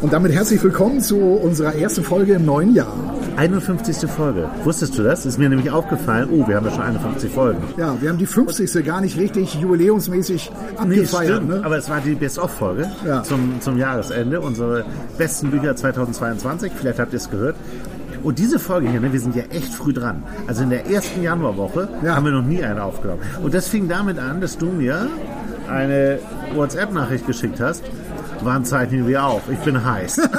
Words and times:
Und 0.00 0.12
damit 0.12 0.30
herzlich 0.30 0.62
willkommen 0.62 1.00
zu 1.00 1.18
unserer 1.18 1.74
ersten 1.74 2.04
Folge 2.04 2.34
im 2.34 2.44
neuen 2.44 2.72
Jahr. 2.72 2.94
51. 3.36 4.08
Folge. 4.08 4.48
Wusstest 4.62 4.96
du 4.96 5.02
das? 5.02 5.26
Ist 5.26 5.38
mir 5.38 5.48
nämlich 5.48 5.72
aufgefallen. 5.72 6.28
Oh, 6.30 6.46
wir 6.46 6.54
haben 6.54 6.66
ja 6.66 6.72
schon 6.72 6.82
51 6.82 7.32
Folgen. 7.32 7.60
Ja, 7.76 8.00
wir 8.00 8.08
haben 8.08 8.18
die 8.18 8.26
50. 8.26 8.84
gar 8.84 9.00
nicht 9.00 9.18
richtig 9.18 9.54
jubiläumsmäßig 9.54 10.52
abgefeiert. 10.76 11.42
Nee, 11.42 11.56
ne? 11.56 11.64
Aber 11.64 11.78
es 11.78 11.90
war 11.90 12.00
die 12.00 12.14
Best-of-Folge 12.14 12.88
ja. 13.04 13.24
zum, 13.24 13.60
zum 13.60 13.76
Jahresende. 13.76 14.40
Unsere 14.40 14.84
besten 15.16 15.50
Bücher 15.50 15.74
2022. 15.74 16.70
Vielleicht 16.76 17.00
habt 17.00 17.12
ihr 17.12 17.16
es 17.16 17.28
gehört. 17.28 17.56
Und 18.22 18.38
diese 18.38 18.60
Folge 18.60 18.88
hier, 18.88 19.00
ne, 19.00 19.12
wir 19.12 19.20
sind 19.20 19.34
ja 19.34 19.44
echt 19.50 19.74
früh 19.74 19.92
dran. 19.92 20.22
Also 20.46 20.62
in 20.62 20.70
der 20.70 20.86
ersten 20.86 21.24
Januarwoche 21.24 21.88
ja. 22.04 22.14
haben 22.14 22.24
wir 22.24 22.32
noch 22.32 22.44
nie 22.44 22.62
eine 22.62 22.84
aufgenommen. 22.84 23.22
Und 23.42 23.52
das 23.52 23.66
fing 23.66 23.88
damit 23.88 24.20
an, 24.20 24.40
dass 24.40 24.58
du 24.58 24.66
mir 24.66 25.08
eine 25.68 26.20
WhatsApp-Nachricht 26.54 27.26
geschickt 27.26 27.60
hast 27.60 27.82
Wann 28.42 28.64
zeichnen 28.64 29.06
wir 29.06 29.24
auf? 29.24 29.42
Ich 29.50 29.58
bin 29.58 29.84
heiß. 29.84 30.20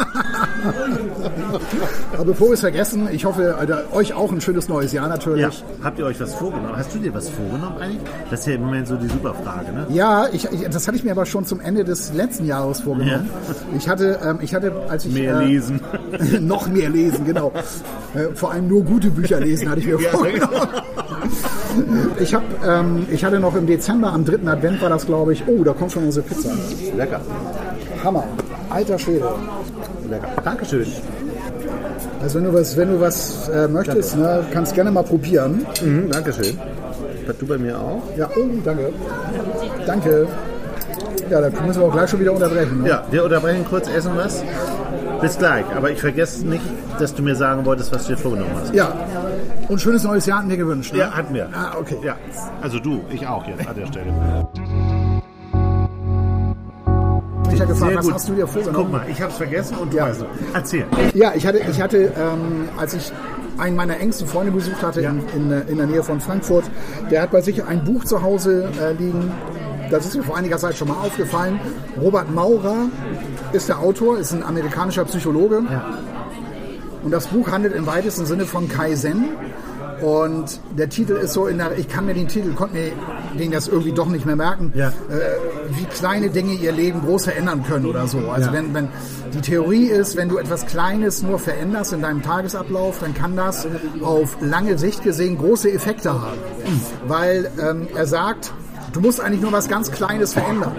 Aber 2.14 2.26
bevor 2.26 2.48
wir 2.48 2.54
es 2.54 2.62
vergessen, 2.62 3.08
ich 3.12 3.26
hoffe, 3.26 3.56
euch 3.94 4.14
auch 4.14 4.32
ein 4.32 4.42
schönes 4.42 4.68
neues 4.70 4.92
Jahr 4.94 5.08
natürlich. 5.08 5.42
Ja. 5.42 5.52
Habt 5.84 6.00
ihr 6.00 6.06
euch 6.06 6.20
was 6.20 6.34
vorgenommen? 6.36 6.76
Hast 6.76 6.94
du 6.94 7.00
dir 7.00 7.14
was 7.14 7.30
vorgenommen 7.30 7.78
eigentlich? 7.80 8.02
Das 8.30 8.42
ist 8.42 8.48
ja 8.48 8.54
im 8.56 8.62
Moment 8.62 8.88
so 8.88 8.96
die 8.96 9.08
super 9.08 9.34
Frage, 9.34 9.72
ne? 9.72 9.88
Ja, 9.90 10.28
ich, 10.32 10.46
ich, 10.52 10.68
das 10.70 10.88
hatte 10.88 10.98
ich 10.98 11.04
mir 11.04 11.12
aber 11.12 11.26
schon 11.26 11.46
zum 11.46 11.60
Ende 11.60 11.84
des 11.84 12.14
letzten 12.14 12.46
Jahres 12.46 12.82
vorgenommen. 12.82 13.30
Ja. 13.48 13.56
Ich 13.78 13.88
hatte, 13.90 14.20
ähm, 14.24 14.40
ich 14.42 14.54
hatte, 14.54 14.72
als 14.90 15.06
ich 15.06 15.14
mehr 15.14 15.40
äh, 15.40 15.46
lesen, 15.46 15.80
noch 16.42 16.68
mehr 16.68 16.90
lesen, 16.90 17.26
genau. 17.26 17.52
Äh, 18.14 18.36
vor 18.36 18.52
allem 18.52 18.68
nur 18.68 18.84
gute 18.84 19.10
Bücher 19.10 19.40
lesen, 19.40 19.70
hatte 19.70 19.80
ich 19.80 19.88
mir 19.88 20.00
ja, 20.02 20.10
vorgenommen. 20.10 20.68
Ich, 22.20 22.34
hab, 22.34 22.44
ähm, 22.66 23.06
ich 23.12 23.24
hatte 23.24 23.40
noch 23.40 23.56
im 23.56 23.68
Dezember, 23.68 24.12
am 24.12 24.26
dritten 24.26 24.48
Advent 24.48 24.82
war 24.82 24.90
das, 24.90 25.06
glaube 25.06 25.34
ich. 25.34 25.44
Oh, 25.48 25.64
da 25.64 25.74
kommt 25.74 25.92
schon 25.92 26.04
unsere 26.04 26.26
Pizza. 26.26 26.50
Lecker. 26.96 27.22
Hammer. 28.04 28.24
Alter 28.70 29.00
Schwede. 29.00 29.26
Lecker. 30.10 30.28
Dankeschön. 30.44 30.86
Also 32.22 32.38
wenn 32.38 32.46
du 32.46 32.54
was, 32.54 32.78
wenn 32.78 32.90
du 32.90 33.00
was 33.00 33.50
äh, 33.50 33.68
möchtest, 33.68 34.18
ne, 34.18 34.46
kannst 34.52 34.74
gerne 34.76 34.92
mal 34.92 35.04
probieren. 35.04 35.66
Mhm, 35.82 36.12
Dankeschön. 36.12 36.58
Du 37.40 37.46
bei 37.46 37.60
mir 37.60 37.80
auch? 37.80 38.02
Ja, 38.18 38.28
oh, 38.36 38.48
danke. 38.66 38.92
Danke. 39.86 40.28
Ja, 41.30 41.42
da 41.42 41.50
müssen 41.62 41.80
wir 41.80 41.88
auch 41.88 41.92
gleich 41.92 42.10
schon 42.10 42.20
wieder 42.20 42.34
unterbrechen. 42.34 42.82
Ne? 42.82 42.90
Ja, 42.90 43.04
wir 43.12 43.24
unterbrechen 43.24 43.64
kurz, 43.70 43.88
essen 43.88 44.14
was. 44.16 44.44
Bis 45.22 45.38
gleich. 45.38 45.66
Aber 45.76 45.92
ich 45.92 46.00
vergesse 46.02 46.48
nicht, 46.48 46.64
dass 46.98 47.14
du 47.14 47.22
mir 47.22 47.36
sagen 47.36 47.66
wolltest, 47.66 47.94
was 47.94 48.08
du 48.08 48.14
dir 48.14 48.18
vorgenommen 48.18 48.52
hast. 48.60 48.74
Ja. 48.74 48.94
Und 49.68 49.80
schönes 49.80 50.04
neues 50.04 50.26
Jahr 50.26 50.40
hatten 50.40 50.50
wir 50.50 50.58
gewünscht. 50.58 50.94
Ne? 50.94 51.00
Ja, 51.00 51.12
hatten 51.12 51.34
wir. 51.34 51.50
Ah, 51.54 51.78
okay. 51.80 51.98
Ja. 52.04 52.16
Also 52.62 52.80
du, 52.80 53.02
ich 53.12 53.28
auch 53.28 53.46
jetzt 53.48 53.68
an 53.68 53.76
der 53.76 53.86
Stelle. 53.86 54.12
Gefragt, 57.66 57.96
was 57.98 58.12
hast 58.12 58.30
du 58.30 58.34
dir 58.34 58.48
vorgenommen? 58.48 58.86
Guck 58.86 58.92
mal, 58.92 59.06
ich 59.10 59.22
habe 59.22 59.32
es 59.32 59.38
vergessen 59.38 59.78
und 59.78 59.94
du 59.94 59.98
ja. 59.98 60.08
weißt 60.08 60.26
Erzähl. 60.54 60.86
Ja, 61.14 61.34
ich 61.36 61.46
hatte, 61.46 61.60
ich 61.60 61.82
hatte 61.82 61.98
ähm, 62.18 62.70
als 62.78 62.94
ich 62.94 63.12
einen 63.58 63.76
meiner 63.76 64.00
engsten 64.00 64.28
Freunde 64.28 64.52
besucht 64.52 64.82
hatte 64.82 65.02
ja. 65.02 65.12
in, 65.12 65.52
in, 65.52 65.68
in, 65.68 65.78
der 65.78 65.88
Nähe 65.88 66.04
von 66.04 66.20
Frankfurt, 66.22 66.64
der 67.12 67.22
hat 67.22 67.32
bei 67.32 67.42
sich 67.42 67.64
ein 67.64 67.84
Buch 67.84 68.06
zu 68.06 68.22
Hause 68.22 68.70
äh, 68.82 68.94
liegen. 68.94 69.32
Das 69.92 70.06
ist 70.06 70.16
mir 70.16 70.24
vor 70.24 70.38
einiger 70.38 70.58
Zeit 70.58 70.78
schon 70.78 70.88
mal 70.88 70.98
aufgefallen. 70.98 71.60
Robert 72.00 72.34
Maurer 72.34 72.88
ist 73.52 73.70
der 73.70 73.80
Autor, 73.80 74.18
ist 74.20 74.32
ein 74.32 74.44
amerikanischer 74.44 75.04
Psychologe. 75.06 75.62
Ja. 75.70 75.98
Und 77.04 77.12
das 77.12 77.28
Buch 77.28 77.52
handelt 77.52 77.76
im 77.76 77.88
weitesten 77.88 78.26
Sinne 78.26 78.46
von 78.46 78.68
Kaizen. 78.68 79.30
Und 80.02 80.62
der 80.78 80.90
Titel 80.90 81.14
ist 81.14 81.34
so 81.34 81.48
in 81.48 81.58
der, 81.58 81.78
ich 81.78 81.90
kann 81.90 82.06
mir 82.06 82.14
den 82.14 82.28
Titel, 82.28 82.54
konnte 82.54 82.76
mir 82.76 82.92
den 83.38 83.52
das 83.52 83.68
irgendwie 83.68 83.92
doch 83.92 84.08
nicht 84.08 84.26
mehr 84.26 84.36
merken, 84.36 84.72
ja. 84.76 84.88
äh, 84.88 84.92
wie 85.70 85.86
kleine 85.86 86.30
Dinge 86.30 86.54
ihr 86.54 86.72
Leben 86.72 87.02
groß 87.02 87.26
verändern 87.26 87.64
können 87.64 87.86
oder 87.86 88.08
so. 88.08 88.20
Also 88.30 88.48
ja. 88.48 88.54
wenn, 88.54 88.74
wenn 88.74 88.88
die 89.34 89.42
Theorie 89.42 89.86
ist, 89.86 90.16
wenn 90.16 90.30
du 90.30 90.38
etwas 90.38 90.66
Kleines 90.66 91.22
nur 91.22 91.40
veränderst 91.40 91.94
in 91.94 92.02
deinem 92.02 92.22
Tagesablauf, 92.22 93.00
dann 93.00 93.14
kann 93.14 93.36
das 93.36 93.68
auf 94.02 94.38
lange 94.42 94.78
Sicht 94.78 95.04
gesehen 95.04 95.38
große 95.38 95.72
Effekte 95.72 96.14
haben. 96.14 96.38
Mhm. 96.66 97.10
Weil 97.10 97.52
ähm, 97.62 97.88
er 97.96 98.08
sagt, 98.08 98.54
Du 98.94 99.02
musst 99.02 99.22
eigentlich 99.22 99.42
nur 99.42 99.52
was 99.52 99.68
ganz 99.68 99.92
Kleines 99.92 100.34
verändern. 100.34 100.72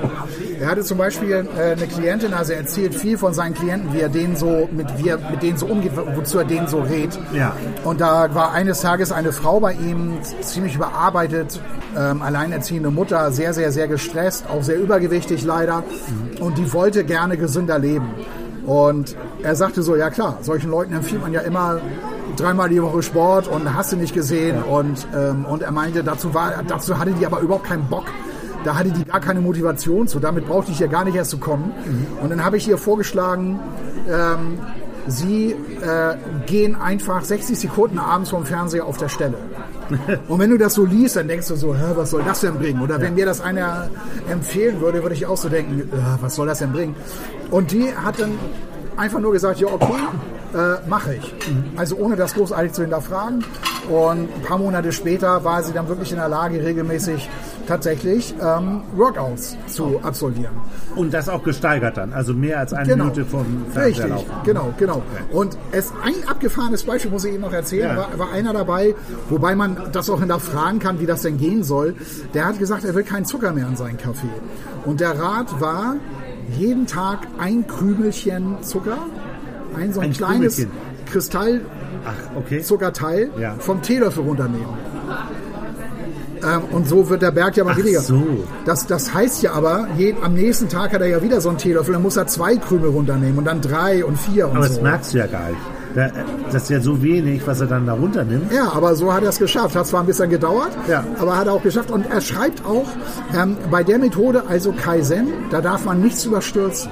Er 0.61 0.69
hatte 0.69 0.83
zum 0.83 0.99
Beispiel 0.99 1.49
äh, 1.57 1.73
eine 1.73 1.87
Klientin, 1.87 2.35
also 2.35 2.53
er 2.53 2.59
erzählt 2.59 2.95
viel 2.95 3.17
von 3.17 3.33
seinen 3.35 3.55
Klienten, 3.55 3.93
wie 3.93 4.01
er 4.01 4.09
denen 4.09 4.37
so, 4.37 4.69
mit, 4.73 4.87
wie 4.99 5.09
er 5.09 5.19
mit 5.19 5.43
denen 5.43 5.57
so 5.57 5.67
umgeht, 5.67 5.93
wozu 6.15 6.39
er 6.39 6.45
denen 6.45 6.67
so 6.67 6.81
redet. 6.81 7.19
Ja. 7.33 7.55
Und 7.85 8.01
da 8.01 8.35
war 8.35 8.53
eines 8.53 8.81
Tages 8.81 9.13
eine 9.13 9.33
Frau 9.33 9.61
bei 9.61 9.73
ihm, 9.73 10.19
ziemlich 10.43 10.75
überarbeitet, 10.75 11.61
ähm, 11.97 12.23
alleinerziehende 12.23 12.91
Mutter, 12.91 13.31
sehr, 13.33 13.55
sehr, 13.55 13.73
sehr 13.73 13.89
gestresst, 13.89 14.45
auch 14.49 14.63
sehr 14.63 14.79
übergewichtig 14.79 15.45
leider. 15.45 15.79
Mhm. 15.79 16.43
Und 16.43 16.59
die 16.59 16.73
wollte 16.73 17.05
gerne 17.05 17.37
gesünder 17.37 17.79
leben. 17.79 18.09
Und 18.67 19.17
er 19.43 19.57
sagte 19.57 19.83
so, 19.83 19.97
ja 19.97 20.11
klar, 20.11 20.39
solchen 20.43 20.71
Leuten 20.71 20.93
empfiehlt 20.95 21.23
man 21.23 21.33
ja 21.33 21.41
immer 21.41 21.81
dreimal 22.37 22.69
die 22.69 22.83
Woche 22.83 23.03
Sport 23.03 23.49
und 23.49 23.75
hast 23.75 23.93
du 23.93 23.97
nicht 23.97 24.15
gesehen. 24.15 24.57
Ja. 24.57 24.63
Und, 24.63 25.07
ähm, 25.15 25.45
und 25.45 25.63
er 25.63 25.73
meinte, 25.73 26.03
dazu, 26.05 26.35
war, 26.35 26.63
dazu 26.67 26.99
hatte 26.99 27.13
die 27.13 27.27
aber 27.27 27.41
überhaupt 27.41 27.65
keinen 27.65 27.89
Bock. 27.89 28.07
Da 28.65 28.77
hatte 28.77 28.91
die 28.91 29.05
gar 29.05 29.21
keine 29.21 29.41
Motivation 29.41 30.07
zu. 30.07 30.21
Damit 30.21 30.47
brauchte 30.47 30.71
ich 30.71 30.79
ja 30.79 30.87
gar 30.87 31.05
nicht 31.05 31.15
erst 31.15 31.31
zu 31.31 31.39
kommen. 31.39 31.73
Mhm. 31.85 32.07
Und 32.23 32.31
dann 32.31 32.45
habe 32.45 32.57
ich 32.59 32.69
ihr 32.69 32.77
vorgeschlagen, 32.77 33.59
ähm, 34.09 34.59
sie 35.07 35.53
äh, 35.53 36.17
gehen 36.47 36.77
einfach 36.77 37.25
60 37.25 37.59
Sekunden 37.59 37.99
abends 37.99 38.31
vom 38.31 38.45
Fernseher 38.45 38.85
auf 38.85 38.99
der 38.99 39.09
Stelle. 39.09 39.39
Und 40.29 40.39
wenn 40.39 40.51
du 40.51 40.59
das 40.59 40.75
so 40.75 40.85
liest, 40.85 41.17
dann 41.17 41.27
denkst 41.27 41.49
du 41.49 41.57
so, 41.57 41.75
was 41.95 42.11
soll 42.11 42.23
das 42.23 42.41
denn 42.41 42.57
bringen? 42.57 42.83
Oder 42.83 43.01
wenn 43.01 43.15
mir 43.15 43.27
das 43.27 43.41
einer 43.41 43.89
empfehlen 44.31 44.81
würde, 44.81 45.03
würde 45.03 45.15
ich 45.15 45.27
auch 45.27 45.37
so 45.37 45.49
denken, 45.49 45.91
was 46.21 46.37
soll 46.37 46.47
das 46.47 46.61
denn 46.61 46.73
bringen? 46.73 46.95
Und 47.51 47.73
die 47.73 47.93
hat 47.95 48.21
dann 48.21 48.39
einfach 49.01 49.19
nur 49.19 49.33
gesagt, 49.33 49.59
ja 49.61 49.69
okay, 49.69 49.95
äh, 50.55 50.89
mache 50.89 51.15
ich. 51.15 51.35
Also 51.77 51.97
ohne 51.97 52.17
das 52.17 52.35
großartig 52.35 52.73
zu 52.73 52.83
hinterfragen. 52.83 53.45
Und 53.89 54.29
ein 54.35 54.43
paar 54.47 54.59
Monate 54.59 54.93
später 54.93 55.43
war 55.43 55.63
sie 55.63 55.73
dann 55.73 55.89
wirklich 55.89 56.13
in 56.13 56.19
der 56.19 56.29
Lage, 56.29 56.63
regelmäßig 56.63 57.29
tatsächlich 57.67 58.35
ähm, 58.41 58.83
Workouts 58.95 59.57
zu 59.67 60.01
absolvieren. 60.03 60.55
Und 60.97 61.15
das 61.15 61.29
auch 61.29 61.43
gesteigert 61.43 61.97
dann, 61.97 62.13
also 62.13 62.35
mehr 62.35 62.59
als 62.59 62.73
eine 62.73 62.89
genau. 62.89 63.05
Minute 63.05 63.25
vom 63.25 63.65
Fernseher 63.73 64.17
Richtig, 64.17 64.27
genau, 64.45 64.75
genau. 64.77 65.03
Und 65.33 65.57
es 65.73 65.93
ein 66.05 66.29
abgefahrenes 66.29 66.85
Beispiel 66.85 67.11
muss 67.11 67.25
ich 67.25 67.33
eben 67.33 67.43
noch 67.43 67.53
erzählen, 67.53 67.89
ja. 67.89 67.97
war, 67.97 68.19
war 68.19 68.33
einer 68.33 68.53
dabei, 68.53 68.95
wobei 69.29 69.55
man 69.55 69.77
das 69.93 70.11
auch 70.11 70.21
hinterfragen 70.21 70.79
kann, 70.79 71.01
wie 71.01 71.07
das 71.07 71.23
denn 71.23 71.39
gehen 71.39 71.63
soll. 71.65 71.95
Der 72.35 72.45
hat 72.47 72.59
gesagt, 72.59 72.85
er 72.85 72.95
will 72.95 73.05
keinen 73.05 73.25
Zucker 73.25 73.53
mehr 73.53 73.67
an 73.67 73.77
seinen 73.77 73.97
Kaffee. 73.97 74.29
Und 74.85 75.01
der 75.01 75.19
Rat 75.19 75.61
war, 75.61 75.97
jeden 76.59 76.87
Tag 76.87 77.27
ein 77.39 77.67
Krümelchen 77.67 78.63
Zucker 78.63 78.99
ein 79.77 79.93
so 79.93 80.01
ein, 80.01 80.09
ein 80.09 80.13
kleines 80.13 80.67
Kristall 81.07 81.61
okay. 82.37 82.61
Zuckerteil 82.61 83.31
ja. 83.39 83.55
vom 83.59 83.83
Teelöffel 83.83 84.25
runternehmen. 84.25 84.67
Ähm, 86.43 86.63
und 86.73 86.89
so 86.89 87.09
wird 87.09 87.23
der 87.23 87.33
Berg 87.33 87.57
ja 87.57 87.65
mal 87.65 87.77
weniger. 87.77 88.01
So. 88.01 88.45
Das, 88.65 88.87
das 88.87 89.13
heißt 89.13 89.43
ja 89.43 89.53
aber, 89.53 89.89
je, 89.99 90.15
am 90.23 90.35
nächsten 90.35 90.69
Tag 90.69 90.95
hat 90.95 91.03
er 91.03 91.09
ja 91.09 91.23
wieder 91.23 91.41
so 91.41 91.51
einen 91.51 91.59
Teelöffel, 91.59 91.93
dann 91.93 92.03
muss 92.03 92.17
er 92.17 92.27
zwei 92.27 92.57
Krümel 92.57 92.91
runternehmen 92.91 93.39
und 93.39 93.45
dann 93.45 93.61
drei 93.61 94.05
und 94.05 94.19
vier 94.19 94.49
und 94.49 94.57
aber 94.57 94.69
so. 94.69 94.75
das 94.75 94.83
merkst 94.83 95.15
du 95.15 95.19
ja 95.19 95.27
gar 95.27 95.49
nicht. 95.49 95.61
Das 95.95 96.63
ist 96.63 96.71
ja 96.71 96.81
so 96.81 97.03
wenig, 97.03 97.47
was 97.47 97.61
er 97.61 97.67
dann 97.67 97.87
da 97.87 97.95
runternimmt. 97.95 98.53
Ja, 98.53 98.73
aber 98.73 98.95
so 98.95 99.13
hat 99.13 99.23
er 99.23 99.31
es 99.31 99.39
geschafft. 99.39 99.75
Hat 99.77 99.87
zwar 99.87 100.01
ein 100.01 100.07
bisschen 100.07 100.31
gedauert, 100.31 100.71
ja. 100.89 101.05
aber 101.19 101.37
hat 101.37 101.47
er 101.47 101.55
auch 101.55 101.63
geschafft. 101.63 101.91
Und 101.91 102.07
er 102.11 102.21
schreibt 102.21 102.65
auch, 102.65 102.87
ähm, 103.37 103.57
bei 103.71 103.83
der 103.83 103.99
Methode, 103.99 104.45
also 104.49 104.73
Kaizen, 104.73 105.29
da 105.51 105.61
darf 105.61 105.85
man 105.85 106.01
nichts 106.01 106.25
überstürzen. 106.25 106.91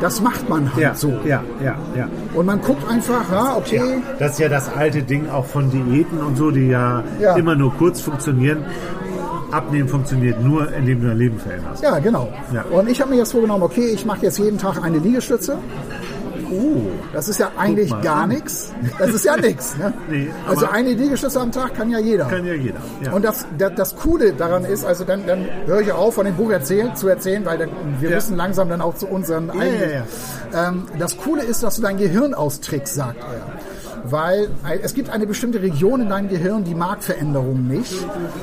Das 0.00 0.20
macht 0.20 0.48
man 0.48 0.72
halt 0.72 0.82
ja, 0.82 0.94
so. 0.94 1.12
Ja, 1.24 1.42
ja, 1.62 1.76
ja. 1.96 2.08
Und 2.34 2.46
man 2.46 2.60
guckt 2.60 2.88
einfach, 2.88 3.30
ja, 3.30 3.56
okay. 3.56 3.76
Ja, 3.76 4.16
das 4.18 4.32
ist 4.32 4.38
ja 4.38 4.48
das 4.48 4.68
alte 4.74 5.02
Ding 5.02 5.28
auch 5.28 5.44
von 5.44 5.70
Diäten 5.70 6.18
und 6.18 6.36
so, 6.36 6.50
die 6.50 6.68
ja, 6.68 7.02
ja. 7.20 7.36
immer 7.36 7.56
nur 7.56 7.74
kurz 7.74 8.00
funktionieren. 8.00 8.64
Abnehmen 9.50 9.88
funktioniert 9.88 10.42
nur, 10.42 10.72
indem 10.72 11.00
du 11.00 11.08
dein 11.08 11.18
Leben 11.18 11.38
veränderst. 11.38 11.82
Ja, 11.82 11.98
genau. 11.98 12.28
Ja. 12.52 12.64
Und 12.70 12.88
ich 12.88 13.00
habe 13.00 13.10
mir 13.10 13.16
jetzt 13.16 13.32
vorgenommen, 13.32 13.62
okay, 13.62 13.86
ich 13.86 14.04
mache 14.04 14.22
jetzt 14.22 14.38
jeden 14.38 14.58
Tag 14.58 14.82
eine 14.82 14.98
Liegestütze. 14.98 15.56
Uh, 16.50 16.90
das 17.12 17.28
ist 17.28 17.38
ja 17.38 17.50
eigentlich 17.56 17.90
gar 18.02 18.26
nichts. 18.26 18.72
Das 18.98 19.10
ist 19.10 19.24
ja 19.24 19.36
nichts. 19.36 19.76
Ne? 19.76 19.92
Nee, 20.08 20.30
also 20.46 20.66
eine 20.66 20.92
Liegestütze 20.92 21.40
am 21.40 21.52
Tag 21.52 21.74
kann 21.74 21.90
ja 21.90 21.98
jeder. 21.98 22.26
Kann 22.26 22.46
ja 22.46 22.54
jeder. 22.54 22.80
Ja. 23.04 23.12
Und 23.12 23.24
das, 23.24 23.46
das, 23.58 23.72
das, 23.74 23.96
Coole 23.96 24.32
daran 24.32 24.64
ist, 24.64 24.84
also 24.84 25.04
dann, 25.04 25.26
dann 25.26 25.46
höre 25.66 25.80
ich 25.80 25.92
auf, 25.92 26.14
von 26.14 26.24
dem 26.24 26.36
Buch 26.36 26.50
erzählen, 26.50 26.94
zu 26.96 27.08
erzählen, 27.08 27.44
weil 27.44 27.58
dann, 27.58 27.70
wir 28.00 28.08
ja. 28.08 28.16
müssen 28.16 28.36
langsam 28.36 28.68
dann 28.68 28.80
auch 28.80 28.94
zu 28.94 29.06
unseren 29.06 29.48
ja, 29.48 29.60
eigenen. 29.60 30.02
Ähm, 30.54 30.86
das 30.98 31.16
Coole 31.18 31.42
ist, 31.42 31.62
dass 31.62 31.76
du 31.76 31.82
dein 31.82 31.98
Gehirn 31.98 32.32
austrickst, 32.32 32.94
sagt 32.94 33.18
er 33.18 33.67
weil 34.10 34.48
es 34.82 34.94
gibt 34.94 35.10
eine 35.10 35.26
bestimmte 35.26 35.62
Region 35.62 36.00
in 36.02 36.08
deinem 36.08 36.28
Gehirn, 36.28 36.64
die 36.64 36.74
mag 36.74 37.02
Veränderungen 37.02 37.68
nicht. 37.68 37.94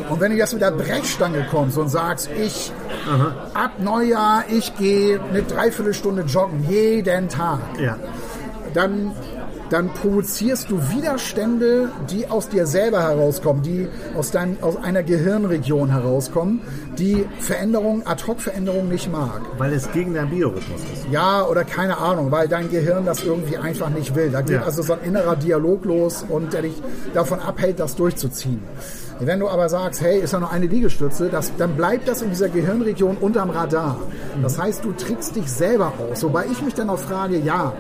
Und 0.10 0.20
wenn 0.20 0.32
du 0.32 0.38
jetzt 0.38 0.54
mit 0.54 0.62
der 0.62 0.72
Brechstange 0.72 1.46
kommst 1.50 1.78
und 1.78 1.90
sagst, 1.90 2.30
ich 2.40 2.72
Aha. 3.08 3.34
ab 3.54 3.72
Neujahr, 3.80 4.46
ich 4.50 4.76
gehe 4.78 5.20
eine 5.22 5.44
Dreiviertelstunde 5.44 6.24
joggen, 6.24 6.66
jeden 6.70 7.30
Tag, 7.30 7.60
ja. 7.80 7.98
dann 8.74 9.14
dann 9.70 9.90
provozierst 9.90 10.70
du 10.70 10.80
Widerstände, 10.92 11.90
die 12.10 12.28
aus 12.28 12.50
dir 12.50 12.68
selber 12.68 13.02
herauskommen, 13.02 13.64
die 13.64 13.88
aus, 14.16 14.32
dein, 14.32 14.58
aus 14.62 14.78
einer 14.78 15.04
Gehirnregion 15.04 15.90
herauskommen, 15.90 16.62
die 17.00 17.26
Veränderungen, 17.40 18.06
Ad-Hoc-Veränderungen 18.06 18.90
nicht 18.90 19.12
mag. 19.12 19.42
Weil 19.58 19.74
es 19.74 19.92
gegen 19.92 20.14
deinen 20.14 20.30
Biorhythmus 20.30 20.82
ist. 20.94 21.08
Ja, 21.12 21.46
oder 21.46 21.64
keine 21.64 21.98
Ahnung, 21.98 22.32
weil 22.32 22.48
dein 22.48 22.70
Gehirn 22.70 23.06
das 23.06 23.24
irgendwie 23.24 23.58
einfach 23.58 23.90
nicht 23.90 24.16
will. 24.16 24.30
Da 24.32 24.42
geht 24.42 24.56
ja. 24.56 24.64
also 24.64 24.82
so 24.82 24.94
ein 24.94 25.00
innerer 25.04 25.36
Dialog 25.36 25.86
los 25.86 26.26
und 26.28 26.54
der 26.54 26.64
dich 26.64 26.82
davon 27.14 27.40
abhält, 27.40 27.80
das 27.80 27.96
durchzuziehen. 27.96 28.62
Wenn 29.20 29.40
du 29.40 29.48
aber 29.48 29.70
sagst, 29.70 30.02
hey, 30.02 30.20
ist 30.20 30.34
ja 30.34 30.40
nur 30.40 30.52
eine 30.52 30.66
Liegestütze, 30.66 31.30
das, 31.30 31.56
dann 31.58 31.76
bleibt 31.78 32.08
das 32.08 32.22
in 32.22 32.30
dieser 32.30 32.50
Gehirnregion 32.50 33.16
unterm 33.18 33.50
Radar. 33.50 33.98
Das 34.42 34.60
heißt, 34.60 34.84
du 34.84 34.92
trickst 34.92 35.36
dich 35.38 35.50
selber 35.50 35.94
aus. 35.98 36.22
Wobei 36.24 36.46
ich 36.52 36.62
mich 36.62 36.74
dann 36.74 36.90
auch 36.90 37.00
frage, 37.00 37.38
ja, 37.38 37.74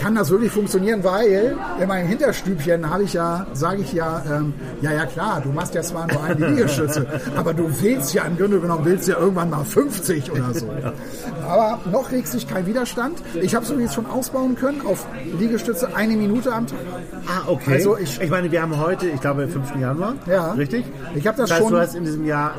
kann 0.00 0.14
das 0.14 0.30
wirklich 0.30 0.50
funktionieren, 0.50 1.04
weil 1.04 1.56
in 1.80 1.88
meinem 1.88 2.08
Hinterstübchen 2.08 2.88
habe 2.88 3.04
ich 3.04 3.12
ja, 3.12 3.46
sage 3.52 3.82
ich 3.82 3.92
ja, 3.92 4.22
ähm, 4.30 4.54
ja, 4.80 4.92
ja 4.92 5.06
klar, 5.06 5.40
du 5.42 5.50
machst 5.50 5.74
ja 5.74 5.82
zwar 5.82 6.06
nur 6.06 6.22
eine 6.22 6.48
Liegestütze, 6.48 7.06
aber 7.36 7.52
du 7.52 7.70
willst 7.80 8.14
ja 8.14 8.24
im 8.24 8.36
Grunde 8.36 8.60
genommen, 8.60 8.84
willst 8.84 9.08
ja 9.08 9.18
irgendwann 9.18 9.50
mal 9.50 9.64
50 9.64 10.32
oder 10.32 10.54
so. 10.54 10.68
Aber 11.46 11.80
noch 11.90 12.10
regt 12.10 12.28
sich 12.28 12.48
kein 12.48 12.66
Widerstand. 12.66 13.22
Ich 13.40 13.54
habe 13.54 13.64
es 13.64 13.70
übrigens 13.70 13.94
schon 13.94 14.06
ausbauen 14.06 14.54
können 14.54 14.80
auf 14.86 15.06
Liegestütze 15.38 15.94
eine 15.94 16.16
Minute 16.16 16.52
am 16.52 16.66
Tag. 16.66 16.78
Ah, 17.26 17.48
okay. 17.48 17.74
Also 17.74 17.98
ich, 17.98 18.20
ich 18.20 18.30
meine, 18.30 18.50
wir 18.50 18.62
haben 18.62 18.78
heute, 18.78 19.06
ich 19.08 19.20
glaube, 19.20 19.46
5. 19.48 19.76
Januar. 19.80 20.14
Ja. 20.26 20.52
Richtig? 20.52 20.84
Ich 21.14 21.26
habe 21.26 21.36
das, 21.36 21.50
das 21.50 21.58
heißt, 21.58 21.68
schon. 21.68 21.72
Du 21.74 21.80
hast 21.80 21.94
in 21.94 22.04
diesem 22.04 22.24
Jahr 22.24 22.54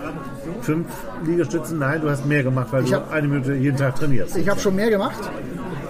fünf 0.61 0.87
Liegestützen. 1.25 1.79
Nein, 1.79 2.01
du 2.01 2.09
hast 2.09 2.25
mehr 2.25 2.43
gemacht, 2.43 2.67
weil 2.71 2.83
ich 2.83 2.89
du 2.89 2.97
hab, 2.97 3.11
eine 3.11 3.27
Minute 3.27 3.53
jeden 3.53 3.77
Tag 3.77 3.95
trainierst. 3.95 4.37
Ich 4.37 4.47
habe 4.47 4.59
schon 4.59 4.75
mehr 4.75 4.89
gemacht 4.89 5.19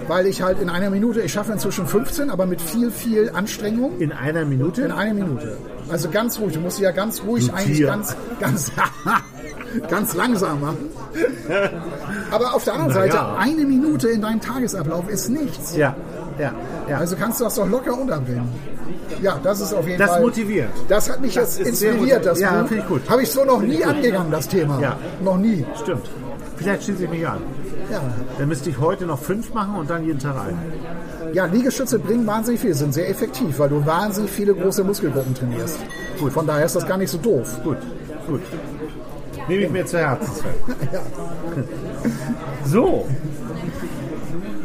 weil 0.08 0.26
ich 0.26 0.42
halt 0.42 0.60
in 0.60 0.68
einer 0.68 0.90
Minute, 0.90 1.20
ich 1.20 1.32
schaffe 1.32 1.52
inzwischen 1.52 1.86
15, 1.86 2.30
aber 2.30 2.46
mit 2.46 2.60
viel, 2.60 2.90
viel 2.90 3.30
Anstrengung. 3.30 3.98
In 3.98 4.12
einer 4.12 4.44
Minute? 4.44 4.82
In 4.82 4.92
einer 4.92 5.14
Minute. 5.14 5.56
Also 5.90 6.10
ganz 6.10 6.38
ruhig. 6.38 6.54
Du 6.54 6.60
musst 6.60 6.80
ja 6.80 6.90
ganz 6.90 7.22
ruhig 7.22 7.48
du 7.48 7.54
eigentlich 7.54 7.82
ganz, 7.82 8.16
ganz, 8.40 8.72
ganz 9.88 10.14
langsam 10.14 10.60
machen. 10.60 10.90
Aber 12.30 12.54
auf 12.54 12.64
der 12.64 12.74
anderen 12.74 12.92
Seite, 12.92 13.16
ja. 13.16 13.36
eine 13.38 13.64
Minute 13.64 14.08
in 14.08 14.22
deinem 14.22 14.40
Tagesablauf 14.40 15.08
ist 15.08 15.28
nichts. 15.28 15.76
Ja, 15.76 15.96
ja, 16.38 16.52
ja. 16.88 16.98
Also 16.98 17.16
kannst 17.16 17.40
du 17.40 17.44
das 17.44 17.54
doch 17.54 17.68
locker 17.68 17.98
unterbringen. 17.98 18.48
Ja, 19.20 19.38
das 19.42 19.60
ist 19.60 19.72
auf 19.72 19.86
jeden 19.86 19.98
das 19.98 20.10
Fall. 20.10 20.20
Das 20.20 20.26
motiviert. 20.26 20.70
Das 20.88 21.10
hat 21.10 21.20
mich 21.20 21.34
das 21.34 21.58
jetzt 21.58 21.68
inspiriert, 21.68 22.24
das 22.26 22.40
Ja, 22.40 22.64
finde 22.64 22.82
ich 22.82 22.88
gut. 22.88 23.02
Habe 23.08 23.22
ich 23.22 23.30
so 23.30 23.44
noch 23.44 23.60
nie 23.60 23.84
angegangen, 23.84 24.30
das 24.30 24.48
Thema. 24.48 24.80
Ja. 24.80 24.96
Noch 25.22 25.36
nie. 25.36 25.64
Stimmt. 25.80 26.08
Vielleicht 26.56 26.84
schließe 26.84 27.04
ich 27.04 27.10
mich 27.10 27.26
an. 27.26 27.38
Ja. 27.92 28.00
Dann 28.38 28.48
müsste 28.48 28.70
ich 28.70 28.78
heute 28.80 29.04
noch 29.04 29.18
fünf 29.18 29.52
machen 29.52 29.76
und 29.76 29.90
dann 29.90 30.06
jeden 30.06 30.18
Tag 30.18 30.34
ein. 30.36 30.58
Ja, 31.34 31.44
Liegestütze 31.44 31.98
bringen 31.98 32.26
wahnsinnig 32.26 32.60
viel, 32.60 32.74
sind 32.74 32.94
sehr 32.94 33.08
effektiv, 33.08 33.58
weil 33.58 33.68
du 33.68 33.84
wahnsinnig 33.84 34.30
viele 34.30 34.54
große 34.54 34.82
Muskelgruppen 34.82 35.34
trainierst. 35.34 35.78
Gut. 36.18 36.32
Von 36.32 36.46
daher 36.46 36.64
ist 36.64 36.74
das 36.74 36.86
gar 36.86 36.96
nicht 36.96 37.10
so 37.10 37.18
doof. 37.18 37.60
Gut, 37.62 37.76
gut. 38.26 38.40
Nehme 39.48 39.64
ich 39.64 39.70
mir 39.70 39.84
zu 39.84 39.98
Herzen. 39.98 40.44
ja. 40.92 41.00
So. 42.64 43.06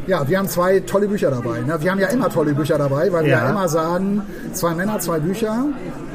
Ja, 0.05 0.27
wir 0.27 0.37
haben 0.37 0.47
zwei 0.47 0.79
tolle 0.79 1.09
Bücher 1.09 1.29
dabei. 1.29 1.59
Ne? 1.59 1.77
Wir 1.81 1.91
haben 1.91 1.99
ja 1.99 2.07
immer 2.07 2.29
tolle 2.29 2.53
Bücher 2.53 2.77
dabei, 2.77 3.11
weil 3.11 3.27
ja. 3.27 3.39
wir 3.39 3.43
ja 3.43 3.49
immer 3.49 3.67
sagen, 3.67 4.21
zwei 4.53 4.73
Männer, 4.73 4.99
zwei 4.99 5.19
Bücher, 5.19 5.65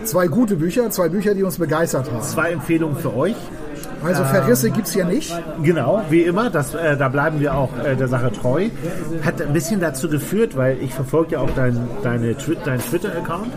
zwei 0.04 0.28
gute 0.28 0.56
Bücher, 0.56 0.90
zwei 0.90 1.10
Bücher, 1.10 1.34
die 1.34 1.42
uns 1.42 1.58
begeistert 1.58 2.10
haben. 2.10 2.22
Zwei 2.22 2.52
Empfehlungen 2.52 2.96
für 2.96 3.14
euch. 3.14 3.36
Also 4.04 4.24
Verrisse 4.24 4.70
gibt 4.70 4.86
es 4.86 4.92
hier 4.92 5.04
nicht. 5.04 5.32
Genau, 5.62 6.02
wie 6.10 6.22
immer. 6.22 6.50
Das, 6.50 6.74
äh, 6.74 6.96
da 6.96 7.08
bleiben 7.08 7.40
wir 7.40 7.54
auch 7.54 7.70
äh, 7.78 7.96
der 7.96 8.08
Sache 8.08 8.32
treu. 8.32 8.68
Hat 9.24 9.40
ein 9.40 9.52
bisschen 9.52 9.80
dazu 9.80 10.08
geführt, 10.08 10.56
weil 10.56 10.78
ich 10.80 10.94
verfolge 10.94 11.32
ja 11.32 11.40
auch 11.40 11.50
dein, 11.54 11.78
deine, 12.02 12.34
deinen 12.34 12.80
Twitter-Account, 12.80 13.52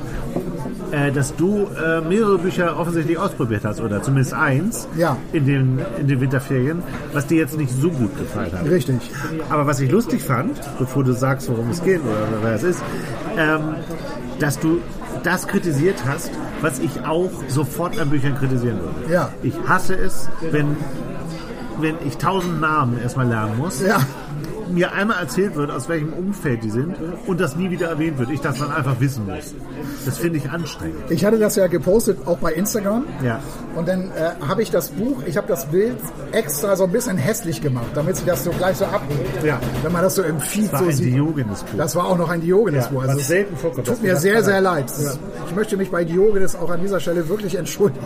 äh, 0.92 1.12
dass 1.12 1.36
du 1.36 1.68
äh, 1.83 2.01
mehrere 2.01 2.38
Bücher 2.38 2.77
offensichtlich 2.80 3.18
ausprobiert 3.18 3.65
hast, 3.65 3.81
oder 3.81 4.01
zumindest 4.01 4.33
eins 4.33 4.88
ja. 4.97 5.18
in, 5.33 5.45
den, 5.45 5.80
in 6.00 6.07
den 6.07 6.21
Winterferien, 6.21 6.83
was 7.13 7.27
dir 7.27 7.38
jetzt 7.38 7.57
nicht 7.57 7.71
so 7.71 7.89
gut 7.89 8.18
gefallen 8.18 8.51
hat. 8.51 8.69
Richtig. 8.69 9.12
Aber 9.50 9.68
was 9.68 9.80
ich 9.80 9.92
lustig 9.92 10.21
fand, 10.21 10.59
bevor 10.80 11.03
du 11.03 11.13
sagst, 11.13 11.50
worum 11.50 11.69
es 11.69 11.83
geht 11.83 12.01
oder 12.01 12.27
wer 12.42 12.53
es 12.53 12.63
ist, 12.63 12.83
ähm, 13.38 13.75
dass 14.39 14.59
du 14.59 14.80
das 15.25 15.48
kritisiert 15.48 16.06
hast, 16.06 16.31
was 16.62 16.80
ich 16.80 17.06
auch 17.06 17.31
sofort 17.48 18.00
an 18.00 18.10
Büchern 18.10 18.36
kritisieren 18.36 18.80
würde. 18.80 19.12
Ja. 19.12 19.31
Ich 19.44 19.56
hasse 19.68 19.95
es, 19.95 20.30
wenn, 20.51 20.77
wenn 21.80 21.95
ich 22.06 22.18
tausend 22.18 22.62
Namen 22.62 23.00
erstmal 23.00 23.27
lernen 23.27 23.57
muss. 23.57 23.81
Ja 23.81 24.00
mir 24.69 24.94
einmal 24.94 25.19
erzählt 25.19 25.56
wird, 25.56 25.71
aus 25.71 25.89
welchem 25.89 26.13
Umfeld 26.13 26.63
die 26.63 26.69
sind 26.69 26.95
und 27.27 27.39
das 27.39 27.56
nie 27.56 27.69
wieder 27.69 27.88
erwähnt 27.88 28.17
wird. 28.17 28.29
Ich 28.29 28.41
das 28.41 28.59
dann 28.59 28.71
einfach 28.71 29.00
wissen 29.00 29.25
muss. 29.25 29.53
Das 30.06 30.17
finde 30.17 30.38
ich 30.38 30.50
anstrengend. 30.50 31.09
Ich 31.09 31.25
hatte 31.25 31.38
das 31.39 31.56
ja 31.56 31.67
gepostet, 31.67 32.17
auch 32.25 32.38
bei 32.38 32.53
Instagram. 32.53 33.06
Ja. 33.23 33.39
Und 33.75 33.88
dann 33.88 34.12
äh, 34.12 34.31
habe 34.47 34.62
ich 34.62 34.71
das 34.71 34.89
Buch, 34.89 35.21
ich 35.25 35.38
habe 35.38 35.47
das 35.47 35.65
Bild 35.65 35.97
extra 36.31 36.75
so 36.75 36.85
ein 36.85 36.91
bisschen 36.91 37.17
hässlich 37.17 37.62
gemacht, 37.62 37.88
damit 37.94 38.17
sie 38.17 38.25
das 38.25 38.44
so 38.44 38.51
gleich 38.51 38.77
so 38.77 38.85
abholt. 38.85 39.44
Ja. 39.44 39.59
Wenn 39.83 39.91
man 39.91 40.01
das 40.01 40.15
so 40.15 40.23
im 40.23 40.39
Feed 40.39 40.65
das 40.65 40.73
war 40.73 40.79
so 40.79 40.85
ein 40.85 40.95
sieht. 40.95 41.13
Diogenes-Buch. 41.13 41.77
Das 41.77 41.95
war 41.95 42.06
auch 42.06 42.18
noch 42.18 42.29
ein 42.29 42.41
Diogenes-Buch. 42.41 43.03
Ja, 43.03 43.09
also 43.09 43.21
selten 43.21 43.56
vorkommt. 43.57 43.88
Tut 43.88 44.01
mir 44.01 44.15
sehr, 44.18 44.44
sehr 44.44 44.61
leid. 44.61 44.91
Ja. 45.01 45.11
Ich 45.47 45.56
möchte 45.56 45.77
mich 45.77 45.91
bei 45.91 46.03
Diogenes 46.03 46.56
auch 46.56 46.69
an 46.69 46.81
dieser 46.81 47.00
Stelle 47.00 47.27
wirklich 47.29 47.56
entschuldigen. 47.56 48.06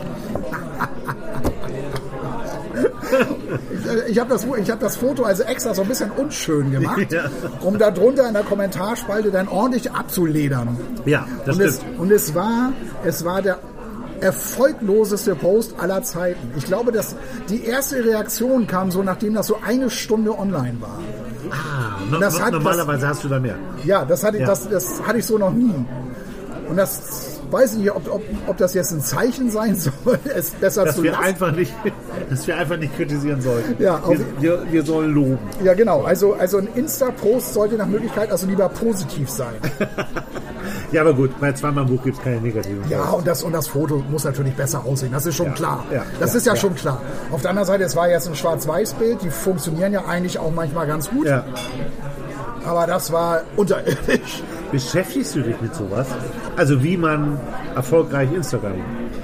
Ich 4.07 4.19
habe 4.19 4.29
das, 4.29 4.45
hab 4.45 4.79
das 4.79 4.95
Foto 4.97 5.23
also 5.23 5.43
extra 5.43 5.73
so 5.73 5.81
ein 5.81 5.87
bisschen 5.87 6.11
unschön 6.11 6.71
gemacht, 6.71 7.11
ja. 7.11 7.29
um 7.61 7.77
da 7.77 7.91
drunter 7.91 8.27
in 8.27 8.33
der 8.33 8.43
Kommentarspalte 8.43 9.31
dann 9.31 9.47
ordentlich 9.47 9.91
abzuledern. 9.91 10.77
Ja, 11.05 11.25
das 11.45 11.57
und 11.57 11.61
stimmt. 11.61 11.93
Es, 11.93 11.99
und 11.99 12.11
es 12.11 12.35
war, 12.35 12.73
es 13.03 13.25
war 13.25 13.41
der 13.41 13.59
erfolgloseste 14.21 15.35
Post 15.35 15.75
aller 15.79 16.03
Zeiten. 16.03 16.51
Ich 16.57 16.65
glaube, 16.65 16.91
dass 16.91 17.15
die 17.49 17.63
erste 17.63 18.03
Reaktion 18.03 18.67
kam 18.67 18.91
so, 18.91 19.03
nachdem 19.03 19.33
das 19.33 19.47
so 19.47 19.57
eine 19.65 19.89
Stunde 19.89 20.37
online 20.37 20.77
war. 20.79 20.99
Ah, 21.51 21.99
no, 22.09 22.19
das 22.19 22.39
hat, 22.39 22.51
normalerweise 22.51 23.01
das, 23.01 23.09
hast 23.15 23.23
du 23.23 23.29
da 23.29 23.39
mehr. 23.39 23.55
Ja, 23.85 24.05
das 24.05 24.23
hatte, 24.23 24.39
ja. 24.39 24.45
Das, 24.45 24.69
das 24.69 25.01
hatte 25.05 25.19
ich 25.19 25.25
so 25.25 25.37
noch 25.37 25.53
nie. 25.53 25.73
Und 26.67 26.77
das 26.77 27.39
weiß 27.49 27.75
nicht, 27.75 27.91
ob, 27.91 28.11
ob, 28.11 28.21
ob 28.47 28.57
das 28.57 28.73
jetzt 28.73 28.91
ein 28.91 29.01
Zeichen 29.01 29.49
sein 29.49 29.75
soll, 30.03 30.19
es 30.35 30.51
besser 30.51 30.85
dass 30.85 30.95
zu 30.95 31.03
wir 31.03 31.11
lassen. 31.11 31.23
Einfach 31.23 31.51
nicht, 31.51 31.73
dass 32.29 32.47
wir 32.47 32.57
einfach 32.57 32.77
nicht 32.77 32.95
kritisieren 32.95 33.41
sollten. 33.41 33.81
Ja, 33.81 34.01
wir, 34.07 34.19
wir, 34.39 34.71
wir, 34.71 34.83
sollen 34.83 35.13
loben. 35.13 35.39
Ja, 35.63 35.73
genau. 35.73 36.03
Also, 36.03 36.33
also 36.33 36.57
ein 36.57 36.67
Insta-Post 36.75 37.53
sollte 37.53 37.75
nach 37.75 37.87
Möglichkeit 37.87 38.31
also 38.31 38.47
lieber 38.47 38.69
positiv 38.69 39.29
sein. 39.29 39.55
ja, 40.91 41.01
aber 41.01 41.13
gut, 41.13 41.39
bei 41.39 41.51
zweimal 41.53 41.85
Buch 41.85 42.03
gibt 42.03 42.17
es 42.17 42.23
keine 42.23 42.39
negativen. 42.41 42.83
Ja, 42.89 43.09
und 43.09 43.27
das, 43.27 43.43
und 43.43 43.53
das 43.53 43.67
Foto 43.67 44.03
muss 44.09 44.23
natürlich 44.23 44.53
besser 44.53 44.85
aussehen. 44.85 45.11
Das 45.11 45.25
ist 45.25 45.35
schon 45.35 45.47
ja, 45.47 45.53
klar. 45.53 45.85
Ja, 45.91 46.03
das 46.19 46.33
ja, 46.33 46.37
ist 46.37 46.45
ja, 46.45 46.55
schon 46.55 46.75
klar. 46.75 47.01
Auf 47.31 47.41
der 47.41 47.51
anderen 47.51 47.67
Seite, 47.67 47.83
es 47.83 47.95
war 47.95 48.09
jetzt 48.09 48.27
ein 48.27 48.35
Schwarz-Weiß-Bild. 48.35 49.23
Die 49.23 49.29
funktionieren 49.29 49.93
ja 49.93 50.05
eigentlich 50.05 50.37
auch 50.37 50.51
manchmal 50.51 50.87
ganz 50.87 51.09
gut. 51.09 51.27
Ja. 51.27 51.45
Aber 52.65 52.85
das 52.85 53.11
war 53.11 53.41
unterirdisch. 53.55 54.43
Beschäftigst 54.71 55.35
du 55.35 55.41
dich 55.41 55.59
mit 55.61 55.73
sowas? 55.73 56.07
Also 56.55 56.83
wie 56.83 56.97
man 56.97 57.39
erfolgreich 57.75 58.31
Instagram 58.31 58.75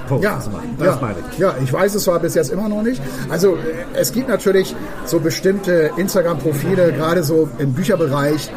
Posts 0.08 0.24
ja. 0.24 0.40
Das 0.78 0.88
ja, 0.88 1.00
meine 1.02 1.16
ich. 1.32 1.38
Ja, 1.38 1.56
ich 1.64 1.72
weiß 1.72 1.96
es 1.96 2.04
zwar 2.04 2.20
bis 2.20 2.36
jetzt 2.36 2.52
immer 2.52 2.70
noch 2.70 2.82
nicht. 2.82 3.02
Also 3.30 3.58
es 3.94 4.12
gibt 4.12 4.28
natürlich 4.28 4.76
so 5.06 5.20
bestimmte 5.20 5.92
Instagram-Profile, 5.98 6.94
gerade 6.94 7.24
so 7.24 7.50
im 7.60 7.74
Bücherbereich, 7.74 8.52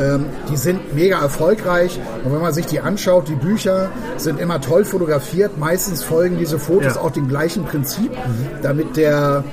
ähm, 0.00 0.26
die 0.50 0.56
sind 0.56 0.94
mega 0.94 1.20
erfolgreich. 1.20 1.98
Und 2.24 2.32
wenn 2.32 2.40
man 2.40 2.52
sich 2.52 2.66
die 2.66 2.80
anschaut, 2.80 3.28
die 3.28 3.34
Bücher 3.34 3.90
sind 4.16 4.40
immer 4.40 4.60
toll 4.60 4.84
fotografiert. 4.84 5.58
Meistens 5.58 6.02
folgen 6.02 6.38
diese 6.38 6.58
Fotos 6.58 6.96
ja. 6.96 7.00
auch 7.00 7.10
dem 7.10 7.28
gleichen 7.28 7.64
Prinzip, 7.64 8.10
mhm. 8.10 8.48
damit 8.62 8.96
der 8.96 9.44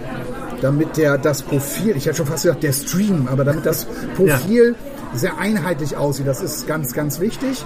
damit 0.62 0.96
der 0.96 1.18
das 1.18 1.42
Profil, 1.42 1.98
ich 1.98 2.06
hätte 2.06 2.16
schon 2.16 2.26
fast 2.26 2.44
gesagt 2.44 2.64
der 2.64 2.72
Stream, 2.72 3.28
aber 3.30 3.44
damit 3.44 3.66
das 3.66 3.86
Profil 4.16 4.76
ja 4.80 4.94
sehr 5.14 5.38
einheitlich 5.38 5.98
aussieht. 5.98 6.28
Das 6.28 6.42
ist 6.42 6.68
ganz, 6.68 6.94
ganz 6.94 7.20
wichtig. 7.20 7.64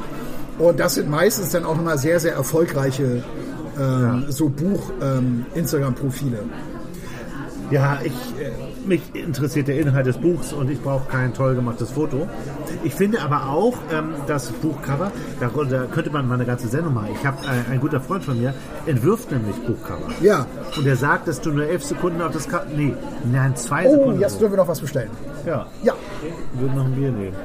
Und 0.59 0.79
das 0.79 0.95
sind 0.95 1.09
meistens 1.09 1.49
dann 1.49 1.65
auch 1.65 1.75
nochmal 1.75 1.97
sehr, 1.97 2.19
sehr 2.19 2.33
erfolgreiche 2.33 3.23
ähm, 3.79 4.23
ja. 4.25 4.31
so 4.31 4.49
Buch-Instagram-Profile. 4.49 6.39
Ähm, 6.39 6.49
Ja, 7.71 7.99
ich, 8.03 8.13
äh, 8.39 8.51
mich 8.87 9.01
interessiert 9.13 9.67
der 9.67 9.79
Inhalt 9.79 10.05
des 10.05 10.17
Buchs 10.17 10.53
und 10.53 10.69
ich 10.69 10.81
brauche 10.81 11.07
kein 11.09 11.33
toll 11.33 11.55
gemachtes 11.55 11.91
Foto. 11.91 12.27
Ich 12.83 12.93
finde 12.95 13.21
aber 13.21 13.49
auch 13.49 13.77
ähm, 13.93 14.09
das 14.27 14.51
Buchcover, 14.51 15.11
da, 15.39 15.49
da 15.69 15.85
könnte 15.85 16.09
man 16.09 16.27
mal 16.27 16.35
eine 16.35 16.45
ganze 16.45 16.67
Sendung 16.67 16.93
machen. 16.93 17.09
Ich 17.19 17.25
habe 17.25 17.37
äh, 17.45 17.71
ein 17.71 17.79
guter 17.79 17.99
Freund 18.01 18.23
von 18.23 18.39
mir 18.39 18.53
entwirft 18.85 19.31
nämlich 19.31 19.55
Buchcover. 19.57 20.09
Ja. 20.21 20.45
Und 20.77 20.87
er 20.87 20.95
sagt, 20.95 21.27
dass 21.27 21.41
du 21.41 21.51
nur 21.51 21.65
elf 21.65 21.83
Sekunden 21.83 22.21
auf 22.21 22.31
das 22.31 22.47
Cover. 22.47 22.65
Nee, 22.75 22.93
nein, 23.31 23.55
zwei 23.55 23.85
Oh, 23.87 23.91
Sekunden. 23.91 24.19
jetzt 24.21 24.39
dürfen 24.39 24.53
wir 24.53 24.57
noch 24.57 24.67
was 24.67 24.79
bestellen. 24.79 25.09
Ja, 25.45 25.65
Ja, 25.83 25.93
ich 26.53 26.59
würde 26.59 26.75
noch 26.75 26.85
ein 26.85 26.91
Bier 26.93 27.11
nehmen. 27.11 27.35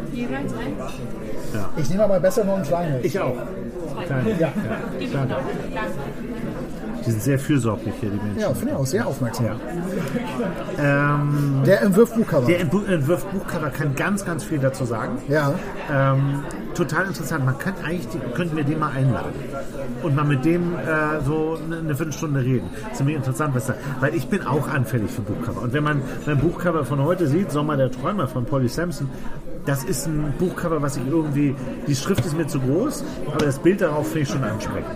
ich 1.77 1.91
nehme 1.91 2.05
aber 2.05 2.19
besser 2.21 2.45
nur 2.45 2.55
einen 2.57 2.65
kleinen. 2.65 2.95
mit. 2.97 3.05
Ich 3.05 3.19
auch. 3.21 3.37
Kleine. 4.07 4.39
Ja. 4.41 4.53
Danke. 5.13 5.35
Die 7.07 7.11
sind 7.11 7.23
sehr 7.23 7.39
fürsorglich 7.39 7.95
hier, 8.01 8.11
die 8.11 8.17
Menschen. 8.17 8.41
Ja, 8.41 8.55
finde 8.55 8.73
ich 8.75 8.79
auch 8.79 8.87
sehr 8.87 9.07
aufmerksam. 9.07 9.47
Ja. 9.47 9.57
Ähm, 10.79 11.63
Der 11.67 11.83
entwirft 11.83 12.15
Buchcover. 12.15 12.47
der 12.47 12.61
Entwurf 12.61 13.25
Buchcover 13.27 13.71
kann 13.71 13.95
ganz, 13.95 14.25
ganz 14.25 14.45
viel 14.45 14.59
dazu 14.59 14.85
sagen. 14.85 15.19
Ja. 15.29 15.55
Ähm, 15.93 16.41
total 16.75 17.07
interessant. 17.07 17.45
Man 17.45 17.59
kann 17.59 17.75
eigentlich, 17.85 18.09
könnten 18.35 18.57
wir 18.57 18.65
den 18.65 18.79
mal 18.79 18.93
einladen 18.93 19.33
und 20.03 20.15
mal 20.17 20.25
mit 20.25 20.45
dem 20.45 20.75
äh, 20.75 21.21
so 21.25 21.59
eine, 21.65 21.79
eine 21.79 21.95
Viertelstunde 21.95 22.41
reden. 22.41 22.71
Ziemlich 22.93 23.17
interessant, 23.17 23.55
was 23.55 23.67
da, 23.67 23.75
weil 24.01 24.15
ich 24.15 24.27
bin 24.29 24.47
auch 24.47 24.69
anfällig 24.69 25.11
für 25.11 25.23
Buchcover. 25.23 25.63
Und 25.63 25.73
wenn 25.73 25.85
man 25.85 26.03
mein 26.27 26.39
Buchcover 26.39 26.85
von 26.85 27.03
heute 27.03 27.27
sieht, 27.27 27.51
Sommer 27.51 27.77
der 27.77 27.91
Träumer 27.91 28.27
von 28.29 28.45
Polly 28.45 28.69
Sampson, 28.69 29.09
das 29.67 29.85
ist 29.85 30.07
ein 30.07 30.33
Buchcover, 30.39 30.83
was 30.83 30.97
ich 30.97 31.07
irgendwie, 31.07 31.55
die 31.87 31.95
Schrift 31.95 32.25
ist 32.27 32.37
mir 32.37 32.47
zu 32.49 32.59
groß, 32.59 33.05
aber 33.29 33.45
das 33.45 33.59
Bild 33.59 33.81
darauf 33.81 34.07
finde 34.07 34.21
ich 34.21 34.29
schon 34.29 34.43
ansprechend. 34.43 34.91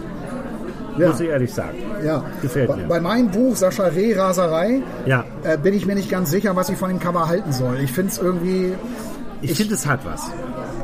Ja. 0.99 1.09
Muss 1.11 1.21
ich 1.21 1.29
ehrlich 1.29 1.53
sagen. 1.53 1.76
Ja. 2.05 2.25
Gefällt 2.43 2.69
bei, 2.69 2.76
mir. 2.76 2.87
Bei 2.87 3.00
meinem 3.00 3.31
Buch 3.31 3.55
Sascha 3.57 3.85
Reh 3.85 4.15
Raserei 4.19 4.83
Ja. 5.05 5.25
äh, 5.45 5.57
bin 5.59 5.75
ich 5.75 5.87
mir 5.87 5.95
nicht 5.95 6.11
ganz 6.11 6.31
sicher, 6.31 6.57
was 6.57 6.69
ich 6.69 6.76
von 6.79 6.88
dem 6.88 6.99
Cover 7.00 7.29
halten 7.29 7.53
soll. 7.53 7.79
Ich 7.81 7.93
finde 7.93 8.12
es 8.12 8.19
irgendwie, 8.19 8.73
Ich, 9.43 9.55
finde, 9.55 9.75
es 9.75 9.87
hat 9.87 10.00
was. 10.07 10.23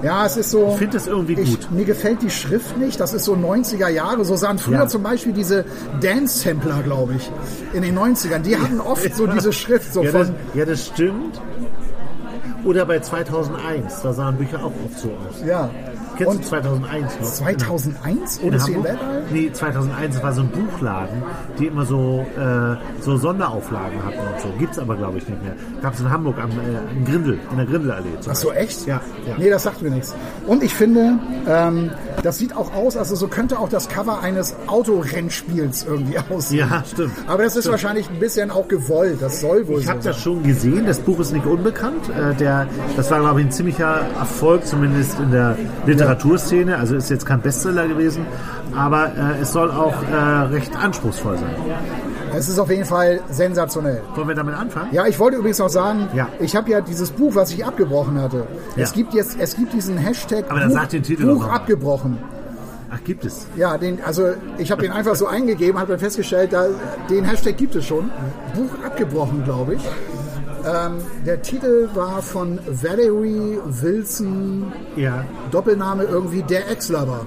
ja, 0.03 0.27
es 0.27 0.37
ist 0.37 0.51
so. 0.51 0.71
Ich 0.73 0.79
finde 0.79 0.97
es 0.99 1.07
irgendwie 1.07 1.35
ich, 1.41 1.51
gut. 1.61 1.71
Mir 1.71 1.85
gefällt 1.87 2.21
die 2.23 2.31
Schrift 2.31 2.77
nicht. 2.77 3.01
Das 3.01 3.15
ist 3.15 3.25
so 3.25 3.35
90er 3.35 3.89
Jahre. 3.89 4.25
So 4.25 4.37
sahen 4.37 4.59
früher 4.59 4.81
Ja. 4.81 4.87
zum 4.87 5.03
Beispiel 5.03 5.33
diese 5.33 5.65
Dance-Sampler, 6.03 6.83
glaube 6.83 7.15
ich, 7.15 7.31
in 7.73 7.83
den 7.83 7.95
90ern. 7.99 8.41
Die 8.41 8.57
hatten 8.57 8.81
oft 8.81 9.15
so 9.15 9.27
diese 9.27 9.53
Schrift 9.53 9.93
so 9.93 10.03
Ja 10.03 10.13
das, 10.13 10.31
ja, 10.55 10.65
das 10.67 10.87
stimmt. 10.87 11.41
Oder 12.65 12.87
bei 12.87 13.01
2001, 13.01 14.03
da 14.03 14.13
sahen 14.13 14.37
Bücher 14.37 14.59
auch 14.61 14.73
oft 14.85 14.99
so 14.99 15.09
aus. 15.09 15.43
Ja. 15.47 15.69
Kennst 16.17 16.33
Und 16.33 16.45
du 16.45 16.49
2001 16.49 17.21
noch? 17.21 17.27
2001? 17.27 18.39
In 18.39 18.49
Odyssee 18.49 18.73
im 18.73 18.77
Hamburg? 18.85 18.99
Nee, 19.31 19.51
2001, 19.53 20.15
das 20.15 20.23
war 20.23 20.33
so 20.33 20.43
ein 20.43 20.49
Buchladen, 20.49 21.23
die 21.59 21.67
immer 21.67 21.85
so, 21.87 22.27
äh, 22.37 22.77
so 23.03 23.17
Sonderauflagen 23.17 24.05
hatten 24.05 24.19
und 24.19 24.41
so. 24.41 24.49
Gibt's 24.59 24.79
aber, 24.79 24.97
glaube 24.97 25.19
ich, 25.19 25.29
nicht 25.29 25.43
mehr. 25.43 25.55
Gab's 25.81 26.01
in 26.01 26.11
Hamburg 26.11 26.39
am 26.39 26.51
äh, 26.51 27.05
Grindel, 27.11 27.39
in 27.51 27.57
der 27.57 27.67
Grindelallee. 27.67 28.09
Ach 28.29 28.35
so, 28.37 28.53
echt? 28.53 28.87
Ja. 28.87 29.01
ja. 29.27 29.35
Nee, 29.39 29.51
das 29.51 29.63
sagt 29.63 29.83
mir 29.83 29.91
nichts. 29.91 30.15
Und 30.47 30.63
ich 30.63 30.75
finde, 30.75 31.19
ähm, 31.49 31.91
das 32.23 32.39
sieht 32.39 32.55
auch 32.57 32.75
aus, 32.75 32.97
also 32.97 33.15
so 33.15 33.29
könnte 33.29 33.59
auch 33.59 33.69
das 33.69 33.89
Cover 33.89 34.21
eines 34.21 34.55
Autorennspiels 34.67 35.85
irgendwie 35.85 36.19
aussehen. 36.31 36.69
Ja, 36.71 36.85
stimmt. 36.85 37.13
Aber 37.27 37.43
das 37.43 37.57
ist 37.57 37.71
wahrscheinlich 37.71 38.09
ein 38.11 38.19
bisschen 38.19 38.51
auch 38.51 38.69
gewollt. 38.69 39.21
Das 39.21 39.41
soll 39.41 39.67
wohl 39.69 39.81
Ich 39.81 39.89
habe 39.89 40.03
so 40.03 40.11
das 40.11 40.21
schon 40.21 40.43
gesehen, 40.43 40.87
das 40.87 41.01
Buch 41.01 41.19
ist 41.21 41.33
nicht 41.33 41.47
unbekannt. 41.47 42.09
Äh, 42.11 42.35
der, 42.35 42.67
das 42.97 43.11
war, 43.11 43.21
glaube 43.21 43.41
ich, 43.41 43.47
ein 43.47 43.53
ziemlicher 43.53 44.03
Erfolg, 44.19 44.67
zumindest 44.67 45.19
in 45.19 45.31
der 45.31 45.57
Literaturszene. 46.03 46.77
Also 46.77 46.97
ist 46.97 47.11
jetzt 47.11 47.27
kein 47.27 47.41
Bestseller 47.41 47.89
gewesen, 47.89 48.27
aber 48.77 49.07
äh, 49.07 49.41
es 49.43 49.53
soll 49.53 49.71
auch 49.71 49.95
äh, 50.11 50.15
recht 50.53 50.77
anspruchsvoll 50.77 51.39
sein. 51.39 51.55
Es 52.35 52.49
ist 52.49 52.59
auf 52.59 52.71
jeden 52.71 52.85
Fall 52.87 53.21
sensationell. 53.31 54.01
Wollen 54.15 54.29
wir 54.29 54.35
damit 54.35 54.55
anfangen? 54.55 54.89
Ja, 54.93 55.07
ich 55.07 55.19
wollte 55.19 55.37
übrigens 55.37 55.61
auch 55.61 55.69
sagen, 55.69 56.09
Ja. 56.15 56.29
ich 56.41 56.57
habe 56.57 56.71
ja 56.71 56.81
dieses 56.81 57.11
Buch, 57.11 57.35
was 57.35 57.53
ich 57.53 57.65
abgebrochen 57.65 58.21
hatte. 58.21 58.47
Ja. 58.77 58.85
Es 58.85 58.93
gibt 58.95 59.13
jetzt, 59.13 59.37
es 59.39 59.55
gibt 59.55 59.73
diesen 59.75 59.99
Hashtag 59.99 60.45
Aber 60.49 60.65
Buch, 60.67 60.73
sag 60.73 60.89
den 60.91 61.03
Titel 61.03 61.27
Buch 61.27 61.43
noch 61.43 61.53
abgebrochen. 61.53 62.19
Ach, 62.95 63.03
gibt 63.05 63.25
es. 63.25 63.47
Ja, 63.57 63.77
den, 63.79 64.03
also 64.05 64.33
ich 64.59 64.71
habe 64.71 64.83
den 64.83 64.93
einfach 64.93 65.15
so 65.15 65.27
eingegeben, 65.27 65.79
habe 65.81 65.93
dann 65.93 66.01
festgestellt, 66.01 66.53
da, 66.53 66.67
den 67.09 67.25
Hashtag 67.25 67.57
gibt 67.57 67.75
es 67.75 67.87
schon. 67.87 68.11
Buch 68.55 68.85
abgebrochen, 68.85 69.45
glaube 69.45 69.75
ich. 69.75 69.83
Ähm, 70.65 70.99
der 71.27 71.43
Titel 71.43 71.89
war 71.95 72.23
von 72.23 72.59
Valerie 72.67 73.59
Wilson, 73.67 74.73
Ja. 74.97 75.25
Doppelname 75.51 76.05
irgendwie 76.05 76.43
Der 76.43 76.71
Ex-Lover. 76.71 77.27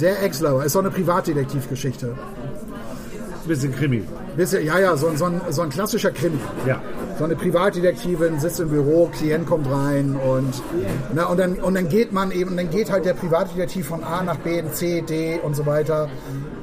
Der 0.00 0.22
Ex-Lover, 0.22 0.64
ist 0.64 0.72
so 0.72 0.78
eine 0.80 0.90
Privatdetektivgeschichte. 0.90 2.14
Bisschen 3.46 3.74
Krimi. 3.74 4.02
Bisschen, 4.36 4.64
ja, 4.64 4.78
ja, 4.78 4.96
so, 4.96 5.08
ein- 5.08 5.16
so, 5.16 5.26
ein, 5.26 5.40
so 5.50 5.62
ein 5.62 5.68
klassischer 5.70 6.10
Krimi. 6.10 6.38
Ja. 6.66 6.80
So 7.18 7.24
eine 7.24 7.36
Privatdetektivin 7.36 8.40
sitzt 8.40 8.58
im 8.58 8.70
Büro, 8.70 9.06
Klient 9.16 9.46
kommt 9.46 9.70
rein 9.70 10.16
und, 10.16 10.62
na, 11.14 11.26
und, 11.26 11.38
dann, 11.38 11.54
und 11.56 11.74
dann 11.74 11.88
geht 11.88 12.12
man 12.12 12.30
eben, 12.32 12.56
dann 12.56 12.70
geht 12.70 12.90
halt 12.90 13.04
der 13.04 13.12
Privatdetektiv 13.14 13.86
von 13.86 14.02
A 14.02 14.22
nach 14.22 14.36
B, 14.38 14.62
C, 14.72 15.02
D 15.02 15.38
und 15.40 15.54
so 15.54 15.64
weiter 15.66 16.08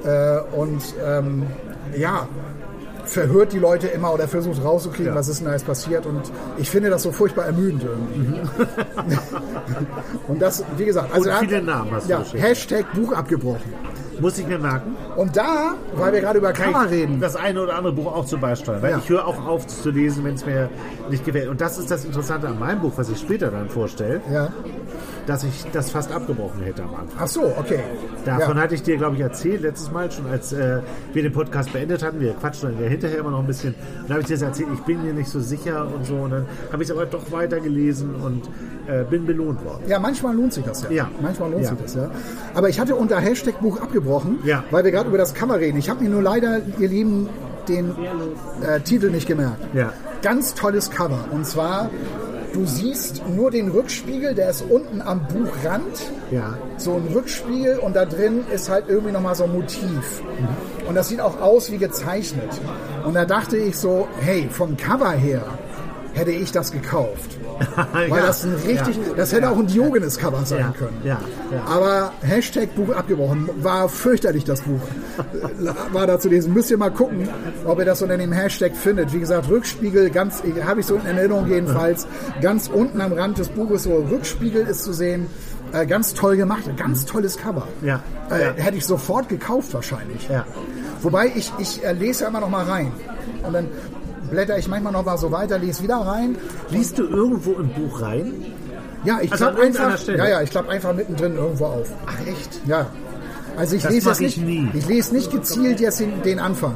äh, 0.04 0.40
und 0.58 0.82
ähm, 1.06 1.44
ja, 1.96 2.28
verhört 3.06 3.54
die 3.54 3.60
Leute 3.60 3.88
immer 3.88 4.14
oder 4.14 4.28
versucht 4.28 4.64
rauszukriegen, 4.64 5.08
Ja. 5.14 5.16
was 5.16 5.28
ist 5.28 5.40
denn 5.40 5.48
da 5.48 5.54
jetzt 5.54 5.66
passiert 5.66 6.06
und 6.06 6.22
ich 6.58 6.70
finde 6.70 6.90
das 6.90 7.04
so 7.04 7.12
furchtbar 7.12 7.46
ermüdend 7.46 7.84
irgendwie. 7.84 8.40
und 10.28 10.42
das, 10.42 10.64
wie 10.78 10.86
gesagt, 10.86 11.14
also 11.14 11.30
Und 11.30 11.38
viele 11.40 11.62
Namen 11.62 11.92
hast 11.92 12.08
du 12.08 12.12
ja. 12.12 12.24
Hashtag 12.34 12.86
Buch 12.94 13.12
abgebrochen. 13.14 13.74
Muss 14.20 14.38
ich 14.38 14.46
mir 14.46 14.60
merken. 14.60 14.96
Und 15.16 15.36
da, 15.36 15.74
weil 15.96 16.14
wir 16.14 16.22
gerade 16.22 16.38
über 16.38 16.54
Kammer 16.54 16.88
reden, 16.92 17.20
das 17.20 17.36
eine 17.36 17.60
oder 17.64 17.76
andere 17.76 17.94
Buch 17.94 18.06
auch 18.14 18.26
zu 18.26 18.38
beisteuern. 18.38 18.80
Weil 18.84 18.92
Ja. 18.92 18.98
ich 19.00 19.10
höre 19.10 19.26
auch 19.26 19.48
auf 19.48 19.66
zu 19.66 19.90
lesen, 19.90 20.24
wenn 20.24 20.36
es 20.36 20.46
mir 20.46 20.70
nicht 21.10 21.26
gefällt. 21.26 21.48
Und 21.50 21.60
das 21.60 21.80
ist 21.80 21.90
das 21.90 22.06
Interessante 22.06 22.48
an 22.48 22.60
meinem 22.60 22.82
Buch, 22.82 22.92
was 22.98 23.10
ich 23.10 23.18
später 23.18 23.50
dann 23.50 23.68
vorstelle, 23.68 24.22
ja. 24.32 24.50
Dass 25.32 25.46
ich 25.46 25.66
das 25.72 25.90
fast 25.92 26.12
abgebrochen 26.12 26.62
hätte 26.62 26.84
am 26.84 26.94
Anfang. 26.94 27.18
Ach 27.18 27.28
so, 27.28 27.42
okay. 27.58 27.80
Davon 28.26 28.58
ja. 28.58 28.64
hatte 28.64 28.76
ich 28.76 28.84
dir, 28.84 28.98
glaube 28.98 29.16
ich, 29.16 29.22
erzählt, 29.22 29.62
letztes 29.62 29.90
Mal 29.90 30.12
schon, 30.12 30.26
als 30.28 30.52
äh, 30.52 30.82
wir 31.14 31.24
den 31.24 31.32
Podcast 31.32 31.72
beendet 31.72 32.04
hatten. 32.04 32.20
Wir 32.20 32.34
quatschen 32.34 32.74
dann 32.74 32.84
ja 32.84 32.90
hinterher 32.90 33.20
immer 33.20 33.32
noch 33.32 33.40
ein 33.40 33.48
bisschen. 33.48 33.74
Und 34.02 34.10
da 34.10 34.16
habe 34.16 34.22
ich 34.22 34.28
dir 34.28 34.34
das 34.34 34.42
erzählt, 34.42 34.68
ich 34.74 34.82
bin 34.82 35.02
mir 35.02 35.14
nicht 35.14 35.30
so 35.30 35.40
sicher 35.40 35.88
und 35.96 36.06
so. 36.06 36.16
Und 36.16 36.32
dann 36.32 36.46
habe 36.74 36.84
ich 36.84 36.90
es 36.90 36.96
aber 36.96 37.06
doch 37.06 37.32
weitergelesen 37.32 38.14
und 38.16 38.42
äh, 38.88 39.06
bin 39.06 39.26
belohnt 39.26 39.64
worden. 39.64 39.84
Ja, 39.88 40.00
manchmal 40.00 40.36
lohnt 40.36 40.52
sich 40.52 40.66
das 40.66 40.84
ja. 40.84 40.92
Ja. 40.92 41.12
Manchmal 41.22 41.52
lohnt 41.52 41.64
Ja. 41.64 41.70
sich 41.70 41.80
das 41.82 41.96
ja. 41.96 42.12
Aber 42.54 42.68
ich 42.68 42.78
hatte 42.78 42.96
unter 42.96 43.18
Hashtag 43.18 43.62
Buch 43.62 43.80
abgebrochen, 43.80 44.40
Ja. 44.44 44.66
weil 44.70 44.84
wir 44.84 44.92
gerade 44.92 45.08
über 45.08 45.18
das 45.18 45.34
Cover 45.34 45.58
reden. 45.60 45.78
Ich 45.78 45.90
habe 45.90 46.04
mir 46.04 46.10
nur 46.10 46.22
leider, 46.22 46.60
ihr 46.78 46.90
Lieben, 46.90 47.30
den 47.70 47.92
äh, 48.68 48.82
Titel 48.82 49.10
nicht 49.12 49.28
gemerkt. 49.30 49.64
Ja. 49.74 49.94
Ganz 50.24 50.56
tolles 50.56 50.92
Cover. 50.92 51.20
Und 51.32 51.46
zwar, 51.48 51.90
du 52.54 52.66
siehst 52.66 53.24
nur 53.30 53.52
den 53.52 53.70
Rückspiegel, 53.70 54.36
der 54.36 54.50
ist 54.50 54.62
unten 54.62 55.02
am 55.02 55.26
Buchrand. 55.28 56.12
Ja. 56.32 56.58
So 56.78 56.96
ein 56.96 57.08
Rückspiegel 57.14 57.80
und 57.80 57.96
da 57.96 58.06
drin 58.06 58.44
ist 58.54 58.70
halt 58.70 58.86
irgendwie 58.88 59.12
nochmal 59.12 59.36
so 59.36 59.46
ein 59.46 59.54
Motiv. 59.54 60.22
Und 60.88 60.96
das 60.96 61.10
sieht 61.10 61.22
auch 61.22 61.40
aus 61.42 61.72
wie 61.72 61.78
gezeichnet. 61.78 62.50
Und 63.06 63.14
da 63.14 63.26
dachte 63.26 63.58
ich 63.58 63.78
so, 63.78 64.08
hey, 64.20 64.48
vom 64.50 64.78
Cover 64.78 65.12
her 65.12 65.44
hätte 66.14 66.32
ich 66.32 66.52
das 66.52 66.72
gekauft. 66.72 67.38
Weil 67.94 68.10
Ja. 68.10 68.26
das 68.28 68.44
ein 68.44 68.56
richtig, 68.56 68.96
Ja. 68.98 69.14
das 69.16 69.32
hätte 69.32 69.44
Ja. 69.44 69.52
auch 69.52 69.58
ein 69.58 69.68
Diogenes-Cover 69.68 70.46
sein 70.46 70.74
können. 70.78 71.02
Aber 71.68 72.12
Hashtag 72.22 72.76
Buch 72.76 72.90
abgebrochen. 72.96 73.50
War 73.62 73.90
fürchterlich, 73.90 74.44
das 74.44 74.62
Buch. 74.62 74.80
War 75.94 76.08
da 76.08 76.20
zu 76.20 76.30
lesen. 76.30 76.54
Müsst 76.54 76.72
ihr 76.72 76.78
mal 76.78 76.92
gucken, 76.92 77.28
ob 77.66 77.80
ihr 77.80 77.86
das 77.86 78.02
unter 78.02 78.18
dem 78.18 78.32
Hashtag 78.32 78.76
findet. 78.76 79.14
Wie 79.14 79.20
gesagt, 79.20 79.50
Rückspiegel, 79.50 80.10
ganz, 80.10 80.44
habe 80.66 80.80
ich 80.80 80.86
so 80.86 80.96
in 80.96 81.06
Erinnerung 81.06 81.48
jedenfalls, 81.48 82.08
ganz 82.42 82.68
unten 82.68 83.02
am 83.02 83.14
Rand 83.14 83.38
des 83.38 83.50
Buches, 83.50 83.84
so 83.84 83.96
Rückspiegel 84.10 84.66
ist 84.68 84.84
zu 84.84 84.94
sehen. 84.94 85.28
Äh, 85.74 85.86
ganz 85.86 86.14
toll 86.14 86.36
gemacht, 86.36 86.64
ganz 86.76 87.06
tolles 87.06 87.38
Cover. 87.38 87.66
Ja. 87.82 88.02
Äh. 88.30 88.62
Hätte 88.62 88.76
ich 88.78 88.86
sofort 88.86 89.30
gekauft 89.30 89.74
wahrscheinlich. 89.74 90.28
Wobei 91.02 91.32
ich, 91.34 91.52
ich 91.60 91.84
äh, 91.86 91.94
lese 91.94 92.24
ja 92.24 92.30
immer 92.30 92.42
noch 92.42 92.50
mal 92.50 92.66
rein. 92.66 92.92
Und 93.44 93.54
dann 93.54 93.68
blätter 94.32 94.58
ich 94.58 94.68
manchmal 94.68 94.94
noch 94.94 95.06
mal 95.06 95.18
so 95.18 95.32
weiter, 95.32 95.60
lese 95.60 95.84
wieder 95.84 95.98
rein. 95.98 96.36
Liest 96.70 96.98
du 96.98 97.04
irgendwo 97.04 97.52
im 97.54 97.70
Buch 97.70 98.02
rein? 98.02 98.34
Ja, 99.04 99.20
ich 99.22 99.32
Also 99.32 99.46
klappe 99.46 99.62
einfach, 99.62 100.08
ja, 100.08 100.28
ja, 100.28 100.42
ich 100.42 100.50
klappe 100.50 100.70
einfach 100.72 100.94
mittendrin 100.94 101.36
irgendwo 101.36 101.66
auf. 101.66 101.88
Ach 102.08 102.28
echt? 102.28 102.62
Ja. 102.66 102.88
Also 103.58 103.76
ich 103.76 103.84
Das 103.84 103.92
lese 103.92 104.10
jetzt 104.10 104.22
nicht, 104.22 104.38
ich 104.38 104.44
nie. 104.44 104.70
ich 104.74 104.88
lese 104.88 105.14
nicht 105.14 105.32
gezielt 105.32 105.80
jetzt 105.80 106.00
den, 106.00 106.22
den 106.24 106.40
Anfang. 106.40 106.76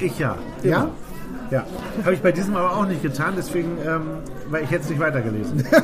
Ich 0.00 0.18
ja. 0.18 0.36
Ja? 0.62 0.82
Immer. 0.82 0.90
Ja. 1.50 1.64
Habe 2.04 2.14
ich 2.14 2.20
bei 2.20 2.32
diesem 2.32 2.56
aber 2.56 2.76
auch 2.76 2.86
nicht 2.86 3.02
getan, 3.02 3.34
deswegen, 3.36 3.78
ähm, 3.86 4.02
weil 4.50 4.64
ich 4.64 4.70
jetzt 4.70 4.90
nicht 4.90 4.98
weitergelesen. 4.98 5.64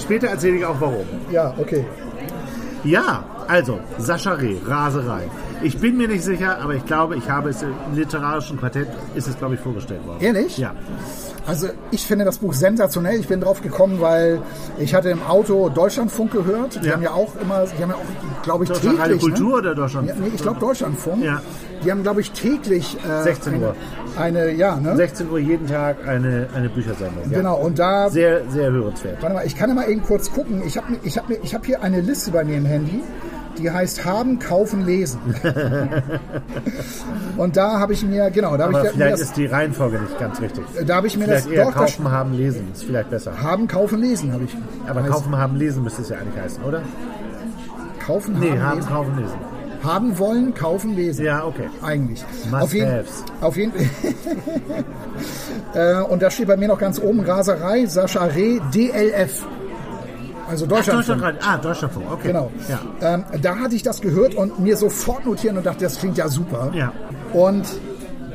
Später 0.00 0.26
erzähle 0.28 0.56
ich 0.56 0.64
auch 0.64 0.80
warum. 0.80 1.06
Ja, 1.30 1.54
okay. 1.58 1.84
Ja, 2.82 3.24
also, 3.46 3.78
Sascha 3.98 4.32
Reh, 4.32 4.56
Raserei. 4.66 5.30
Ich 5.62 5.78
bin 5.78 5.96
mir 5.96 6.08
nicht 6.08 6.24
sicher, 6.24 6.58
aber 6.60 6.74
ich 6.74 6.84
glaube, 6.86 7.16
ich 7.16 7.28
habe 7.30 7.50
es 7.50 7.62
im 7.62 7.72
literarischen 7.94 8.58
Quartett, 8.58 8.88
ist 9.14 9.28
es, 9.28 9.38
glaube 9.38 9.54
ich, 9.54 9.60
vorgestellt 9.60 10.04
worden. 10.06 10.18
Ehrlich? 10.20 10.58
Ja. 10.58 10.72
Also 11.46 11.68
ich 11.90 12.06
finde 12.06 12.24
das 12.24 12.38
Buch 12.38 12.52
sensationell. 12.52 13.18
Ich 13.18 13.28
bin 13.28 13.40
drauf 13.40 13.62
gekommen, 13.62 14.00
weil 14.00 14.40
ich 14.78 14.94
hatte 14.94 15.10
im 15.10 15.22
Auto 15.22 15.68
Deutschlandfunk 15.68 16.32
gehört. 16.32 16.80
Die 16.82 16.86
Ja. 16.86 16.94
haben 16.94 17.02
ja 17.02 17.10
auch 17.12 17.32
immer, 17.40 17.64
die 17.66 17.82
haben 17.82 17.90
ja 17.90 17.96
auch, 17.96 18.42
glaube 18.44 18.64
ich, 18.64 18.70
Deutschland 18.70 18.98
Radio 18.98 19.16
täglich. 19.16 19.34
Kultur 19.34 19.50
ne? 19.50 19.58
oder 19.58 19.74
Deutschland? 19.74 20.08
Ja, 20.08 20.14
nee, 20.20 20.30
ich 20.34 20.42
glaube 20.42 20.60
Deutschlandfunk. 20.60 21.24
Ja. 21.24 21.40
Die 21.84 21.90
haben, 21.90 22.02
glaube 22.04 22.20
ich, 22.20 22.30
täglich 22.30 22.96
äh, 23.04 23.22
16 23.24 23.60
Uhr. 23.60 23.74
Eine, 24.16 24.40
eine, 24.42 24.52
ja, 24.52 24.76
ne? 24.76 24.94
16 24.94 25.30
Uhr 25.30 25.38
jeden 25.40 25.66
Tag 25.66 26.06
eine, 26.06 26.48
eine 26.54 26.68
Büchersendung. 26.68 27.28
Ja. 27.30 27.38
Genau. 27.38 27.56
Und 27.56 27.78
da 27.78 28.08
Sehr, 28.08 28.48
sehr 28.48 28.70
hörenswert. 28.70 29.20
Warte 29.20 29.34
mal, 29.34 29.46
ich 29.46 29.56
kann 29.56 29.68
ja 29.68 29.74
mal 29.74 29.88
eben 29.88 30.02
kurz 30.02 30.30
gucken. 30.32 30.62
Ich 30.64 30.76
habe 30.76 30.96
ich 31.02 31.18
hab, 31.18 31.28
ich 31.28 31.54
hab 31.54 31.66
hier 31.66 31.82
eine 31.82 32.00
Liste 32.00 32.30
bei 32.30 32.44
mir 32.44 32.56
im 32.56 32.66
Handy, 32.66 33.02
die 33.58 33.70
heißt 33.70 34.04
Haben, 34.04 34.38
Kaufen, 34.38 34.84
Lesen. 34.84 35.18
Und 37.36 37.56
da 37.56 37.78
habe 37.78 37.92
ich 37.92 38.04
mir, 38.04 38.30
genau, 38.30 38.56
da 38.56 38.64
habe 38.64 38.72
ich 38.74 38.82
mir 38.84 38.90
vielleicht 38.90 39.12
das, 39.14 39.20
ist 39.20 39.36
die 39.36 39.46
Reihenfolge 39.46 40.00
nicht 40.00 40.18
ganz 40.18 40.40
richtig. 40.40 40.64
da 40.86 40.96
habe 40.96 41.06
ich 41.06 41.16
mir 41.16 41.26
das, 41.26 41.42
Vielleicht 41.44 41.58
eher 41.58 41.64
doch, 41.66 41.74
das 41.74 41.96
kaufen, 41.96 42.10
haben, 42.10 42.34
lesen. 42.34 42.68
Ist 42.72 42.84
vielleicht 42.84 43.10
besser. 43.10 43.40
Haben, 43.42 43.68
Kaufen, 43.68 44.00
Lesen 44.00 44.32
habe 44.32 44.44
ich. 44.44 44.56
Aber 44.86 45.02
heißt, 45.02 45.12
kaufen, 45.12 45.36
haben, 45.36 45.56
lesen 45.56 45.82
müsste 45.82 46.02
es 46.02 46.08
ja 46.08 46.18
eigentlich 46.18 46.42
heißen, 46.42 46.62
oder? 46.64 46.82
Kaufen, 48.04 48.38
Nee, 48.38 48.50
haben, 48.50 48.62
haben, 48.62 48.76
lesen. 48.76 48.88
kaufen, 48.88 49.16
lesen. 49.18 49.34
Haben 49.84 50.18
wollen, 50.18 50.54
kaufen, 50.54 50.94
lesen. 50.94 51.24
Ja, 51.24 51.44
okay. 51.44 51.68
Eigentlich. 51.82 52.24
Must 52.50 52.62
auf 52.62 52.74
jeden, 52.74 53.04
auf 53.40 53.56
jeden 53.56 53.72
äh, 55.74 56.00
Und 56.02 56.22
da 56.22 56.30
steht 56.30 56.46
bei 56.46 56.56
mir 56.56 56.68
noch 56.68 56.78
ganz 56.78 57.00
oben 57.00 57.20
Raserei, 57.20 57.86
Sascha 57.86 58.24
Reh, 58.26 58.60
DLF. 58.72 59.44
Also 60.52 60.66
Ach, 60.66 60.68
Deutschland. 60.76 61.08
Deutschland, 61.08 61.38
ah, 61.42 61.56
Deutschlandfunk, 61.56 62.06
okay. 62.12 62.26
Genau. 62.28 62.50
Ja. 62.68 62.80
Ähm, 63.14 63.24
da 63.40 63.56
hatte 63.58 63.74
ich 63.74 63.82
das 63.82 64.02
gehört 64.02 64.34
und 64.34 64.58
mir 64.60 64.76
sofort 64.76 65.24
notieren 65.24 65.56
und 65.56 65.64
dachte, 65.64 65.84
das 65.84 65.98
klingt 65.98 66.18
ja 66.18 66.28
super. 66.28 66.70
Ja. 66.74 66.92
Und 67.32 67.64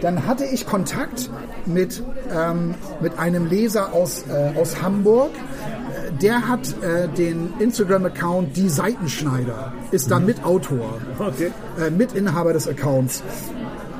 dann 0.01 0.25
hatte 0.25 0.43
ich 0.45 0.65
Kontakt 0.65 1.29
mit, 1.67 2.01
ähm, 2.35 2.73
mit 3.01 3.19
einem 3.19 3.45
Leser 3.45 3.93
aus, 3.93 4.23
äh, 4.27 4.59
aus 4.59 4.81
Hamburg. 4.81 5.29
Äh, 5.35 6.11
Der 6.23 6.47
hat 6.47 6.61
äh, 6.81 7.07
den 7.07 7.53
Instagram-Account 7.59 8.57
Die 8.57 8.67
Seitenschneider, 8.69 9.73
ist 9.91 10.09
da 10.09 10.19
Mitautor, 10.19 10.97
Okay. 11.19 11.51
äh, 11.79 11.91
Mitinhaber 11.91 12.53
des 12.53 12.67
Accounts. 12.67 13.21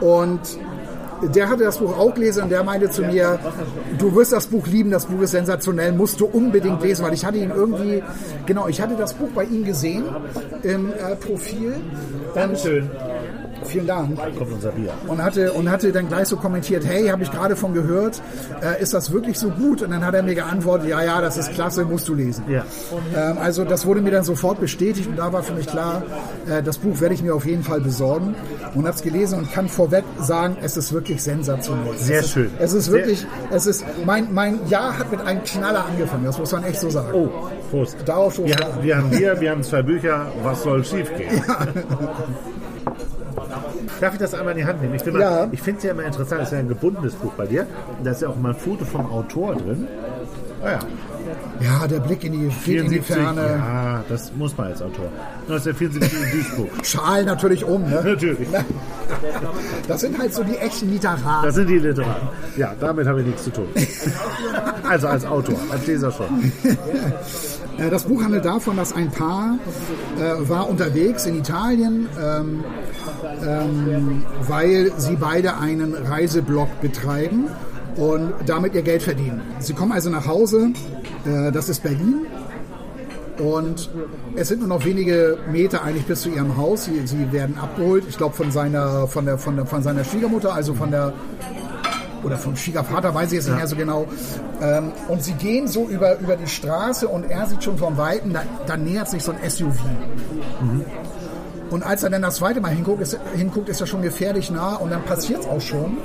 Und 0.02 0.40
der 1.22 1.50
hatte 1.50 1.64
das 1.64 1.78
Buch 1.78 1.98
auch 1.98 2.14
gelesen 2.14 2.44
und 2.44 2.50
der 2.50 2.64
meinte 2.64 2.90
zu 2.90 3.04
mir, 3.04 3.40
du 3.98 4.16
wirst 4.16 4.34
das 4.34 4.48
Buch 4.48 4.68
lieben, 4.68 4.92
das 4.92 5.06
Buch 5.06 5.22
ist 5.22 5.32
sensationell, 5.32 5.92
musst 5.92 6.20
du 6.20 6.26
unbedingt 6.26 6.82
lesen, 6.82 7.06
weil 7.06 7.14
ich 7.14 7.26
hatte 7.26 7.38
ihn 7.38 7.52
irgendwie, 7.56 8.04
genau, 8.46 8.68
ich 8.68 8.82
hatte 8.82 8.96
das 8.96 9.14
Buch 9.14 9.30
bei 9.34 9.44
ihm 9.44 9.64
gesehen 9.64 10.04
im 10.64 10.92
äh, 10.92 11.16
Profil. 11.16 11.76
Dankeschön. 12.34 12.90
Vielen 13.68 13.88
Dank. 13.88 14.18
Kommt 14.38 14.52
unser 14.54 14.72
Bier. 14.72 14.92
Und 15.08 15.24
hatte, 15.24 15.54
und 15.54 15.70
hatte 15.70 15.92
dann 15.92 16.08
gleich 16.08 16.28
so 16.28 16.38
kommentiert, 16.38 16.86
hey, 16.86 17.08
habe 17.08 17.24
ich 17.24 17.32
gerade 17.32 17.56
von 17.56 17.74
gehört, 17.74 18.22
äh, 18.64 18.82
ist 18.82 18.94
das 18.94 19.12
wirklich 19.12 19.38
so 19.38 19.50
gut? 19.50 19.82
Und 19.82 19.92
dann 19.92 20.06
hat 20.06 20.14
er 20.14 20.24
mir 20.24 20.36
geantwortet, 20.36 20.90
ja, 20.90 21.02
ja, 21.04 21.22
das 21.22 21.38
ist 21.38 21.54
klasse, 21.54 21.86
musst 21.86 22.08
du 22.08 22.14
lesen. 22.14 22.44
Ja. 22.50 22.64
Ähm, 23.16 23.38
also 23.38 23.64
das 23.66 23.86
wurde 23.86 24.02
mir 24.02 24.12
dann 24.12 24.24
sofort 24.24 24.60
bestätigt 24.60 25.08
und 25.08 25.18
da 25.18 25.32
war 25.34 25.44
für 25.44 25.54
mich 25.54 25.68
klar, 25.68 26.04
äh, 26.50 26.64
das 26.64 26.78
Buch 26.78 27.00
werde 27.02 27.14
ich 27.16 27.22
mir 27.24 27.36
auf 27.36 27.46
jeden 27.46 27.64
Fall 27.64 27.82
besorgen 27.82 28.36
und 28.76 28.86
habe 28.86 28.96
es 28.96 29.02
gelesen 29.02 29.40
und 29.40 29.52
kann 29.52 29.68
vorweg 29.68 30.04
sagen, 30.22 30.58
es 30.62 30.78
ist 30.78 30.94
wirklich 30.94 31.22
sensationell. 31.22 31.98
Sehr 31.98 32.20
es 32.20 32.26
ist, 32.28 32.32
schön. 32.32 32.52
Es 32.60 32.74
ist 32.74 32.86
Sehr- 32.86 32.94
wirklich, 32.96 33.26
es 33.52 33.66
ist, 33.66 33.86
mein, 34.06 34.34
mein 34.34 34.60
Jahr 34.70 34.98
hat 34.98 35.12
mit 35.12 35.22
einem 35.22 35.44
Knaller 35.44 35.86
angefangen, 35.86 36.26
das 36.26 36.38
muss 36.40 36.52
man 36.52 36.64
echt 36.64 36.80
so 36.80 36.90
sagen. 36.90 37.10
Oh, 37.14 37.30
Prost. 37.72 37.98
Darauf 38.06 38.36
schon 38.36 38.46
wir, 38.46 38.56
wir 38.82 38.98
haben 38.98 39.10
Bier, 39.10 39.40
wir 39.40 39.52
haben 39.52 39.64
zwei 39.64 39.82
Bücher. 39.82 40.28
Was 40.44 40.64
soll 40.64 40.84
schief 40.86 41.12
gehen? 41.18 41.44
Darf 44.02 44.14
ich 44.14 44.20
das 44.20 44.34
einmal 44.34 44.52
in 44.54 44.60
die 44.60 44.66
Hand 44.66 44.82
nehmen? 44.82 44.96
Ich, 44.96 45.02
finde 45.04 45.20
Ja. 45.20 45.48
ich 45.52 45.62
finde 45.62 45.78
es 45.80 45.84
ja 45.84 45.92
immer 45.92 46.04
interessant, 46.04 46.42
es 46.42 46.48
ist 46.50 46.54
ja 46.54 46.60
ein 46.60 46.68
gebundenes 46.68 47.14
Buch 47.16 47.32
bei 47.34 47.46
dir. 47.46 47.66
Da 48.04 48.12
ist 48.12 48.22
ja 48.22 48.30
auch 48.30 48.36
mal 48.36 48.50
ein 48.50 48.56
Foto 48.56 48.86
vom 48.86 49.06
Autor 49.12 49.56
drin. 49.56 49.88
Ah 50.64 50.72
ja, 50.72 50.80
Ja, 51.62 51.88
der 51.88 52.00
Blick 52.00 52.24
in 52.24 52.34
die, 52.34 52.48
geht 52.66 52.84
in 52.86 52.92
die 52.92 53.00
74, 53.00 53.06
Ferne. 53.16 53.42
ja, 53.42 54.04
das 54.10 54.32
muss 54.36 54.56
man 54.58 54.68
als 54.68 54.82
Autor. 54.82 55.10
1974 55.48 56.14
in 56.24 56.32
Duisburg. 56.32 56.70
Schal 56.86 57.26
natürlich 57.26 57.64
um, 57.64 57.84
ne? 57.84 58.02
Natürlich. 58.04 58.48
Das 59.88 60.02
sind 60.02 60.20
halt 60.20 60.34
so 60.34 60.44
die 60.44 60.58
echten 60.58 60.92
Literaten. 60.92 61.44
Das 61.46 61.56
sind 61.56 61.68
die 61.70 61.80
Literaten. 61.80 62.28
Ja, 62.58 62.74
damit 62.78 63.08
habe 63.08 63.22
ich 63.22 63.28
nichts 63.28 63.44
zu 63.46 63.52
tun. 63.52 63.68
Also 64.88 65.08
als 65.08 65.26
Autor, 65.26 65.58
als 65.72 65.86
Leser 65.88 66.12
schon. 66.12 66.52
Äh, 67.78 67.90
Das 67.90 68.04
Buch 68.04 68.24
handelt 68.24 68.46
davon, 68.46 68.76
dass 68.78 68.94
ein 68.94 69.10
Paar 69.12 69.58
äh, 70.20 70.50
war 70.50 70.70
unterwegs 70.70 71.26
in 71.26 71.38
Italien, 71.38 72.08
ähm, 72.22 72.64
ähm, 73.46 74.24
weil 74.48 74.92
sie 74.98 75.16
beide 75.16 75.58
einen 75.58 75.94
Reiseblog 75.94 76.82
betreiben 76.82 77.46
und 77.98 78.34
damit 78.46 78.74
ihr 78.76 78.84
Geld 78.84 79.04
verdienen. 79.04 79.42
Sie 79.60 79.74
kommen 79.74 79.92
also 79.92 80.10
nach 80.10 80.28
Hause, 80.28 80.70
äh, 81.26 81.52
das 81.52 81.70
ist 81.70 81.84
Berlin. 81.84 82.26
Und 83.40 83.90
es 84.36 84.48
sind 84.48 84.60
nur 84.60 84.70
noch 84.70 84.84
wenige 84.84 85.38
Meter 85.52 85.84
eigentlich 85.84 86.06
bis 86.06 86.22
zu 86.22 86.30
ihrem 86.30 86.58
Haus. 86.58 86.86
Sie, 86.86 87.06
sie 87.06 87.32
werden 87.32 87.58
abgeholt, 87.60 88.06
ich 88.10 88.18
glaube 88.18 88.36
von 88.36 88.52
seiner, 88.52 89.08
von, 89.08 89.26
der, 89.26 89.38
von, 89.38 89.56
der, 89.56 89.66
von 89.66 89.84
seiner 89.84 90.04
Schwiegermutter, 90.04 90.54
also 90.54 90.74
von 90.74 90.90
der 90.90 91.14
oder 92.24 92.38
vom 92.38 92.56
Schwiegervater, 92.56 93.14
weiß 93.14 93.32
ich 93.32 93.36
jetzt 93.36 93.48
nicht 93.48 93.58
mehr 93.58 93.68
so 93.68 93.76
genau. 93.76 94.06
Ähm, 94.62 94.92
und 95.08 95.24
sie 95.24 95.34
gehen 95.34 95.68
so 95.68 95.88
über, 95.88 96.20
über 96.20 96.36
die 96.36 96.48
Straße 96.48 97.08
und 97.08 97.30
er 97.30 97.46
sieht 97.46 97.64
schon 97.64 97.78
vom 97.78 97.96
Weiten, 97.98 98.34
da, 98.34 98.42
da 98.66 98.76
nähert 98.76 99.10
sich 99.10 99.24
so 99.24 99.32
ein 99.32 99.50
SUV. 99.50 99.80
Und 101.70 101.84
als 101.84 102.04
er 102.04 102.10
dann 102.10 102.24
das 102.24 102.38
zweite 102.38 102.60
Mal 102.60 102.72
hinguckt, 102.72 103.02
ist, 103.02 103.20
hinguckt, 103.36 103.70
ist 103.70 103.82
er 103.82 103.88
schon 103.88 104.02
gefährlich 104.02 104.50
nah 104.50 104.76
und 104.76 104.90
dann 104.90 105.04
passiert 105.04 105.42
es 105.42 105.48
auch 105.48 105.62
schon. 105.62 105.98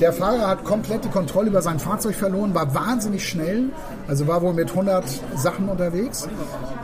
Der 0.00 0.12
Fahrer 0.12 0.48
hat 0.48 0.64
komplett 0.64 1.04
die 1.04 1.08
Kontrolle 1.08 1.48
über 1.48 1.62
sein 1.62 1.78
Fahrzeug 1.78 2.14
verloren, 2.14 2.54
war 2.54 2.74
wahnsinnig 2.74 3.28
schnell, 3.28 3.70
also 4.08 4.26
war 4.26 4.42
wohl 4.42 4.52
mit 4.52 4.70
100 4.70 5.04
Sachen 5.36 5.68
unterwegs 5.68 6.28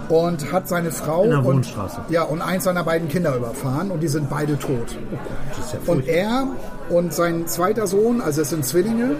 und 0.08 0.52
hat 0.52 0.68
seine 0.68 0.90
Frau 0.90 1.22
und, 1.22 1.74
ja, 2.08 2.22
und 2.22 2.40
eins 2.42 2.64
seiner 2.64 2.84
beiden 2.84 3.08
Kinder 3.08 3.34
überfahren 3.34 3.90
und 3.90 4.00
die 4.00 4.08
sind 4.08 4.30
beide 4.30 4.58
tot. 4.58 4.96
Das 5.56 5.66
ist 5.66 5.72
ja 5.86 5.92
Und 5.92 6.06
er 6.06 6.48
und 6.88 7.12
sein 7.12 7.46
zweiter 7.46 7.86
Sohn, 7.86 8.20
also 8.20 8.42
es 8.42 8.50
sind 8.50 8.64
Zwillinge, 8.64 9.16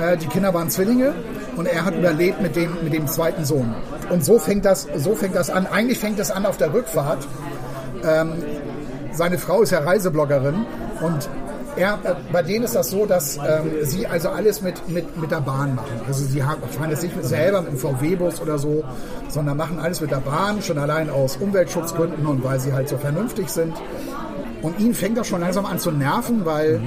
äh, 0.00 0.16
die 0.16 0.26
Kinder 0.26 0.54
waren 0.54 0.70
Zwillinge 0.70 1.14
und 1.56 1.66
er 1.66 1.84
hat 1.84 1.96
überlebt 1.96 2.40
mit 2.40 2.56
dem, 2.56 2.70
mit 2.82 2.92
dem 2.92 3.06
zweiten 3.06 3.44
Sohn. 3.44 3.74
Und 4.10 4.24
so 4.24 4.38
fängt 4.38 4.64
das, 4.64 4.86
so 4.96 5.14
fängt 5.14 5.34
das 5.34 5.50
an. 5.50 5.66
Eigentlich 5.66 5.98
fängt 5.98 6.18
es 6.18 6.30
an 6.30 6.46
auf 6.46 6.56
der 6.56 6.72
Rückfahrt. 6.72 7.26
Ähm, 8.04 8.32
seine 9.12 9.38
Frau 9.38 9.62
ist 9.62 9.70
ja 9.70 9.80
Reisebloggerin 9.80 10.66
und 11.00 11.28
er, 11.76 11.98
bei 12.32 12.42
denen 12.42 12.64
ist 12.64 12.74
das 12.74 12.90
so, 12.90 13.06
dass 13.06 13.36
ähm, 13.36 13.70
sie 13.82 14.06
also 14.06 14.28
alles 14.30 14.62
mit, 14.62 14.88
mit, 14.88 15.16
mit 15.20 15.30
der 15.30 15.40
Bahn 15.40 15.74
machen. 15.74 16.00
Also 16.06 16.24
sie 16.24 16.42
haben, 16.42 16.62
fahren 16.68 16.90
jetzt 16.90 17.02
nicht 17.02 17.16
mit 17.16 17.24
selber 17.24 17.60
mit 17.60 17.70
einem 17.70 17.78
VW-Bus 17.78 18.40
oder 18.40 18.58
so, 18.58 18.84
sondern 19.28 19.56
machen 19.56 19.78
alles 19.78 20.00
mit 20.00 20.10
der 20.10 20.20
Bahn, 20.20 20.62
schon 20.62 20.78
allein 20.78 21.10
aus 21.10 21.36
Umweltschutzgründen 21.36 22.26
und 22.26 22.42
weil 22.44 22.60
sie 22.60 22.72
halt 22.72 22.88
so 22.88 22.96
vernünftig 22.96 23.48
sind. 23.48 23.74
Und 24.62 24.80
ihn 24.80 24.94
fängt 24.94 25.16
das 25.18 25.26
schon 25.26 25.40
langsam 25.40 25.66
an 25.66 25.78
zu 25.78 25.90
nerven, 25.90 26.44
weil 26.44 26.80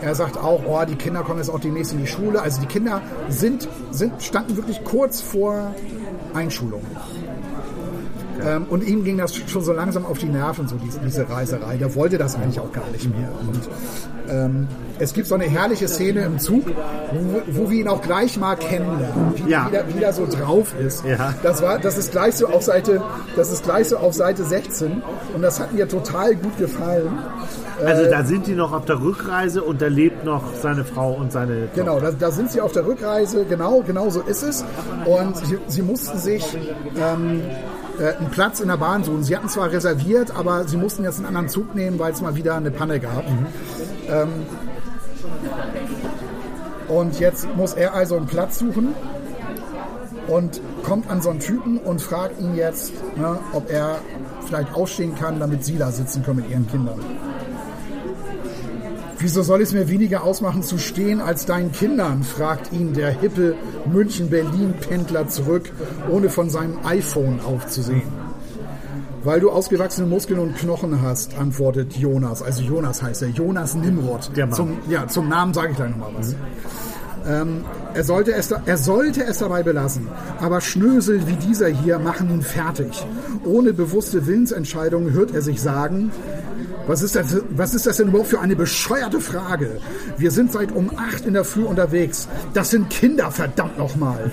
er 0.00 0.14
sagt 0.14 0.36
auch, 0.36 0.62
oh, 0.66 0.84
die 0.84 0.94
Kinder 0.94 1.22
kommen 1.22 1.38
jetzt 1.38 1.50
auch 1.50 1.60
demnächst 1.60 1.92
in 1.92 1.98
die 1.98 2.06
Schule. 2.06 2.40
Also 2.40 2.60
die 2.60 2.66
Kinder 2.66 3.02
sind, 3.28 3.68
sind, 3.90 4.22
standen 4.22 4.56
wirklich 4.56 4.82
kurz 4.84 5.20
vor 5.20 5.74
Einschulung. 6.34 6.82
Ähm, 8.44 8.66
und 8.70 8.84
ihm 8.86 9.04
ging 9.04 9.18
das 9.18 9.34
schon 9.34 9.62
so 9.62 9.72
langsam 9.72 10.06
auf 10.06 10.18
die 10.18 10.26
Nerven, 10.28 10.68
so 10.68 10.76
diese, 10.76 11.00
diese 11.00 11.28
Reiserei. 11.28 11.76
Der 11.76 11.94
wollte 11.94 12.18
das 12.18 12.36
eigentlich 12.36 12.60
auch 12.60 12.72
gar 12.72 12.86
nicht 12.92 13.08
mehr. 13.14 13.30
Und 13.40 13.68
ähm, 14.30 14.68
es 14.98 15.12
gibt 15.12 15.26
so 15.26 15.34
eine 15.34 15.44
herrliche 15.44 15.88
Szene 15.88 16.20
im 16.24 16.38
Zug, 16.38 16.64
wo, 17.12 17.42
wo 17.64 17.70
wir 17.70 17.80
ihn 17.80 17.88
auch 17.88 18.02
gleich 18.02 18.36
mal 18.36 18.56
kennenlernen, 18.56 19.32
wie, 19.36 19.50
Ja. 19.50 19.70
wie, 19.88 19.94
wie 19.94 20.00
der 20.00 20.12
so 20.12 20.26
drauf 20.26 20.74
ist. 20.78 21.04
Ja. 21.04 21.34
Das 21.42 21.62
war, 21.62 21.78
das 21.78 21.96
ist 21.98 22.12
gleich 22.12 22.34
so 22.36 22.46
auf 22.48 22.62
Seite, 22.62 23.02
das 23.36 23.50
ist 23.52 23.64
gleich 23.64 23.88
so 23.88 23.96
auf 23.96 24.14
Seite 24.14 24.44
16 24.44 25.02
und 25.34 25.42
das 25.42 25.58
hat 25.60 25.72
mir 25.72 25.88
total 25.88 26.34
gut 26.36 26.56
gefallen. 26.58 27.18
Also 27.84 28.10
da 28.10 28.24
sind 28.24 28.48
die 28.48 28.54
noch 28.54 28.72
auf 28.72 28.86
der 28.86 29.00
Rückreise 29.00 29.62
und 29.62 29.80
da 29.80 29.86
lebt 29.86 30.24
noch 30.24 30.42
seine 30.60 30.84
Frau 30.84 31.12
und 31.12 31.30
seine 31.32 31.68
Genau, 31.76 32.00
da, 32.00 32.10
da 32.10 32.30
sind 32.32 32.50
sie 32.50 32.60
auf 32.60 32.72
der 32.72 32.84
Rückreise, 32.86 33.44
genau, 33.44 33.82
genau 33.86 34.10
so 34.10 34.20
ist 34.20 34.42
es. 34.42 34.64
Und 35.06 35.36
sie, 35.36 35.58
sie 35.68 35.82
mussten 35.82 36.18
sich 36.18 36.44
ähm, 36.96 37.40
äh, 37.98 38.16
einen 38.16 38.30
Platz 38.30 38.60
in 38.60 38.68
der 38.68 38.76
Bahn 38.76 39.04
suchen. 39.04 39.24
Sie 39.24 39.36
hatten 39.36 39.48
zwar 39.48 39.70
reserviert, 39.70 40.30
aber 40.34 40.66
sie 40.66 40.76
mussten 40.76 41.04
jetzt 41.04 41.18
einen 41.18 41.26
anderen 41.26 41.48
Zug 41.48 41.74
nehmen, 41.74 41.98
weil 41.98 42.12
es 42.12 42.20
mal 42.20 42.34
wieder 42.36 42.56
eine 42.56 42.70
Panne 42.70 43.00
gab. 43.00 43.24
Ähm, 44.08 44.46
und 46.88 47.20
jetzt 47.20 47.54
muss 47.56 47.74
er 47.74 47.94
also 47.94 48.16
einen 48.16 48.26
Platz 48.26 48.58
suchen 48.58 48.94
und 50.26 50.60
kommt 50.82 51.10
an 51.10 51.20
so 51.20 51.30
einen 51.30 51.40
Typen 51.40 51.78
und 51.78 52.00
fragt 52.00 52.40
ihn 52.40 52.54
jetzt, 52.54 52.92
ne, 53.16 53.38
ob 53.52 53.70
er 53.70 53.98
vielleicht 54.46 54.74
aufstehen 54.74 55.14
kann, 55.14 55.38
damit 55.38 55.64
sie 55.64 55.76
da 55.76 55.90
sitzen 55.90 56.22
können 56.22 56.40
mit 56.40 56.50
ihren 56.50 56.66
Kindern. 56.66 57.00
Wieso 59.20 59.42
soll 59.42 59.62
es 59.62 59.72
mir 59.72 59.88
weniger 59.88 60.22
ausmachen 60.22 60.62
zu 60.62 60.78
stehen 60.78 61.20
als 61.20 61.44
deinen 61.44 61.72
Kindern? 61.72 62.22
fragt 62.22 62.72
ihn 62.72 62.92
der 62.94 63.10
hippe 63.10 63.56
München-Berlin-Pendler 63.92 65.26
zurück, 65.26 65.72
ohne 66.08 66.30
von 66.30 66.50
seinem 66.50 66.78
iPhone 66.84 67.40
aufzusehen. 67.40 68.02
Weil 69.24 69.40
du 69.40 69.50
ausgewachsene 69.50 70.06
Muskeln 70.06 70.38
und 70.38 70.56
Knochen 70.56 71.02
hast, 71.02 71.36
antwortet 71.36 71.96
Jonas. 71.96 72.42
Also 72.42 72.62
Jonas 72.62 73.02
heißt 73.02 73.22
er, 73.22 73.28
Jonas 73.30 73.74
Nimrod. 73.74 74.30
Der 74.36 74.46
Mann. 74.46 74.54
Zum, 74.54 74.78
ja, 74.88 75.08
zum 75.08 75.28
Namen 75.28 75.52
sage 75.52 75.70
ich 75.72 75.76
gleich 75.76 75.90
nochmal 75.90 76.12
was. 76.16 76.36
Ähm, 77.26 77.64
er, 77.94 78.04
sollte 78.04 78.32
es, 78.32 78.52
er 78.52 78.76
sollte 78.76 79.24
es 79.24 79.38
dabei 79.38 79.64
belassen. 79.64 80.06
Aber 80.40 80.60
Schnösel 80.60 81.26
wie 81.26 81.34
dieser 81.34 81.66
hier 81.66 81.98
machen 81.98 82.30
ihn 82.30 82.42
fertig. 82.42 83.04
Ohne 83.44 83.72
bewusste 83.72 84.26
Willensentscheidungen 84.28 85.12
hört 85.12 85.34
er 85.34 85.42
sich 85.42 85.60
sagen, 85.60 86.12
was 86.88 87.02
ist, 87.02 87.14
das, 87.14 87.36
was 87.50 87.74
ist 87.74 87.86
das 87.86 87.98
denn 87.98 88.08
überhaupt 88.08 88.30
für 88.30 88.40
eine 88.40 88.56
bescheuerte 88.56 89.20
Frage? 89.20 89.78
Wir 90.16 90.30
sind 90.30 90.52
seit 90.52 90.72
um 90.72 90.90
acht 90.96 91.26
in 91.26 91.34
der 91.34 91.44
Früh 91.44 91.64
unterwegs. 91.64 92.28
Das 92.54 92.70
sind 92.70 92.88
Kinder, 92.88 93.30
verdammt 93.30 93.76
nochmal. 93.76 94.30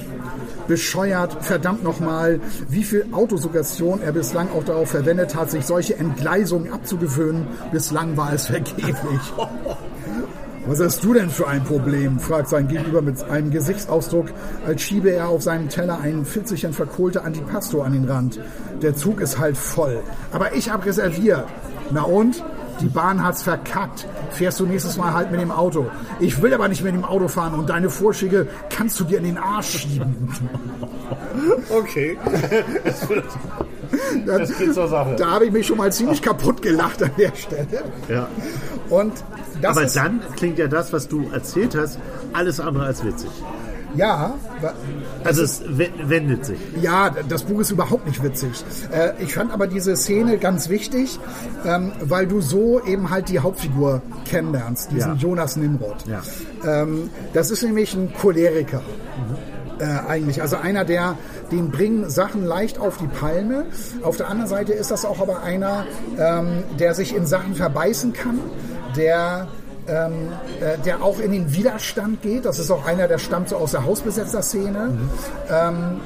Bescheuert, 0.65 1.43
verdammt 1.43 1.83
nochmal, 1.83 2.39
wie 2.69 2.83
viel 2.83 3.07
Autosuggestion 3.11 4.01
er 4.01 4.13
bislang 4.13 4.49
auch 4.49 4.63
darauf 4.63 4.89
verwendet 4.89 5.35
hat, 5.35 5.51
sich 5.51 5.65
solche 5.65 5.97
Entgleisungen 5.97 6.71
abzugewöhnen. 6.71 7.45
Bislang 7.73 8.15
war 8.15 8.33
es 8.33 8.47
vergeblich. 8.47 9.33
Was 10.65 10.79
hast 10.79 11.03
du 11.03 11.13
denn 11.13 11.29
für 11.29 11.47
ein 11.47 11.63
Problem? 11.63 12.19
fragt 12.19 12.49
sein 12.49 12.67
Gegenüber 12.67 13.01
mit 13.01 13.21
einem 13.29 13.51
Gesichtsausdruck, 13.51 14.27
als 14.65 14.81
schiebe 14.81 15.11
er 15.11 15.27
auf 15.27 15.43
seinem 15.43 15.69
Teller 15.69 15.99
einen 15.99 16.25
Pfitzelchen 16.25 16.73
verkohlte 16.73 17.21
Antipasto 17.23 17.83
an 17.83 17.93
den 17.93 18.05
Rand. 18.05 18.39
Der 18.81 18.95
Zug 18.95 19.21
ist 19.21 19.37
halt 19.37 19.57
voll. 19.57 19.99
Aber 20.31 20.55
ich 20.55 20.71
hab 20.71 20.85
reserviert. 20.85 21.45
Na 21.91 22.03
und? 22.03 22.43
Die 22.81 22.87
Bahn 22.87 23.23
hat's 23.23 23.43
verkackt. 23.43 24.05
Fährst 24.31 24.59
du 24.59 24.65
nächstes 24.65 24.97
Mal 24.97 25.13
halt 25.13 25.31
mit 25.31 25.39
dem 25.39 25.51
Auto. 25.51 25.85
Ich 26.19 26.41
will 26.41 26.53
aber 26.53 26.67
nicht 26.67 26.83
mit 26.83 26.93
dem 26.93 27.05
Auto 27.05 27.27
fahren 27.27 27.53
und 27.53 27.69
deine 27.69 27.89
Vorschläge 27.89 28.47
kannst 28.69 28.99
du 28.99 29.05
dir 29.05 29.19
in 29.19 29.23
den 29.23 29.37
Arsch 29.37 29.79
schieben. 29.79 30.29
Okay. 31.69 32.17
Das, 32.83 33.07
das 34.25 34.57
geht 34.57 34.73
zur 34.73 34.87
Sache. 34.87 35.15
Da 35.17 35.31
habe 35.31 35.45
ich 35.45 35.51
mich 35.51 35.67
schon 35.67 35.77
mal 35.77 35.91
ziemlich 35.91 36.21
kaputt 36.21 36.61
gelacht 36.61 37.03
an 37.03 37.11
der 37.17 37.35
Stelle. 37.35 37.83
Ja. 38.07 38.27
Und 38.89 39.13
das 39.61 39.77
Aber 39.77 39.85
dann 39.85 40.21
klingt 40.37 40.57
ja 40.57 40.67
das, 40.67 40.91
was 40.93 41.07
du 41.07 41.29
erzählt 41.31 41.75
hast, 41.75 41.99
alles 42.33 42.59
andere 42.59 42.85
als 42.85 43.03
witzig. 43.03 43.29
Ja. 43.95 44.33
Also 45.23 45.43
es 45.43 45.61
wendet 45.67 46.45
sich. 46.45 46.59
Ja, 46.81 47.11
das 47.27 47.43
Buch 47.43 47.59
ist 47.59 47.71
überhaupt 47.71 48.05
nicht 48.05 48.23
witzig. 48.23 48.63
Äh, 48.91 49.11
ich 49.23 49.33
fand 49.33 49.51
aber 49.51 49.67
diese 49.67 49.95
Szene 49.95 50.37
ganz 50.37 50.69
wichtig, 50.69 51.19
ähm, 51.65 51.91
weil 52.01 52.27
du 52.27 52.41
so 52.41 52.83
eben 52.83 53.09
halt 53.09 53.29
die 53.29 53.39
Hauptfigur 53.39 54.01
kennenlernst, 54.25 54.91
diesen 54.91 55.15
ja. 55.15 55.19
Jonas 55.19 55.55
Nimrod. 55.55 55.97
Ja. 56.07 56.21
Ähm, 56.63 57.09
das 57.33 57.51
ist 57.51 57.63
nämlich 57.63 57.93
ein 57.93 58.13
Choleriker. 58.13 58.81
Äh, 59.79 59.83
eigentlich. 60.07 60.41
Also 60.41 60.55
einer, 60.55 60.85
der 60.85 61.17
den 61.51 61.69
bringen 61.69 62.09
Sachen 62.09 62.45
leicht 62.45 62.79
auf 62.79 62.97
die 62.97 63.07
Palme. 63.07 63.65
Auf 64.03 64.17
der 64.17 64.29
anderen 64.29 64.49
Seite 64.49 64.73
ist 64.73 64.91
das 64.91 65.05
auch 65.05 65.19
aber 65.19 65.43
einer, 65.43 65.85
ähm, 66.17 66.63
der 66.79 66.93
sich 66.93 67.15
in 67.15 67.25
Sachen 67.25 67.55
verbeißen 67.55 68.13
kann, 68.13 68.39
der 68.95 69.47
ähm, 69.87 70.29
äh, 70.59 70.77
der 70.83 71.03
auch 71.03 71.19
in 71.19 71.31
den 71.31 71.53
Widerstand 71.53 72.21
geht. 72.21 72.45
Das 72.45 72.59
ist 72.59 72.71
auch 72.71 72.85
einer, 72.85 73.07
der 73.07 73.17
stammt 73.17 73.49
so 73.49 73.57
aus 73.57 73.71
der 73.71 73.85
Hausbesetzer-Szene. 73.85 74.89
Mhm. 74.89 75.09
Ähm, 75.49 76.01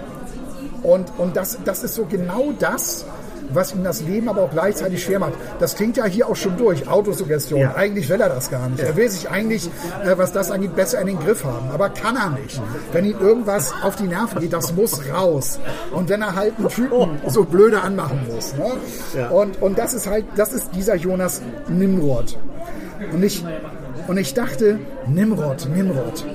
und 0.83 1.11
und 1.17 1.35
das, 1.35 1.57
das 1.65 1.83
ist 1.83 1.95
so 1.95 2.05
genau 2.05 2.53
das, 2.57 3.05
was 3.53 3.73
ihm 3.73 3.83
das 3.83 4.01
Leben 4.01 4.29
aber 4.29 4.43
auch 4.43 4.51
gleichzeitig 4.51 5.03
schwer 5.03 5.19
macht. 5.19 5.33
Das 5.59 5.75
klingt 5.75 5.97
ja 5.97 6.05
hier 6.05 6.27
auch 6.27 6.35
schon 6.35 6.57
durch, 6.57 6.87
Autosuggestion. 6.87 7.61
Ja. 7.61 7.75
Eigentlich 7.75 8.09
will 8.09 8.21
er 8.21 8.29
das 8.29 8.49
gar 8.49 8.69
nicht. 8.69 8.81
Ja. 8.81 8.89
Er 8.89 8.95
will 8.95 9.09
sich 9.09 9.29
eigentlich, 9.29 9.67
äh, 9.67 10.17
was 10.17 10.31
das 10.31 10.51
angeht, 10.51 10.75
besser 10.75 10.99
in 11.01 11.07
den 11.07 11.19
Griff 11.19 11.43
haben. 11.43 11.69
Aber 11.71 11.89
kann 11.89 12.15
er 12.15 12.29
nicht. 12.31 12.61
Wenn 12.91 13.05
ihm 13.05 13.19
irgendwas 13.19 13.73
auf 13.83 13.95
die 13.95 14.03
Nerven 14.03 14.39
geht, 14.39 14.53
das 14.53 14.73
muss 14.73 15.01
raus. 15.11 15.59
Und 15.91 16.09
wenn 16.09 16.21
er 16.21 16.35
halt 16.35 16.53
einen 16.57 16.69
Typen 16.69 17.19
so 17.27 17.43
blöde 17.43 17.81
anmachen 17.81 18.19
muss. 18.33 18.53
Ne? 18.53 18.71
Ja. 19.17 19.29
Und, 19.29 19.61
und 19.61 19.77
das 19.77 19.93
ist 19.93 20.07
halt, 20.07 20.25
das 20.35 20.53
ist 20.53 20.69
dieser 20.75 20.95
Jonas 20.95 21.41
Nimrod. 21.67 22.37
Und 23.11 23.23
ich, 23.23 23.43
und 24.07 24.17
ich 24.17 24.33
dachte, 24.33 24.79
Nimrod, 25.07 25.67
Nimrod. 25.73 26.25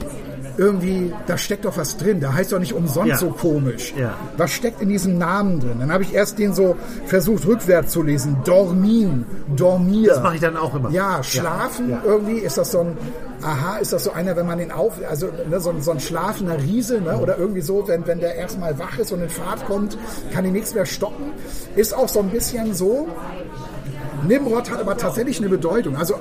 Irgendwie, 0.57 1.13
da 1.27 1.37
steckt 1.37 1.65
doch 1.65 1.77
was 1.77 1.97
drin. 1.97 2.21
Der 2.21 2.33
heißt 2.33 2.53
doch 2.53 2.61
nicht 2.61 2.75
umsonst 2.75 3.09
ja. 3.09 3.19
so 3.19 3.31
komisch. 3.31 3.93
Ja. 3.99 4.17
Was 4.37 4.53
steckt 4.53 4.81
in 4.81 4.89
diesem 4.89 5.19
Namen 5.19 5.59
drin? 5.59 5.81
Dann 5.81 5.93
habe 5.93 6.05
ich 6.05 6.15
erst 6.15 6.39
den 6.39 6.55
so 6.55 6.77
versucht 7.07 7.45
rückwärts 7.47 7.91
zu 7.91 8.03
lesen. 8.03 8.37
Dormin, 8.45 9.27
Dormir. 9.57 10.11
Das 10.11 10.23
mache 10.23 10.37
ich 10.37 10.41
dann 10.41 10.57
auch 10.57 10.75
immer. 10.75 10.91
Ja, 10.91 11.23
schlafen 11.25 11.91
ja. 11.91 12.03
irgendwie 12.05 12.39
ist 12.39 12.57
das 12.57 12.71
so 12.71 12.81
ein, 12.81 12.97
aha, 13.43 13.79
ist 13.79 13.93
das 13.93 14.05
so 14.05 14.13
einer, 14.13 14.37
wenn 14.37 14.47
man 14.47 14.59
den 14.59 14.71
auf, 14.71 14.95
also 15.09 15.29
ne, 15.49 15.59
so, 15.61 15.75
so, 15.81 15.91
ein 15.91 16.01
schlafender 16.01 16.63
Riese 16.63 17.01
ne, 17.01 17.19
oder 17.19 17.37
irgendwie 17.37 17.61
so, 17.61 17.89
wenn, 17.89 18.07
wenn 18.07 18.21
der 18.21 18.37
erstmal 18.37 18.79
wach 18.79 18.99
ist 18.99 19.13
und 19.13 19.23
in 19.23 19.29
Fahrt 19.29 19.67
kommt, 19.67 19.99
kann 20.33 20.45
ihn 20.45 20.53
nichts 20.53 20.73
mehr 20.75 20.87
stoppen. 20.87 21.33
Ist 21.75 21.95
auch 21.95 22.09
so 22.09 22.21
ein 22.21 22.31
bisschen 22.31 22.75
so, 22.75 23.09
Nimrod 24.27 24.71
hat 24.71 24.81
aber 24.81 24.97
tatsächlich 24.97 25.39
eine 25.39 25.49
Bedeutung. 25.49 25.97
Also 25.97 26.15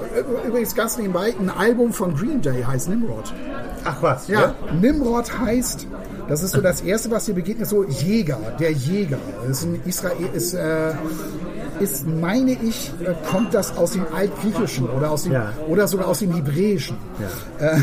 übrigens 0.45 0.75
ganz 0.75 0.97
nebenbei, 0.97 1.33
ein 1.39 1.49
Album 1.49 1.93
von 1.93 2.15
Green 2.15 2.41
Day 2.41 2.63
heißt 2.63 2.89
Nimrod. 2.89 3.33
Ach 3.83 4.01
was? 4.01 4.27
Ja, 4.27 4.41
ja? 4.41 4.55
Nimrod 4.79 5.39
heißt, 5.39 5.87
das 6.27 6.43
ist 6.43 6.51
so 6.51 6.61
das 6.61 6.81
Erste, 6.81 7.11
was 7.11 7.25
dir 7.25 7.33
begegnet, 7.33 7.67
so 7.67 7.83
Jäger, 7.83 8.39
der 8.59 8.71
Jäger. 8.71 9.17
Das 9.41 9.59
ist 9.59 9.63
ein 9.65 9.81
Israel, 9.85 10.29
ist, 10.33 10.53
äh, 10.53 10.93
ist 11.79 12.07
meine 12.07 12.53
ich, 12.53 12.91
äh, 13.01 13.13
kommt 13.29 13.53
das 13.53 13.75
aus 13.77 13.91
dem 13.91 14.05
Altgriechischen 14.13 14.89
oder, 14.89 15.11
aus 15.11 15.23
dem, 15.23 15.33
ja. 15.33 15.51
oder 15.67 15.87
sogar 15.87 16.07
aus 16.07 16.19
dem 16.19 16.33
Hebräischen. 16.33 16.97
Ja. 17.59 17.67
Äh, 17.67 17.79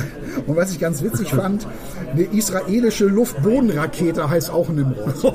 und 0.47 0.57
was 0.57 0.73
ich 0.73 0.81
ganz 0.81 1.03
witzig 1.03 1.35
fand, 1.35 1.67
eine 2.13 2.23
israelische 2.23 3.07
Luftbodenrakete 3.07 4.29
heißt 4.29 4.51
auch 4.51 4.69
Nimrod. 4.69 5.35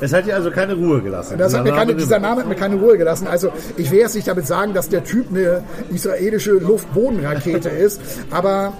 Es 0.00 0.12
hat 0.12 0.26
dir 0.26 0.34
also 0.34 0.50
keine 0.50 0.74
Ruhe 0.74 1.00
gelassen. 1.00 1.38
Das 1.38 1.54
hat 1.54 1.64
mir 1.64 1.72
keine, 1.72 1.94
dieser 1.94 2.18
Name 2.18 2.40
hat 2.40 2.48
mir 2.48 2.54
keine 2.54 2.76
Ruhe 2.76 2.98
gelassen. 2.98 3.26
Also 3.26 3.50
ich 3.76 3.90
will 3.90 3.98
jetzt 3.98 4.14
nicht 4.14 4.28
damit 4.28 4.46
sagen, 4.46 4.74
dass 4.74 4.88
der 4.88 5.04
Typ 5.04 5.26
eine 5.30 5.62
israelische 5.90 6.52
Luftbodenrakete 6.52 7.68
ist, 7.68 8.00
aber 8.30 8.72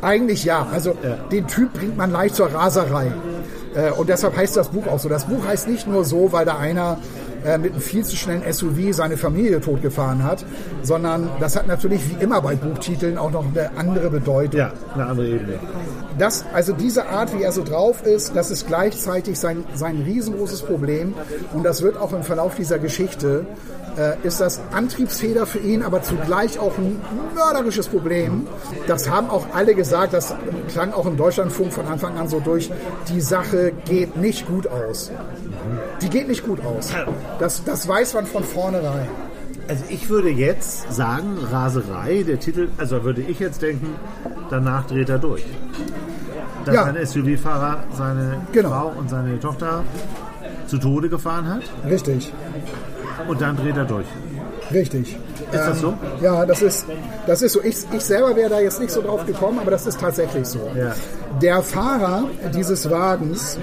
eigentlich 0.00 0.44
ja. 0.44 0.66
Also 0.72 0.96
ja. 1.02 1.16
den 1.30 1.46
Typ 1.46 1.72
bringt 1.74 1.96
man 1.96 2.10
leicht 2.10 2.34
zur 2.34 2.52
Raserei. 2.52 3.12
Äh, 3.74 3.90
und 3.92 4.08
deshalb 4.08 4.36
heißt 4.36 4.56
das 4.56 4.68
Buch 4.68 4.86
auch 4.86 4.98
so. 4.98 5.08
Das 5.08 5.24
Buch 5.26 5.46
heißt 5.46 5.68
nicht 5.68 5.86
nur 5.86 6.04
so, 6.04 6.32
weil 6.32 6.44
da 6.44 6.58
einer 6.58 6.98
äh, 7.48 7.56
mit 7.56 7.72
einem 7.72 7.80
viel 7.80 8.04
zu 8.04 8.14
schnellen 8.14 8.42
SUV 8.52 8.92
seine 8.92 9.16
Familie 9.16 9.60
totgefahren 9.60 10.22
hat, 10.22 10.44
sondern 10.82 11.30
das 11.40 11.56
hat 11.56 11.66
natürlich 11.66 12.02
wie 12.10 12.22
immer 12.22 12.42
bei 12.42 12.54
Buchtiteln 12.54 13.16
auch 13.16 13.30
noch 13.30 13.46
eine 13.46 13.70
andere 13.76 14.10
Bedeutung. 14.10 14.60
Ja, 14.60 14.72
eine 14.94 15.06
andere 15.06 15.28
Ebene. 15.28 15.58
Das, 16.18 16.44
also 16.52 16.74
diese 16.74 17.08
Art, 17.08 17.32
wie 17.34 17.42
er 17.42 17.52
so 17.52 17.64
drauf 17.64 18.04
ist, 18.04 18.36
das 18.36 18.50
ist 18.50 18.66
gleichzeitig 18.66 19.38
sein, 19.38 19.64
sein 19.74 20.02
riesengroßes 20.02 20.62
Problem 20.62 21.14
und 21.54 21.64
das 21.64 21.80
wird 21.80 21.96
auch 21.96 22.12
im 22.12 22.22
Verlauf 22.22 22.54
dieser 22.54 22.78
Geschichte 22.78 23.46
äh, 23.96 24.26
ist 24.26 24.40
das 24.40 24.60
Antriebsfeder 24.72 25.46
für 25.46 25.58
ihn, 25.58 25.82
aber 25.82 26.02
zugleich 26.02 26.58
auch 26.58 26.76
ein 26.78 27.00
mörderisches 27.34 27.88
Problem. 27.88 28.46
Das 28.86 29.08
haben 29.08 29.30
auch 29.30 29.46
alle 29.54 29.74
gesagt, 29.74 30.12
das 30.12 30.34
klang 30.68 30.92
auch 30.92 31.06
im 31.06 31.16
Deutschlandfunk 31.16 31.72
von 31.72 31.86
Anfang 31.86 32.16
an 32.18 32.28
so 32.28 32.40
durch. 32.40 32.70
Die 33.08 33.20
Sache 33.20 33.72
geht 33.86 34.16
nicht 34.16 34.46
gut 34.46 34.66
aus. 34.66 35.10
Die 36.00 36.08
geht 36.08 36.28
nicht 36.28 36.44
gut 36.44 36.64
aus. 36.64 36.92
Das, 37.38 37.64
das 37.64 37.86
weiß 37.86 38.14
man 38.14 38.26
von 38.26 38.44
vornherein. 38.44 39.08
Also 39.68 39.84
ich 39.90 40.08
würde 40.08 40.30
jetzt 40.30 40.92
sagen, 40.92 41.38
Raserei, 41.50 42.22
der 42.22 42.40
Titel, 42.40 42.68
also 42.78 43.04
würde 43.04 43.20
ich 43.20 43.38
jetzt 43.38 43.60
denken, 43.60 43.94
danach 44.50 44.86
dreht 44.86 45.10
er 45.10 45.18
durch. 45.18 45.44
Dass 46.64 46.74
ja. 46.74 46.84
ein 46.84 47.06
SUV-Fahrer 47.06 47.84
seine 47.92 48.40
genau. 48.52 48.70
Frau 48.70 48.92
und 48.98 49.10
seine 49.10 49.38
Tochter 49.38 49.84
zu 50.66 50.78
Tode 50.78 51.08
gefahren 51.08 51.48
hat. 51.48 51.62
Richtig. 51.88 52.32
Und 53.26 53.40
dann 53.40 53.56
dreht 53.56 53.76
er 53.76 53.84
durch. 53.84 54.06
Richtig. 54.72 55.16
Ist 55.52 55.66
das 55.66 55.80
so? 55.80 55.88
Ähm, 55.88 55.96
ja, 56.22 56.46
das 56.46 56.62
ist, 56.62 56.86
das 57.26 57.42
ist 57.42 57.52
so. 57.52 57.62
Ich, 57.62 57.76
ich 57.92 58.04
selber 58.04 58.36
wäre 58.36 58.50
da 58.50 58.60
jetzt 58.60 58.80
nicht 58.80 58.90
so 58.90 59.02
drauf 59.02 59.24
gekommen, 59.26 59.58
aber 59.58 59.70
das 59.70 59.86
ist 59.86 60.00
tatsächlich 60.00 60.46
so. 60.46 60.70
Ja. 60.76 60.94
Der 61.40 61.62
Fahrer 61.62 62.24
dieses 62.54 62.90
Wagens 62.90 63.58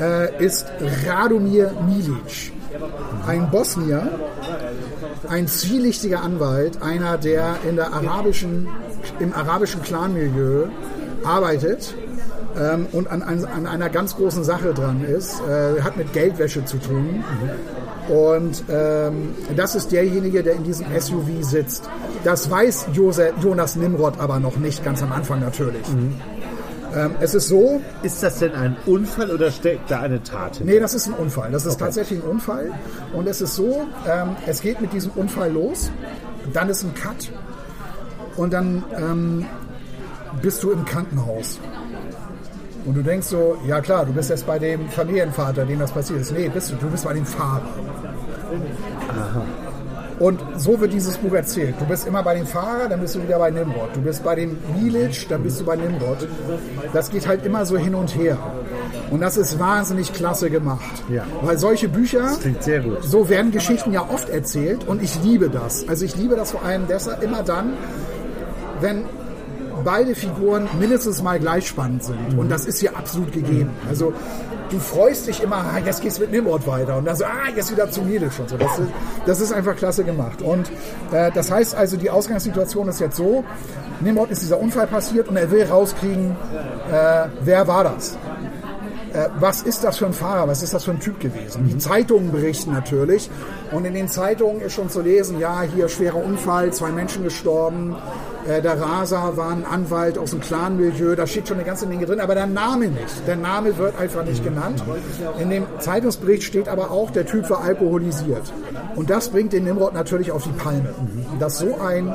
äh, 0.00 0.44
ist 0.44 0.66
Radomir 1.06 1.72
Milic, 1.86 2.52
ein 3.26 3.50
Bosnier, 3.50 4.08
ein 5.28 5.46
zwielichtiger 5.46 6.22
Anwalt, 6.22 6.82
einer, 6.82 7.18
der 7.18 7.56
in 7.68 7.76
der 7.76 7.92
arabischen, 7.92 8.68
im 9.20 9.32
arabischen 9.32 9.82
Clanmilieu 9.82 10.66
arbeitet 11.24 11.94
ähm, 12.58 12.86
und 12.92 13.08
an, 13.08 13.22
an, 13.22 13.44
an, 13.44 13.66
einer 13.66 13.88
ganz 13.88 14.16
großen 14.16 14.44
Sache 14.44 14.74
dran 14.74 15.04
ist, 15.04 15.40
äh, 15.48 15.80
hat 15.82 15.96
mit 15.96 16.12
Geldwäsche 16.12 16.64
zu 16.64 16.78
tun. 16.78 17.24
Und 18.12 18.64
ähm, 18.68 19.34
das 19.56 19.74
ist 19.74 19.90
derjenige, 19.90 20.42
der 20.42 20.56
in 20.56 20.64
diesem 20.64 20.86
SUV 21.00 21.28
sitzt. 21.40 21.88
Das 22.24 22.50
weiß 22.50 22.88
Jose, 22.92 23.32
Jonas 23.40 23.74
Nimrod 23.74 24.20
aber 24.20 24.38
noch 24.38 24.56
nicht, 24.56 24.84
ganz 24.84 25.02
am 25.02 25.12
Anfang 25.12 25.40
natürlich. 25.40 25.88
Mhm. 25.88 26.20
Ähm, 26.94 27.14
es 27.20 27.34
ist 27.34 27.48
so. 27.48 27.80
Ist 28.02 28.22
das 28.22 28.40
denn 28.40 28.54
ein 28.54 28.76
Unfall 28.84 29.30
oder 29.30 29.50
steckt 29.50 29.90
da 29.90 30.00
eine 30.00 30.22
Tat 30.22 30.56
hinter? 30.58 30.74
Nee, 30.74 30.78
das 30.78 30.92
ist 30.92 31.06
ein 31.06 31.14
Unfall. 31.14 31.50
Das 31.52 31.64
ist 31.64 31.76
okay. 31.76 31.84
tatsächlich 31.84 32.22
ein 32.22 32.28
Unfall. 32.28 32.70
Und 33.14 33.26
es 33.28 33.40
ist 33.40 33.54
so, 33.54 33.86
ähm, 34.06 34.36
es 34.46 34.60
geht 34.60 34.82
mit 34.82 34.92
diesem 34.92 35.12
Unfall 35.12 35.50
los, 35.50 35.90
dann 36.52 36.68
ist 36.68 36.82
ein 36.82 36.92
Cut 36.94 37.32
und 38.36 38.52
dann 38.52 38.84
ähm, 38.94 39.46
bist 40.42 40.62
du 40.62 40.70
im 40.70 40.84
Krankenhaus. 40.84 41.58
Und 42.84 42.94
du 42.94 43.02
denkst 43.02 43.28
so, 43.28 43.56
ja 43.66 43.80
klar, 43.80 44.04
du 44.04 44.12
bist 44.12 44.28
jetzt 44.30 44.46
bei 44.46 44.58
dem 44.58 44.88
Familienvater, 44.88 45.64
dem 45.64 45.78
das 45.78 45.92
passiert 45.92 46.20
ist. 46.20 46.32
Nee, 46.32 46.48
bist 46.48 46.70
du, 46.70 46.74
du 46.74 46.88
bist 46.88 47.04
bei 47.04 47.14
dem 47.14 47.24
Fahrer. 47.24 47.62
Aha. 49.08 49.42
Und 50.18 50.40
so 50.56 50.78
wird 50.80 50.92
dieses 50.92 51.16
Buch 51.16 51.32
erzählt. 51.32 51.74
Du 51.80 51.84
bist 51.84 52.06
immer 52.06 52.22
bei 52.22 52.34
dem 52.34 52.46
Fahrer, 52.46 52.88
dann 52.88 53.00
bist 53.00 53.16
du 53.16 53.22
wieder 53.22 53.38
bei 53.38 53.50
Nimrod. 53.50 53.88
Du 53.94 54.00
bist 54.00 54.22
bei 54.22 54.36
dem 54.36 54.56
Village, 54.78 55.26
dann 55.28 55.42
bist 55.42 55.60
du 55.60 55.64
bei 55.64 55.74
Nimrod. 55.74 56.28
Das 56.92 57.10
geht 57.10 57.26
halt 57.26 57.44
immer 57.44 57.66
so 57.66 57.76
hin 57.76 57.94
und 57.94 58.14
her. 58.14 58.38
Und 59.10 59.20
das 59.20 59.36
ist 59.36 59.58
wahnsinnig 59.58 60.12
klasse 60.12 60.48
gemacht. 60.48 61.02
Ja. 61.08 61.24
Weil 61.42 61.58
solche 61.58 61.88
Bücher, 61.88 62.36
klingt 62.40 62.62
sehr 62.62 62.80
gut. 62.80 63.02
so 63.02 63.28
werden 63.28 63.50
Geschichten 63.50 63.92
ja 63.92 64.08
oft 64.08 64.28
erzählt 64.28 64.86
und 64.86 65.02
ich 65.02 65.20
liebe 65.24 65.50
das. 65.50 65.88
Also 65.88 66.04
ich 66.04 66.16
liebe 66.16 66.36
das 66.36 66.52
vor 66.52 66.62
allem 66.62 66.86
deshalb 66.88 67.22
immer 67.22 67.42
dann, 67.42 67.72
wenn 68.80 69.04
beide 69.84 70.14
Figuren 70.14 70.68
mindestens 70.78 71.22
mal 71.22 71.40
gleich 71.40 71.66
spannend 71.66 72.04
sind. 72.04 72.38
Und 72.38 72.48
das 72.48 72.66
ist 72.66 72.78
hier 72.78 72.96
absolut 72.96 73.32
gegeben. 73.32 73.70
Also 73.88 74.12
du 74.72 74.78
freust 74.78 75.26
dich 75.26 75.42
immer, 75.42 75.56
ah, 75.56 75.78
jetzt 75.84 76.00
geht's 76.00 76.18
mit 76.18 76.32
Nimrod 76.32 76.66
weiter. 76.66 76.96
Und 76.96 77.04
dann 77.04 77.14
so, 77.14 77.24
ah, 77.24 77.48
jetzt 77.54 77.70
wieder 77.70 77.90
zu 77.90 78.02
Milisch 78.02 78.38
und 78.40 78.48
so. 78.48 78.56
Das 78.56 78.78
ist, 78.78 78.88
das 79.26 79.40
ist 79.40 79.52
einfach 79.52 79.76
klasse 79.76 80.02
gemacht. 80.02 80.40
Und 80.42 80.70
äh, 81.12 81.30
das 81.32 81.50
heißt 81.50 81.74
also, 81.74 81.96
die 81.96 82.10
Ausgangssituation 82.10 82.88
ist 82.88 83.00
jetzt 83.00 83.16
so, 83.16 83.44
Nimrod 84.00 84.30
ist 84.30 84.42
dieser 84.42 84.58
Unfall 84.58 84.86
passiert 84.86 85.28
und 85.28 85.36
er 85.36 85.50
will 85.50 85.64
rauskriegen, 85.64 86.36
äh, 86.90 87.26
wer 87.40 87.68
war 87.68 87.84
das? 87.84 88.16
Äh, 89.12 89.28
was 89.38 89.62
ist 89.62 89.84
das 89.84 89.98
für 89.98 90.06
ein 90.06 90.12
Fahrer, 90.12 90.48
was 90.48 90.62
ist 90.62 90.72
das 90.72 90.84
für 90.84 90.92
ein 90.92 91.00
Typ 91.00 91.20
gewesen? 91.20 91.68
Die 91.68 91.78
Zeitungen 91.78 92.32
berichten 92.32 92.72
natürlich 92.72 93.30
und 93.70 93.84
in 93.84 93.94
den 93.94 94.08
Zeitungen 94.08 94.60
ist 94.62 94.72
schon 94.72 94.88
zu 94.88 95.00
lesen, 95.00 95.38
ja, 95.38 95.62
hier 95.62 95.88
schwerer 95.88 96.16
Unfall, 96.16 96.72
zwei 96.72 96.90
Menschen 96.90 97.22
gestorben, 97.22 97.94
äh, 98.48 98.62
der 98.62 98.80
Raser 98.80 99.36
war 99.36 99.50
ein 99.50 99.64
Anwalt 99.64 100.18
aus 100.18 100.30
dem 100.30 100.40
Clan-Milieu, 100.40 101.14
da 101.14 101.26
steht 101.26 101.48
schon 101.48 101.58
eine 101.58 101.66
ganze 101.66 101.86
Menge 101.86 102.06
drin, 102.06 102.20
aber 102.20 102.34
der 102.34 102.46
Name 102.46 102.88
nicht. 102.88 103.26
Der 103.26 103.36
Name 103.36 103.76
wird 103.76 103.98
einfach 103.98 104.24
nicht 104.24 104.42
genannt. 104.42 104.82
In 105.38 105.50
dem 105.50 105.66
Zeitungsbericht 105.78 106.42
steht 106.42 106.68
aber 106.68 106.90
auch, 106.90 107.10
der 107.10 107.26
Typ 107.26 107.48
war 107.50 107.62
alkoholisiert. 107.62 108.52
Und 108.96 109.10
das 109.10 109.28
bringt 109.28 109.52
den 109.52 109.64
Nimrod 109.64 109.94
natürlich 109.94 110.32
auf 110.32 110.44
die 110.44 110.50
Palme. 110.50 110.94
Dass 111.38 111.58
so 111.58 111.78
ein 111.80 112.12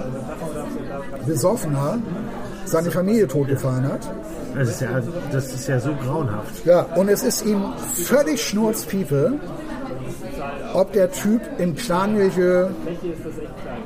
Besoffener 1.25 1.99
seine 2.65 2.91
Familie 2.91 3.27
totgefahren 3.27 3.87
hat. 3.87 4.01
Das 4.57 4.69
ist, 4.69 4.81
ja, 4.81 4.89
das 5.31 5.53
ist 5.53 5.67
ja 5.67 5.79
so 5.79 5.91
grauenhaft. 6.03 6.65
Ja, 6.65 6.81
und 6.95 7.09
es 7.09 7.23
ist 7.23 7.45
ihm 7.45 7.63
völlig 7.95 8.41
schnurzpiepe, 8.43 9.33
ob 10.73 10.91
der 10.93 11.11
Typ 11.11 11.41
im 11.57 11.75
Clan-Milieu 11.75 12.67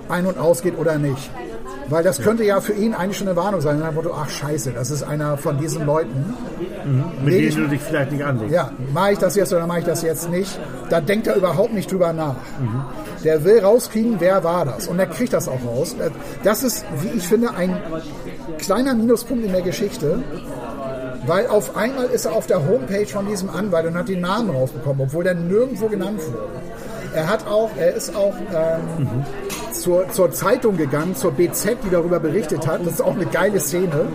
ein- 0.10 0.26
und 0.26 0.38
ausgeht 0.38 0.78
oder 0.78 0.98
nicht. 0.98 1.30
Weil 1.90 2.04
das 2.04 2.22
könnte 2.22 2.44
ja 2.46 2.62
für 2.62 2.72
ihn 2.74 2.94
eigentlich 2.94 3.18
schon 3.18 3.28
eine 3.28 3.36
Warnung 3.36 3.60
sein. 3.60 3.82
Dem 3.82 3.94
Motto, 3.96 4.12
ach 4.16 4.30
scheiße, 4.30 4.72
das 4.72 4.92
ist 4.92 5.04
einer 5.04 5.38
von 5.38 5.58
diesen 5.58 5.86
Leuten. 5.86 6.34
Mit 7.24 7.34
Nee, 7.34 7.40
ich- 7.48 7.56
denen 7.56 7.66
du 7.68 7.72
dich 7.76 7.82
vielleicht 7.82 8.12
nicht 8.14 8.24
anlegst. 8.24 8.54
Ja, 8.54 8.72
mache 8.94 9.12
ich 9.14 9.18
das 9.20 9.36
jetzt 9.36 9.52
oder 9.52 9.68
mache 9.68 9.80
ich 9.80 9.86
das 9.86 10.02
jetzt 10.02 10.30
nicht? 10.30 10.58
Da 10.90 11.02
denkt 11.02 11.28
er 11.28 11.36
überhaupt 11.36 11.74
nicht 11.74 11.92
drüber 11.92 12.14
nach. 12.14 12.36
Der 13.26 13.44
will 13.44 13.60
rauskriegen, 13.60 14.16
wer 14.20 14.44
war 14.44 14.66
das. 14.66 14.88
Und 14.88 15.00
er 15.00 15.06
kriegt 15.08 15.34
das 15.34 15.48
auch 15.50 15.60
raus. 15.66 15.96
Das 16.44 16.64
ist, 16.64 16.86
wie 17.02 17.18
ich 17.18 17.28
finde, 17.28 17.54
ein 17.54 17.78
kleiner 18.58 18.94
Minuspunkt 18.96 19.44
in 19.46 19.52
der 19.52 19.62
Geschichte. 19.62 20.24
Weil 21.28 21.48
auf 21.48 21.76
einmal 21.76 22.06
ist 22.08 22.26
er 22.26 22.34
auf 22.34 22.48
der 22.48 22.68
Homepage 22.68 23.06
von 23.06 23.28
diesem 23.28 23.50
Anwalt 23.50 23.86
und 23.86 23.96
hat 23.96 24.08
den 24.10 24.22
Namen 24.22 24.50
rausbekommen, 24.50 25.02
obwohl 25.06 25.24
der 25.24 25.36
nirgendwo 25.36 25.88
genannt 25.88 26.20
wurde. 26.26 26.50
Er 27.14 27.28
hat 27.30 27.46
auch, 27.46 27.70
er 27.78 27.94
ist 27.94 28.16
auch 28.16 28.34
ähm, 28.56 29.26
zur, 29.74 30.10
zur 30.12 30.32
Zeitung 30.32 30.78
gegangen, 30.78 31.14
zur 31.14 31.32
BZ, 31.34 31.78
die 31.84 31.90
darüber 31.90 32.20
berichtet 32.22 32.66
hat. 32.68 32.86
Das 32.86 32.94
ist 32.94 33.02
auch 33.02 33.16
eine 33.16 33.26
geile 33.26 33.60
Szene. 33.60 34.06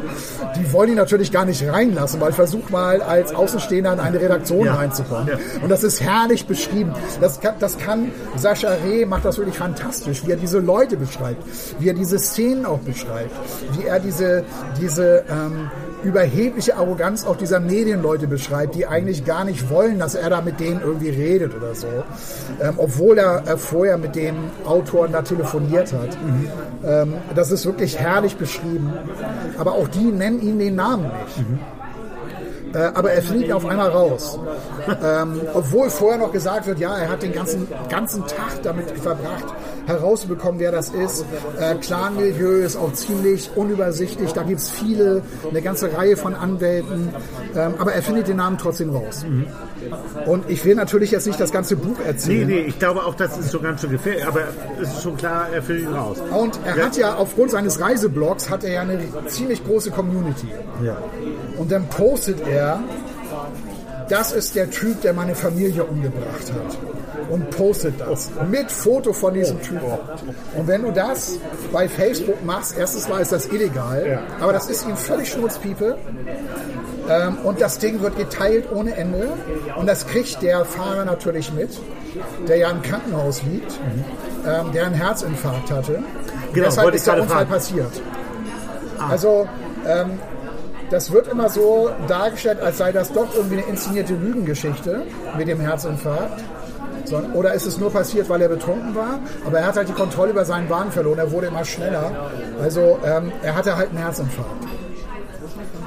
Die 0.58 0.72
wollen 0.72 0.90
ihn 0.90 0.94
natürlich 0.96 1.30
gar 1.30 1.44
nicht 1.44 1.66
reinlassen, 1.68 2.20
weil 2.22 2.32
versuch 2.32 2.70
mal 2.70 3.02
als 3.02 3.34
Außenstehender 3.34 3.92
in 3.92 4.00
eine 4.00 4.18
Redaktion 4.20 4.64
Ja. 4.64 4.74
reinzukommen. 4.76 5.28
Ja. 5.28 5.34
Und 5.62 5.68
das 5.68 5.84
ist 5.84 6.00
herrlich 6.00 6.46
beschrieben. 6.46 6.92
Das 7.20 7.38
kann, 7.40 7.54
das 7.58 7.76
kann 7.76 8.10
Sascha 8.36 8.70
Reh 8.84 9.04
macht 9.04 9.26
das 9.26 9.36
wirklich 9.36 9.58
fantastisch, 9.58 10.26
wie 10.26 10.30
er 10.30 10.36
diese 10.38 10.58
Leute 10.60 10.96
beschreibt, 10.96 11.42
wie 11.78 11.88
er 11.88 11.94
diese 11.94 12.18
Szenen 12.18 12.64
auch 12.64 12.78
beschreibt, 12.78 13.30
wie 13.78 13.84
er 13.86 14.00
diese, 14.00 14.42
diese 14.80 15.22
ähm, 15.28 15.70
überhebliche 16.06 16.76
Arroganz 16.76 17.26
auch 17.26 17.36
dieser 17.36 17.60
Medienleute 17.60 18.26
beschreibt, 18.28 18.74
die 18.74 18.86
eigentlich 18.86 19.24
gar 19.24 19.44
nicht 19.44 19.68
wollen, 19.70 19.98
dass 19.98 20.14
er 20.14 20.30
da 20.30 20.40
mit 20.40 20.60
denen 20.60 20.80
irgendwie 20.80 21.10
redet 21.10 21.54
oder 21.54 21.74
so. 21.74 21.88
Ähm, 22.60 22.74
obwohl 22.76 23.18
er 23.18 23.46
äh, 23.46 23.56
vorher 23.56 23.98
mit 23.98 24.14
den 24.14 24.36
Autoren 24.64 25.12
da 25.12 25.22
telefoniert 25.22 25.92
hat. 25.92 26.16
Ähm, 26.84 27.14
das 27.34 27.50
ist 27.50 27.66
wirklich 27.66 27.98
herrlich 27.98 28.36
beschrieben. 28.36 28.92
Aber 29.58 29.72
auch 29.72 29.88
die 29.88 30.04
nennen 30.04 30.40
ihn 30.40 30.58
den 30.58 30.76
Namen 30.76 31.04
nicht. 31.04 31.44
Äh, 32.74 32.90
aber 32.94 33.12
er 33.12 33.22
fliegt 33.22 33.52
auf 33.52 33.66
einmal 33.66 33.88
raus. 33.88 34.38
Ähm, 35.02 35.40
obwohl 35.54 35.90
vorher 35.90 36.18
noch 36.18 36.32
gesagt 36.32 36.66
wird, 36.66 36.78
ja, 36.78 36.96
er 36.96 37.08
hat 37.08 37.22
den 37.22 37.32
ganzen, 37.32 37.66
ganzen 37.88 38.22
Tag 38.26 38.62
damit 38.62 38.90
verbracht, 38.90 39.54
herauszubekommen, 39.86 40.60
wer 40.60 40.72
das 40.72 40.90
ist. 40.90 41.24
Äh, 41.58 41.74
Clan-Milieu 41.76 42.58
ist 42.62 42.76
auch 42.76 42.92
ziemlich 42.92 43.50
unübersichtlich. 43.54 44.32
Da 44.32 44.42
gibt 44.42 44.60
es 44.60 44.70
viele, 44.70 45.22
eine 45.48 45.62
ganze 45.62 45.96
Reihe 45.96 46.16
von 46.16 46.34
Anwälten. 46.34 47.08
Ähm, 47.54 47.74
aber 47.78 47.92
er 47.92 48.02
findet 48.02 48.28
den 48.28 48.36
Namen 48.36 48.58
trotzdem 48.58 48.90
raus. 48.90 49.24
Und 50.26 50.50
ich 50.50 50.64
will 50.64 50.74
natürlich 50.74 51.10
jetzt 51.10 51.26
nicht 51.26 51.38
das 51.40 51.52
ganze 51.52 51.76
Buch 51.76 51.96
Nee, 51.98 52.06
erzählen. 52.06 52.46
nee, 52.48 52.60
ich 52.60 52.78
glaube 52.78 53.04
auch, 53.04 53.14
das 53.14 53.38
ist 53.38 53.50
so 53.50 53.60
ganz 53.60 53.80
schön 53.80 53.90
gefährlich. 53.90 54.26
Aber 54.26 54.40
es 54.82 54.88
ist 54.92 55.02
schon 55.02 55.16
klar, 55.16 55.46
er 55.52 55.62
findet 55.62 55.84
ihn 55.88 55.94
raus. 55.94 56.18
Und 56.36 56.58
er 56.64 56.84
hat 56.84 56.96
ja 56.96 57.14
aufgrund 57.14 57.52
seines 57.52 57.80
Reiseblogs 57.80 58.50
hat 58.50 58.64
er 58.64 58.72
ja 58.72 58.80
eine 58.82 58.98
ziemlich 59.28 59.64
große 59.64 59.90
Community. 59.92 60.48
Ja. 60.82 60.96
Und 61.58 61.70
dann 61.70 61.86
postet 61.88 62.40
er, 62.46 62.80
das 64.08 64.32
ist 64.32 64.54
der 64.54 64.70
Typ, 64.70 65.00
der 65.02 65.12
meine 65.12 65.34
Familie 65.34 65.84
umgebracht 65.84 66.52
hat. 66.52 66.76
Und 67.30 67.50
postet 67.50 68.00
das 68.00 68.30
mit 68.50 68.70
Foto 68.70 69.12
von 69.12 69.34
diesem 69.34 69.60
Typen. 69.62 69.92
Und 70.56 70.66
wenn 70.66 70.82
du 70.82 70.90
das 70.92 71.38
bei 71.72 71.88
Facebook 71.88 72.44
machst, 72.44 72.76
erstens 72.78 73.08
mal 73.08 73.20
ist 73.20 73.32
das 73.32 73.46
illegal, 73.46 74.20
aber 74.40 74.52
das 74.52 74.68
ist 74.70 74.86
ihm 74.86 74.96
völlig 74.96 75.30
schnurzpiepe. 75.30 75.96
Ähm, 77.08 77.38
und 77.44 77.60
das 77.60 77.78
Ding 77.78 78.00
wird 78.00 78.16
geteilt 78.16 78.66
ohne 78.72 78.94
Ende. 78.96 79.28
Und 79.76 79.86
das 79.88 80.06
kriegt 80.06 80.42
der 80.42 80.64
Fahrer 80.64 81.04
natürlich 81.04 81.52
mit, 81.52 81.70
der 82.48 82.56
ja 82.56 82.70
im 82.70 82.82
Krankenhaus 82.82 83.42
liegt, 83.42 83.78
ähm, 84.46 84.72
der 84.72 84.86
einen 84.86 84.94
Herzinfarkt 84.94 85.70
hatte. 85.70 86.02
Genau, 86.52 86.66
Deshalb 86.66 86.94
ist 86.94 87.06
der 87.06 87.14
Unfall 87.20 87.38
fragen. 87.38 87.50
passiert. 87.50 87.92
Also, 88.98 89.48
ähm, 89.86 90.18
das 90.90 91.12
wird 91.12 91.28
immer 91.28 91.48
so 91.48 91.90
dargestellt, 92.06 92.60
als 92.60 92.78
sei 92.78 92.92
das 92.92 93.12
doch 93.12 93.34
irgendwie 93.34 93.58
eine 93.58 93.66
inszenierte 93.66 94.14
Lügengeschichte 94.14 95.02
mit 95.36 95.48
dem 95.48 95.60
Herzinfarkt. 95.60 96.42
So, 97.06 97.18
oder 97.34 97.54
ist 97.54 97.66
es 97.66 97.78
nur 97.78 97.90
passiert, 97.92 98.28
weil 98.28 98.42
er 98.42 98.48
betrunken 98.48 98.94
war? 98.94 99.18
Aber 99.46 99.58
er 99.58 99.66
hat 99.66 99.76
halt 99.76 99.88
die 99.88 99.92
Kontrolle 99.92 100.32
über 100.32 100.44
seinen 100.44 100.68
Wagen 100.68 100.90
verloren. 100.90 101.18
Er 101.18 101.30
wurde 101.30 101.46
immer 101.46 101.64
schneller. 101.64 102.10
Also 102.62 102.98
ähm, 103.04 103.32
er 103.42 103.54
hatte 103.54 103.76
halt 103.76 103.90
einen 103.90 103.98
Herzinfarkt 103.98 104.66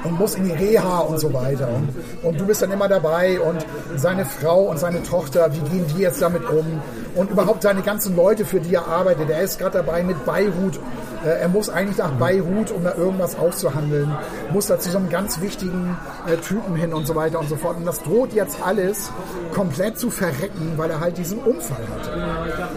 und 0.04 0.18
muss 0.18 0.34
in 0.34 0.44
die 0.44 0.52
Reha 0.52 1.00
und 1.00 1.18
so 1.18 1.32
weiter. 1.32 1.68
Und, 1.68 1.88
und 2.24 2.40
du 2.40 2.46
bist 2.46 2.62
dann 2.62 2.70
immer 2.70 2.88
dabei 2.88 3.38
und 3.40 3.64
seine 3.96 4.24
Frau 4.24 4.62
und 4.62 4.78
seine 4.78 5.02
Tochter, 5.02 5.50
wie 5.52 5.70
gehen 5.70 5.86
die 5.94 6.02
jetzt 6.02 6.22
damit 6.22 6.48
um? 6.48 6.80
Und 7.14 7.30
überhaupt 7.30 7.62
seine 7.62 7.82
ganzen 7.82 8.16
Leute, 8.16 8.44
für 8.44 8.60
die 8.60 8.74
er 8.74 8.86
arbeitet. 8.86 9.30
Er 9.30 9.42
ist 9.42 9.58
gerade 9.58 9.78
dabei 9.78 10.02
mit 10.02 10.24
Beirut. 10.24 10.78
Äh, 11.24 11.40
Er 11.40 11.48
muss 11.48 11.68
eigentlich 11.68 11.98
nach 11.98 12.12
Beirut, 12.12 12.70
um 12.70 12.84
da 12.84 12.94
irgendwas 12.94 13.36
auszuhandeln. 13.38 14.12
Muss 14.52 14.66
da 14.66 14.78
zu 14.78 14.90
so 14.90 14.98
einem 14.98 15.08
ganz 15.08 15.40
wichtigen 15.40 15.96
äh, 16.26 16.36
Typen 16.36 16.76
hin 16.76 16.92
und 16.92 17.06
so 17.06 17.14
weiter 17.14 17.38
und 17.38 17.48
so 17.48 17.56
fort. 17.56 17.76
Und 17.76 17.86
das 17.86 18.02
droht 18.02 18.32
jetzt 18.32 18.58
alles 18.64 19.10
komplett 19.54 19.98
zu 19.98 20.10
verrecken, 20.10 20.74
weil 20.76 20.90
er 20.90 21.00
halt 21.00 21.18
diesen 21.18 21.38
Unfall 21.38 21.78
hat. 21.94 22.10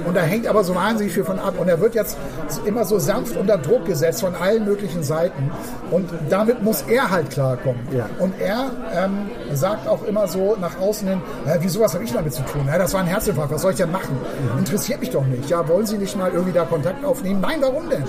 Und 0.06 0.16
da 0.16 0.22
hängt 0.22 0.48
aber 0.48 0.64
so 0.64 0.76
wahnsinnig 0.76 1.14
viel 1.14 1.24
von 1.24 1.40
ab. 1.40 1.56
Und 1.60 1.68
er 1.68 1.80
wird 1.80 1.96
jetzt 1.96 2.18
immer 2.66 2.86
so 2.86 3.00
sanft 3.00 3.36
unter 3.38 3.58
Druck 3.58 3.86
gesetzt 3.86 4.22
von 4.22 4.36
allen 4.36 4.66
möglichen 4.66 5.04
Seiten. 5.04 5.52
Und 5.92 6.10
damit 6.30 6.64
muss 6.64 6.84
er 6.84 7.10
halt 7.10 7.30
klarkommen. 7.30 7.82
Ja. 7.92 8.08
Und 8.20 8.34
er 8.40 8.72
ähm, 8.94 9.30
sagt 9.54 9.88
auch 9.88 10.04
immer 10.04 10.28
so 10.28 10.56
nach 10.60 10.80
außen 10.80 11.08
hin, 11.08 11.22
ja, 11.46 11.56
wieso, 11.60 11.80
was 11.82 11.94
habe 11.94 12.04
ich 12.04 12.14
damit 12.14 12.34
zu 12.34 12.44
tun? 12.44 12.66
Ja, 12.68 12.78
das 12.78 12.94
war 12.94 13.02
ein 13.02 13.08
Herzinfarkt, 13.08 13.52
was 13.54 13.62
soll 13.62 13.72
ich 13.72 13.78
denn 13.78 13.92
machen? 13.92 14.18
Interessiert 14.58 15.00
mich 15.00 15.12
doch 15.12 15.26
nicht. 15.26 15.50
Ja, 15.50 15.68
wollen 15.68 15.86
Sie 15.86 15.98
nicht 15.98 16.18
mal 16.18 16.32
irgendwie 16.32 16.54
da 16.54 16.66
Kontakt 16.66 17.04
aufnehmen? 17.06 17.42
Nein, 17.42 17.58
warum 17.62 17.90
denn? 17.90 18.04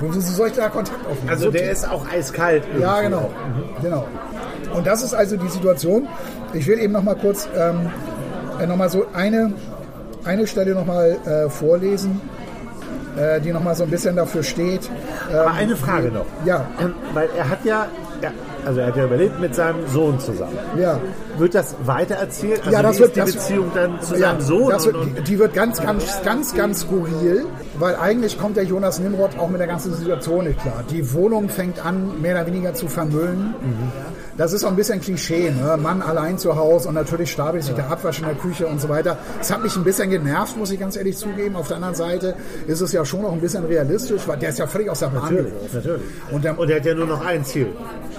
Wieso 0.00 0.20
soll 0.20 0.48
ich 0.48 0.54
da 0.54 0.68
Kontakt 0.68 1.00
aufnehmen? 1.06 1.28
Also 1.30 1.44
So 1.46 1.50
der 1.50 1.62
tief. 1.62 1.72
ist 1.72 1.88
auch 1.90 2.06
eiskalt. 2.08 2.62
Ja, 2.78 3.00
irgendwie. 3.00 3.16
genau. 3.16 3.30
genau. 3.82 4.06
Und 4.74 4.86
das 4.86 5.02
ist 5.02 5.14
also 5.14 5.36
die 5.36 5.48
Situation. 5.48 6.06
Ich 6.52 6.66
will 6.66 6.78
eben 6.78 6.92
noch 6.92 7.02
mal 7.02 7.16
kurz 7.16 7.48
ähm, 7.56 7.90
äh, 8.60 8.66
noch 8.66 8.76
mal 8.76 8.88
so 8.90 9.06
eine, 9.14 9.52
eine 10.24 10.46
Stelle 10.46 10.74
noch 10.74 10.86
mal 10.86 11.16
äh, 11.26 11.48
vorlesen, 11.50 12.20
äh, 13.16 13.40
die 13.40 13.52
noch 13.52 13.62
mal 13.62 13.74
so 13.74 13.84
ein 13.84 13.90
bisschen 13.90 14.16
dafür 14.16 14.42
steht. 14.42 14.88
Aber 15.32 15.52
eine 15.52 15.76
Frage 15.76 16.08
noch. 16.08 16.26
Ja, 16.44 16.66
Ähm, 16.80 16.94
weil 17.14 17.28
er 17.36 17.48
hat 17.48 17.64
ja, 17.64 17.86
er, 18.20 18.32
also 18.66 18.80
er 18.80 18.88
hat 18.88 18.96
ja 18.96 19.04
überlebt 19.04 19.40
mit 19.40 19.54
seinem 19.54 19.86
Sohn 19.88 20.18
zusammen. 20.20 20.56
Ja. 20.78 20.98
Wird 21.38 21.54
das 21.54 21.74
weiter 21.84 22.16
erzählt? 22.16 22.60
Also 22.60 22.70
ja, 22.72 22.82
das 22.82 22.98
wird 22.98 23.16
die 23.16 23.20
das, 23.20 23.32
Beziehung 23.32 23.70
dann 23.74 24.00
zu 24.02 24.14
ja, 24.14 24.30
seinem 24.30 24.40
Sohn. 24.40 24.68
Wird, 24.68 24.86
und, 24.86 25.18
und 25.18 25.28
die 25.28 25.38
wird 25.38 25.54
ganz, 25.54 25.80
ganz, 25.82 26.22
ganz, 26.24 26.54
ganz 26.54 26.80
skurril, 26.82 27.46
weil 27.78 27.96
eigentlich 27.96 28.38
kommt 28.38 28.56
der 28.56 28.64
Jonas 28.64 28.98
Nimrod 28.98 29.38
auch 29.38 29.48
mit 29.48 29.60
der 29.60 29.66
ganzen 29.66 29.94
Situation 29.94 30.44
nicht 30.44 30.60
klar. 30.60 30.84
Die 30.90 31.12
Wohnung 31.12 31.48
fängt 31.48 31.84
an, 31.84 32.20
mehr 32.20 32.34
oder 32.36 32.46
weniger 32.46 32.74
zu 32.74 32.88
vermüllen. 32.88 33.54
Mhm. 33.60 33.92
Das 34.38 34.52
ist 34.52 34.60
so 34.60 34.68
ein 34.68 34.76
bisschen 34.76 35.00
Klischee, 35.00 35.50
ne? 35.50 35.76
Mann 35.76 36.00
allein 36.00 36.38
zu 36.38 36.54
Hause 36.54 36.88
und 36.88 36.94
natürlich 36.94 37.32
stapelt 37.32 37.64
sich 37.64 37.74
der 37.74 37.90
Abwasch 37.90 38.20
in 38.20 38.26
der 38.26 38.36
Küche 38.36 38.68
und 38.68 38.80
so 38.80 38.88
weiter. 38.88 39.18
Das 39.38 39.50
hat 39.50 39.64
mich 39.64 39.74
ein 39.76 39.82
bisschen 39.82 40.10
genervt, 40.10 40.56
muss 40.56 40.70
ich 40.70 40.78
ganz 40.78 40.96
ehrlich 40.96 41.16
zugeben. 41.16 41.56
Auf 41.56 41.66
der 41.66 41.78
anderen 41.78 41.96
Seite 41.96 42.36
ist 42.68 42.80
es 42.80 42.92
ja 42.92 43.04
schon 43.04 43.22
noch 43.22 43.32
ein 43.32 43.40
bisschen 43.40 43.64
realistisch, 43.64 44.22
weil 44.26 44.38
der 44.38 44.50
ist 44.50 44.60
ja 44.60 44.68
völlig 44.68 44.88
aus 44.90 45.00
der 45.00 45.08
Bahn 45.08 45.34
natürlich, 45.34 45.52
natürlich. 45.74 46.02
Und, 46.30 46.44
der, 46.44 46.56
und 46.56 46.70
er 46.70 46.76
hat 46.76 46.86
ja 46.86 46.94
nur 46.94 47.06
noch 47.06 47.26
ein 47.26 47.44
Ziel. 47.44 47.66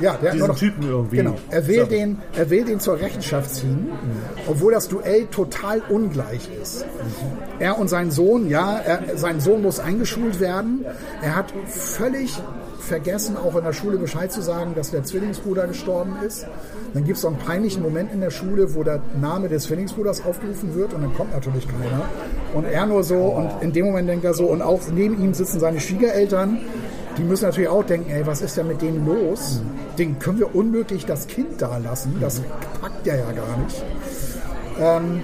Ja, 0.02 0.18
der 0.22 0.32
Diesen 0.32 0.32
hat 0.32 0.38
nur 0.40 0.48
noch, 0.50 0.60
Typen 0.60 0.84
irgendwie. 0.84 1.16
Genau. 1.16 1.36
Er 1.52 1.68
will, 1.68 1.86
den, 1.86 2.18
er 2.36 2.50
will 2.50 2.66
den 2.66 2.82
zur 2.82 3.00
Rechenschaft 3.00 3.56
ziehen, 3.56 3.86
mhm. 3.86 4.22
obwohl 4.46 4.74
das 4.74 4.90
Duell 4.90 5.28
total 5.28 5.82
ungleich 5.88 6.50
ist. 6.62 6.86
Mhm. 6.86 7.60
Er 7.60 7.80
und 7.80 7.88
sein 7.88 8.12
Sohn, 8.12 8.50
ja, 8.50 8.78
er, 8.78 9.18
sein 9.18 9.40
Sohn 9.40 9.49
muss 9.58 9.80
eingeschult 9.80 10.40
werden. 10.40 10.86
Er 11.22 11.36
hat 11.36 11.54
völlig 11.68 12.40
vergessen, 12.80 13.38
auch 13.38 13.56
in 13.56 13.64
der 13.64 13.74
Schule 13.74 13.98
Bescheid 13.98 14.32
zu 14.32 14.42
sagen, 14.42 14.74
dass 14.76 14.92
der 14.92 15.04
Zwillingsbruder 15.04 15.68
gestorben 15.68 16.18
ist. 16.26 16.46
Dann 16.94 17.04
gibt 17.06 17.18
es 17.18 17.22
so 17.22 17.28
einen 17.28 17.38
peinlichen 17.38 17.84
Moment 17.84 18.12
in 18.12 18.20
der 18.20 18.32
Schule, 18.32 18.74
wo 18.76 18.84
der 18.84 19.02
Name 19.20 19.48
des 19.48 19.66
Zwillingsbruders 19.66 20.26
aufgerufen 20.26 20.76
wird 20.76 20.94
und 20.94 21.04
dann 21.04 21.14
kommt 21.14 21.32
natürlich 21.32 21.68
keiner. 21.68 22.10
Und 22.54 22.66
er 22.66 22.86
nur 22.86 23.04
so 23.04 23.18
und 23.18 23.52
in 23.62 23.72
dem 23.72 23.86
Moment 23.86 24.10
denkt 24.10 24.26
er 24.26 24.34
so 24.34 24.46
und 24.46 24.62
auch 24.62 24.82
neben 24.94 25.22
ihm 25.24 25.34
sitzen 25.34 25.60
seine 25.60 25.80
Schwiegereltern. 25.80 26.60
Die 27.18 27.24
müssen 27.24 27.46
natürlich 27.46 27.70
auch 27.70 27.84
denken, 27.84 28.10
ey, 28.10 28.26
was 28.26 28.42
ist 28.42 28.58
denn 28.58 28.68
mit 28.68 28.82
denen 28.82 29.06
los? 29.06 29.62
Den 29.98 30.18
können 30.20 30.40
wir 30.40 30.56
unmöglich 30.56 31.06
das 31.06 31.28
Kind 31.28 31.62
da 31.62 31.78
lassen. 31.78 32.16
Das 32.20 32.42
packt 32.82 33.06
der 33.06 33.18
ja 33.18 33.32
gar 33.32 33.58
nicht. 33.58 33.84
Ähm, 34.80 35.22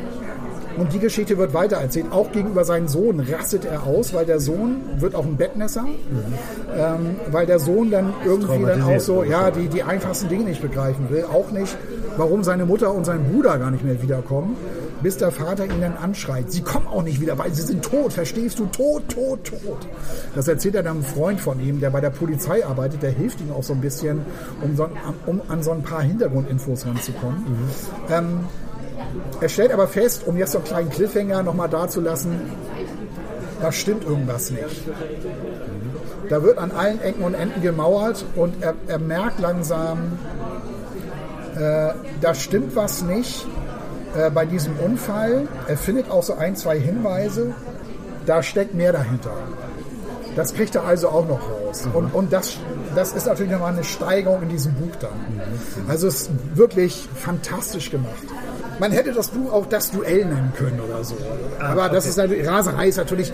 und 0.78 0.94
die 0.94 1.00
Geschichte 1.00 1.38
wird 1.38 1.54
weitererzählt. 1.54 2.12
Auch 2.12 2.32
gegenüber 2.32 2.66
seinem 2.66 2.88
Sohn 2.88 3.20
rastet 3.20 3.66
er 3.66 3.84
aus, 3.84 4.14
weil 4.14 4.26
der 4.26 4.40
Sohn 4.40 4.82
wird 4.98 5.16
auch 5.16 5.26
ein 5.26 5.38
Bettmesser, 5.38 5.84
mhm. 5.84 5.98
ähm, 6.78 7.16
weil 7.32 7.46
der 7.46 7.60
Sohn 7.60 7.92
dann 7.92 8.14
irgendwie 8.26 8.66
dann 8.66 8.82
auch 8.82 9.00
so, 9.00 9.24
ja, 9.24 9.52
die, 9.52 9.68
die 9.68 9.84
einfachsten 9.84 10.30
Dinge 10.30 10.46
nicht 10.46 10.62
begreifen 10.62 11.10
will. 11.10 11.26
Auch 11.26 11.52
nicht, 11.52 11.78
warum 12.18 12.44
seine 12.44 12.66
Mutter 12.66 12.94
und 12.94 13.06
sein 13.06 13.24
Bruder 13.32 13.58
gar 13.58 13.72
nicht 13.72 13.84
mehr 13.84 14.02
wiederkommen, 14.02 14.56
bis 15.02 15.18
der 15.18 15.32
Vater 15.32 15.66
ihn 15.66 15.82
dann 15.82 15.98
anschreit. 15.98 16.52
Sie 16.52 16.62
kommen 16.62 16.88
auch 16.88 17.04
nicht 17.04 17.22
wieder, 17.22 17.38
weil 17.38 17.54
sie 17.54 17.62
sind 17.62 17.84
tot, 17.84 18.14
verstehst 18.14 18.60
du? 18.60 18.66
Tot, 18.66 19.04
tot, 19.10 19.44
tot. 19.44 19.88
Das 20.34 20.48
erzählt 20.48 20.76
er 20.76 20.84
dann 20.84 20.96
einem 20.96 21.04
Freund 21.04 21.40
von 21.40 21.60
ihm, 21.60 21.80
der 21.80 21.90
bei 21.90 22.02
der 22.02 22.10
Polizei 22.10 22.66
arbeitet, 22.66 23.04
der 23.04 23.12
hilft 23.12 23.40
ihm 23.42 23.52
auch 23.52 23.64
so 23.64 23.74
ein 23.74 23.82
bisschen, 23.82 24.22
um, 24.62 24.76
so, 24.76 24.90
um 25.26 25.42
an 25.48 25.64
so 25.64 25.72
ein 25.72 25.84
paar 25.84 26.02
Hintergrundinfos 26.02 26.86
ranzukommen. 26.86 27.40
Mhm. 27.40 28.14
Ähm, 28.14 28.40
er 29.42 29.50
stellt 29.50 29.72
aber 29.72 29.88
fest, 29.88 30.24
um 30.26 30.38
jetzt 30.38 30.52
so 30.52 30.60
einen 30.60 30.68
kleinen 30.68 30.90
Cliffhanger 30.90 31.44
nochmal 31.44 31.70
dazulassen, 31.70 32.40
da 33.62 33.72
stimmt 33.72 34.04
irgendwas 34.04 34.52
nicht. 34.52 34.84
Da 36.30 36.44
wird 36.44 36.58
an 36.58 36.72
allen 36.72 37.02
Ecken 37.02 37.24
und 37.24 37.34
Enden 37.34 37.62
gemauert 37.62 38.26
und 38.36 38.62
er, 38.62 38.74
er 38.88 39.00
merkt 39.00 39.40
langsam, 39.40 40.18
äh, 41.56 41.94
da 42.22 42.34
stimmt 42.34 42.76
was 42.76 43.02
nicht 43.04 43.46
äh, 44.16 44.30
bei 44.30 44.46
diesem 44.46 44.78
Unfall. 44.80 45.48
Er 45.68 45.78
findet 45.78 46.10
auch 46.10 46.24
so 46.24 46.34
ein, 46.34 46.56
zwei 46.56 46.80
Hinweise, 46.80 47.54
da 48.26 48.42
steckt 48.44 48.74
mehr 48.74 48.92
dahinter. 48.92 49.32
Das 50.36 50.54
kriegt 50.54 50.76
er 50.76 50.84
also 50.84 51.10
auch 51.10 51.28
noch 51.28 51.40
raus. 51.50 51.88
Und, 51.94 52.14
und 52.14 52.34
das, 52.34 52.58
das 52.94 53.14
ist 53.14 53.26
natürlich 53.26 53.52
nochmal 53.52 53.74
eine 53.74 53.84
Steigerung 53.84 54.44
in 54.44 54.50
diesem 54.50 54.74
Buch 54.74 54.96
dann. 55.00 55.42
Also 55.88 56.08
es 56.08 56.24
ist 56.24 56.32
wirklich 56.56 57.08
fantastisch 57.16 57.90
gemacht. 57.90 58.24
Man 58.80 58.92
hätte 58.92 59.14
das 59.14 59.30
Buch 59.30 59.52
auch 59.54 59.66
das 59.68 59.92
Duell 59.92 60.26
nennen 60.26 60.52
können 60.56 60.80
oder 60.80 61.04
so. 61.04 61.16
Ah, 61.60 61.72
aber 61.72 61.90
das 61.90 62.06
ist 62.06 62.18
natürlich, 62.18 62.48
Raserei 62.48 62.88
ist 62.88 62.98
natürlich 62.98 63.32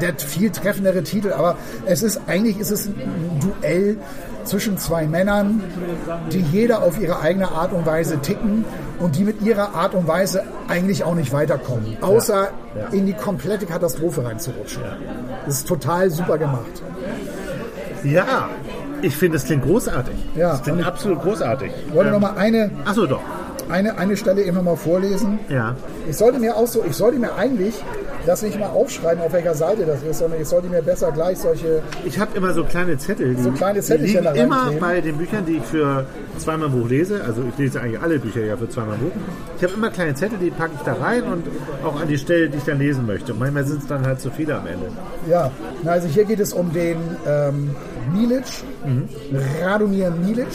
der 0.00 0.14
viel 0.18 0.50
treffendere 0.50 1.02
Titel, 1.02 1.32
aber 1.32 1.56
es 1.86 2.02
ist 2.02 2.20
eigentlich 2.26 2.58
ist 2.58 2.70
es 2.70 2.86
ein 2.86 3.40
Duell 3.40 3.96
zwischen 4.44 4.78
zwei 4.78 5.06
Männern, 5.06 5.62
die 6.32 6.40
jeder 6.40 6.82
auf 6.82 7.00
ihre 7.00 7.20
eigene 7.20 7.50
Art 7.50 7.72
und 7.72 7.86
Weise 7.86 8.18
ticken 8.20 8.64
und 8.98 9.16
die 9.16 9.24
mit 9.24 9.42
ihrer 9.42 9.74
Art 9.74 9.94
und 9.94 10.08
Weise 10.08 10.42
eigentlich 10.68 11.04
auch 11.04 11.14
nicht 11.14 11.32
weiterkommen, 11.32 11.98
außer 12.00 12.48
ja, 12.74 12.80
ja. 12.80 12.88
in 12.88 13.06
die 13.06 13.12
komplette 13.12 13.66
Katastrophe 13.66 14.24
reinzurutschen. 14.24 14.82
Ja. 14.82 14.96
Das 15.46 15.58
ist 15.58 15.68
total 15.68 16.10
super 16.10 16.38
gemacht. 16.38 16.82
Ja, 18.02 18.48
ich 19.02 19.16
finde, 19.16 19.36
es 19.36 19.44
klingt 19.44 19.62
großartig. 19.62 20.14
Ja, 20.34 20.52
das 20.52 20.62
klingt 20.62 20.84
absolut 20.84 21.22
großartig. 21.22 21.70
Ich 21.86 21.94
wollte 21.94 22.08
ähm, 22.08 22.14
noch 22.14 22.20
mal 22.20 22.36
eine. 22.36 22.70
Achso, 22.84 23.06
doch 23.06 23.20
eine, 23.70 23.98
eine 23.98 24.16
Stelle 24.16 24.42
eben 24.42 24.62
mal 24.64 24.76
vorlesen. 24.76 25.38
Ja. 25.48 25.76
Ich 26.08 26.16
sollte 26.16 26.38
mir 26.38 26.56
auch 26.56 26.66
so, 26.66 26.84
ich 26.84 26.94
sollte 26.94 27.18
mir 27.18 27.34
eigentlich 27.34 27.74
das 28.26 28.42
nicht 28.42 28.58
mal 28.58 28.68
aufschreiben, 28.68 29.22
auf 29.22 29.32
welcher 29.32 29.54
Seite 29.54 29.86
das 29.86 30.02
ist, 30.02 30.18
sondern 30.18 30.40
ich 30.40 30.48
sollte 30.48 30.68
mir 30.68 30.82
besser 30.82 31.10
gleich 31.12 31.38
solche. 31.38 31.82
Ich 32.04 32.18
habe 32.18 32.36
immer 32.36 32.52
so 32.52 32.64
kleine 32.64 32.98
Zettel. 32.98 33.34
Die, 33.34 33.42
so 33.42 33.50
kleine 33.52 33.80
Zettel 33.80 34.06
die 34.06 34.12
liegen 34.12 34.34
immer 34.34 34.70
bei 34.78 35.00
den 35.00 35.16
Büchern, 35.16 35.46
die 35.46 35.56
ich 35.56 35.62
für 35.62 36.06
zweimal 36.38 36.68
Buch 36.68 36.88
lese. 36.88 37.22
Also 37.24 37.42
ich 37.48 37.58
lese 37.58 37.80
eigentlich 37.80 38.00
alle 38.00 38.18
Bücher 38.18 38.44
ja 38.44 38.56
für 38.56 38.68
zweimal 38.68 38.98
Buch. 38.98 39.12
Ich 39.56 39.64
habe 39.64 39.74
immer 39.74 39.90
kleine 39.90 40.14
Zettel, 40.14 40.38
die 40.38 40.50
packe 40.50 40.72
ich 40.76 40.82
da 40.82 40.94
rein 40.94 41.24
und 41.24 41.44
auch 41.84 42.00
an 42.00 42.08
die 42.08 42.18
Stelle, 42.18 42.48
die 42.48 42.58
ich 42.58 42.64
dann 42.64 42.78
lesen 42.78 43.06
möchte. 43.06 43.32
Und 43.32 43.38
manchmal 43.38 43.64
sind 43.64 43.82
es 43.82 43.86
dann 43.86 44.06
halt 44.06 44.20
zu 44.20 44.30
viele 44.30 44.56
am 44.56 44.66
Ende. 44.66 44.86
Ja, 45.28 45.50
also 45.84 46.08
hier 46.08 46.24
geht 46.24 46.40
es 46.40 46.52
um 46.52 46.72
den 46.72 46.98
ähm, 47.26 47.74
Milic, 48.12 48.44
mhm. 48.84 49.08
Radomir 49.62 50.10
Milic. 50.10 50.48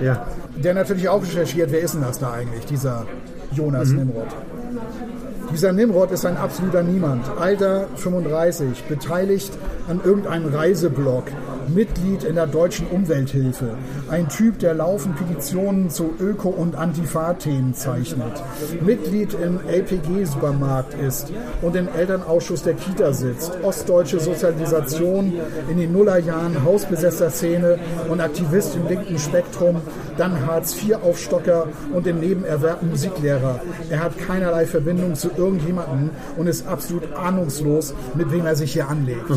Ja 0.00 0.26
der 0.56 0.74
natürlich 0.74 1.08
auch 1.08 1.22
recherchiert, 1.22 1.72
wer 1.72 1.80
ist 1.80 1.94
denn 1.94 2.02
das 2.02 2.18
da 2.18 2.32
eigentlich, 2.32 2.64
dieser 2.66 3.06
Jonas 3.52 3.88
mhm. 3.88 3.98
Nimrod. 3.98 4.28
Dieser 5.52 5.72
Nimrod 5.72 6.10
ist 6.12 6.24
ein 6.24 6.38
absoluter 6.38 6.82
Niemand. 6.82 7.26
Alter 7.38 7.86
35, 7.96 8.84
beteiligt 8.84 9.52
an 9.86 10.00
irgendeinem 10.02 10.54
Reiseblog, 10.54 11.24
Mitglied 11.68 12.24
in 12.24 12.36
der 12.36 12.46
deutschen 12.46 12.86
Umwelthilfe, 12.86 13.76
ein 14.10 14.28
Typ, 14.28 14.58
der 14.60 14.74
laufend 14.74 15.16
Petitionen 15.16 15.90
zu 15.90 16.14
Öko- 16.18 16.48
und 16.48 16.74
Antifa-Themen 16.74 17.74
zeichnet, 17.74 18.42
Mitglied 18.80 19.34
im 19.34 19.60
LPG-Supermarkt 19.66 20.94
ist 20.94 21.30
und 21.60 21.76
im 21.76 21.88
Elternausschuss 21.88 22.62
der 22.62 22.74
Kita 22.74 23.12
sitzt, 23.12 23.52
ostdeutsche 23.62 24.20
Sozialisation 24.20 25.34
in 25.70 25.76
den 25.76 25.92
Nullerjahren, 25.92 26.64
Hausbesetzer-Szene 26.64 27.78
und 28.08 28.20
Aktivist 28.20 28.74
im 28.76 28.88
linken 28.88 29.18
Spektrum, 29.18 29.82
dann 30.16 30.46
Hartz-IV-Aufstocker 30.46 31.68
und 31.92 32.06
im 32.06 32.20
Nebenerwerb 32.20 32.82
Musiklehrer. 32.82 33.60
Er 33.90 34.00
hat 34.00 34.18
keinerlei 34.18 34.66
Verbindung 34.66 35.14
zu 35.14 35.30
irgendjemandem 35.36 36.10
und 36.36 36.46
ist 36.46 36.66
absolut 36.66 37.12
ahnungslos, 37.14 37.94
mit 38.14 38.30
wem 38.32 38.46
er 38.46 38.56
sich 38.56 38.72
hier 38.72 38.88
anlegt. 38.88 39.30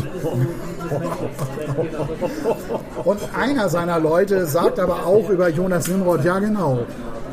Und 3.04 3.20
einer 3.38 3.68
seiner 3.68 3.98
Leute 3.98 4.46
sagt 4.46 4.78
aber 4.78 5.06
auch 5.06 5.28
über 5.30 5.48
Jonas 5.48 5.88
Nimrod, 5.88 6.24
ja 6.24 6.38
genau. 6.38 6.80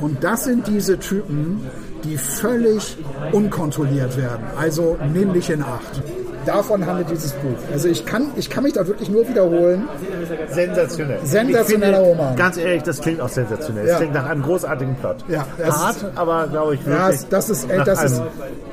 Und 0.02 0.24
das 0.24 0.46
sind 0.46 0.68
diese 0.68 1.00
Typen, 1.00 1.62
die 2.04 2.18
völlig 2.18 2.98
unkontrolliert 3.32 4.18
werden. 4.18 4.46
Also 4.58 4.98
nämlich 5.14 5.50
in 5.50 5.64
Acht. 5.64 6.02
Davon 6.46 6.86
handelt 6.86 7.10
dieses 7.10 7.32
Buch. 7.34 7.58
Also 7.72 7.88
ich 7.88 8.06
kann, 8.06 8.28
ich 8.36 8.50
kann 8.50 8.64
mich 8.64 8.74
da 8.74 8.86
wirklich 8.88 9.10
nur 9.10 9.28
wiederholen. 9.28 9.88
Sensationell. 10.50 11.20
Sensationeller 11.24 11.98
finde, 11.98 12.10
Roman. 12.10 12.36
Ganz 12.36 12.58
ehrlich, 12.58 12.84
das 12.84 13.00
klingt 13.02 13.22
auch 13.22 13.30
sensationell. 13.30 13.88
Das 13.88 13.98
klingt 13.98 14.14
nach 14.14 14.26
einem 14.30 14.44
großartigen 14.44 14.96
Plot. 14.96 15.18
Ja, 15.28 15.46
hart, 15.64 15.98
ist, 15.98 16.06
aber 16.16 16.48
glaube 16.48 16.76
ich 16.76 16.86
wirklich. 16.86 17.22
Ja, 17.22 17.28
das 17.30 17.50
ist, 17.50 17.68
das 17.86 18.04
ist, 18.04 18.22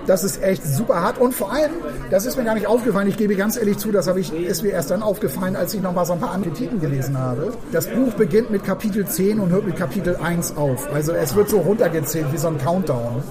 das 0.06 0.24
ist 0.24 0.42
echt 0.42 0.64
super 0.64 1.00
hart. 1.02 1.18
Und 1.18 1.34
vor 1.34 1.52
allem, 1.52 1.70
das 2.10 2.26
ist 2.26 2.36
mir 2.36 2.44
gar 2.44 2.54
nicht 2.54 2.66
aufgefallen. 2.66 3.08
Ich 3.08 3.16
gebe 3.16 3.36
ganz 3.36 3.56
ehrlich 3.56 3.78
zu, 3.78 3.92
das 3.92 4.08
habe 4.08 4.20
ich, 4.20 4.32
ist 4.32 4.62
mir 4.62 4.70
erst 4.70 4.90
dann 4.90 5.02
aufgefallen, 5.02 5.56
als 5.56 5.74
ich 5.74 5.82
noch 5.82 5.94
mal 5.94 6.04
so 6.04 6.14
ein 6.14 6.20
paar 6.20 6.32
andere 6.32 6.52
Titel 6.52 6.78
gelesen 6.78 7.18
habe. 7.18 7.52
Das 7.72 7.86
Buch 7.86 8.12
beginnt 8.14 8.50
mit 8.50 8.64
Kapitel 8.64 9.06
10 9.06 9.40
und 9.40 9.50
hört 9.50 9.66
mit 9.66 9.76
Kapitel 9.76 10.16
1 10.16 10.56
auf. 10.56 10.88
Also 10.92 11.12
es 11.12 11.34
wird 11.34 11.48
so 11.48 11.58
runtergezählt 11.58 12.26
wie 12.32 12.38
so 12.38 12.48
ein 12.48 12.58
Countdown. 12.58 13.22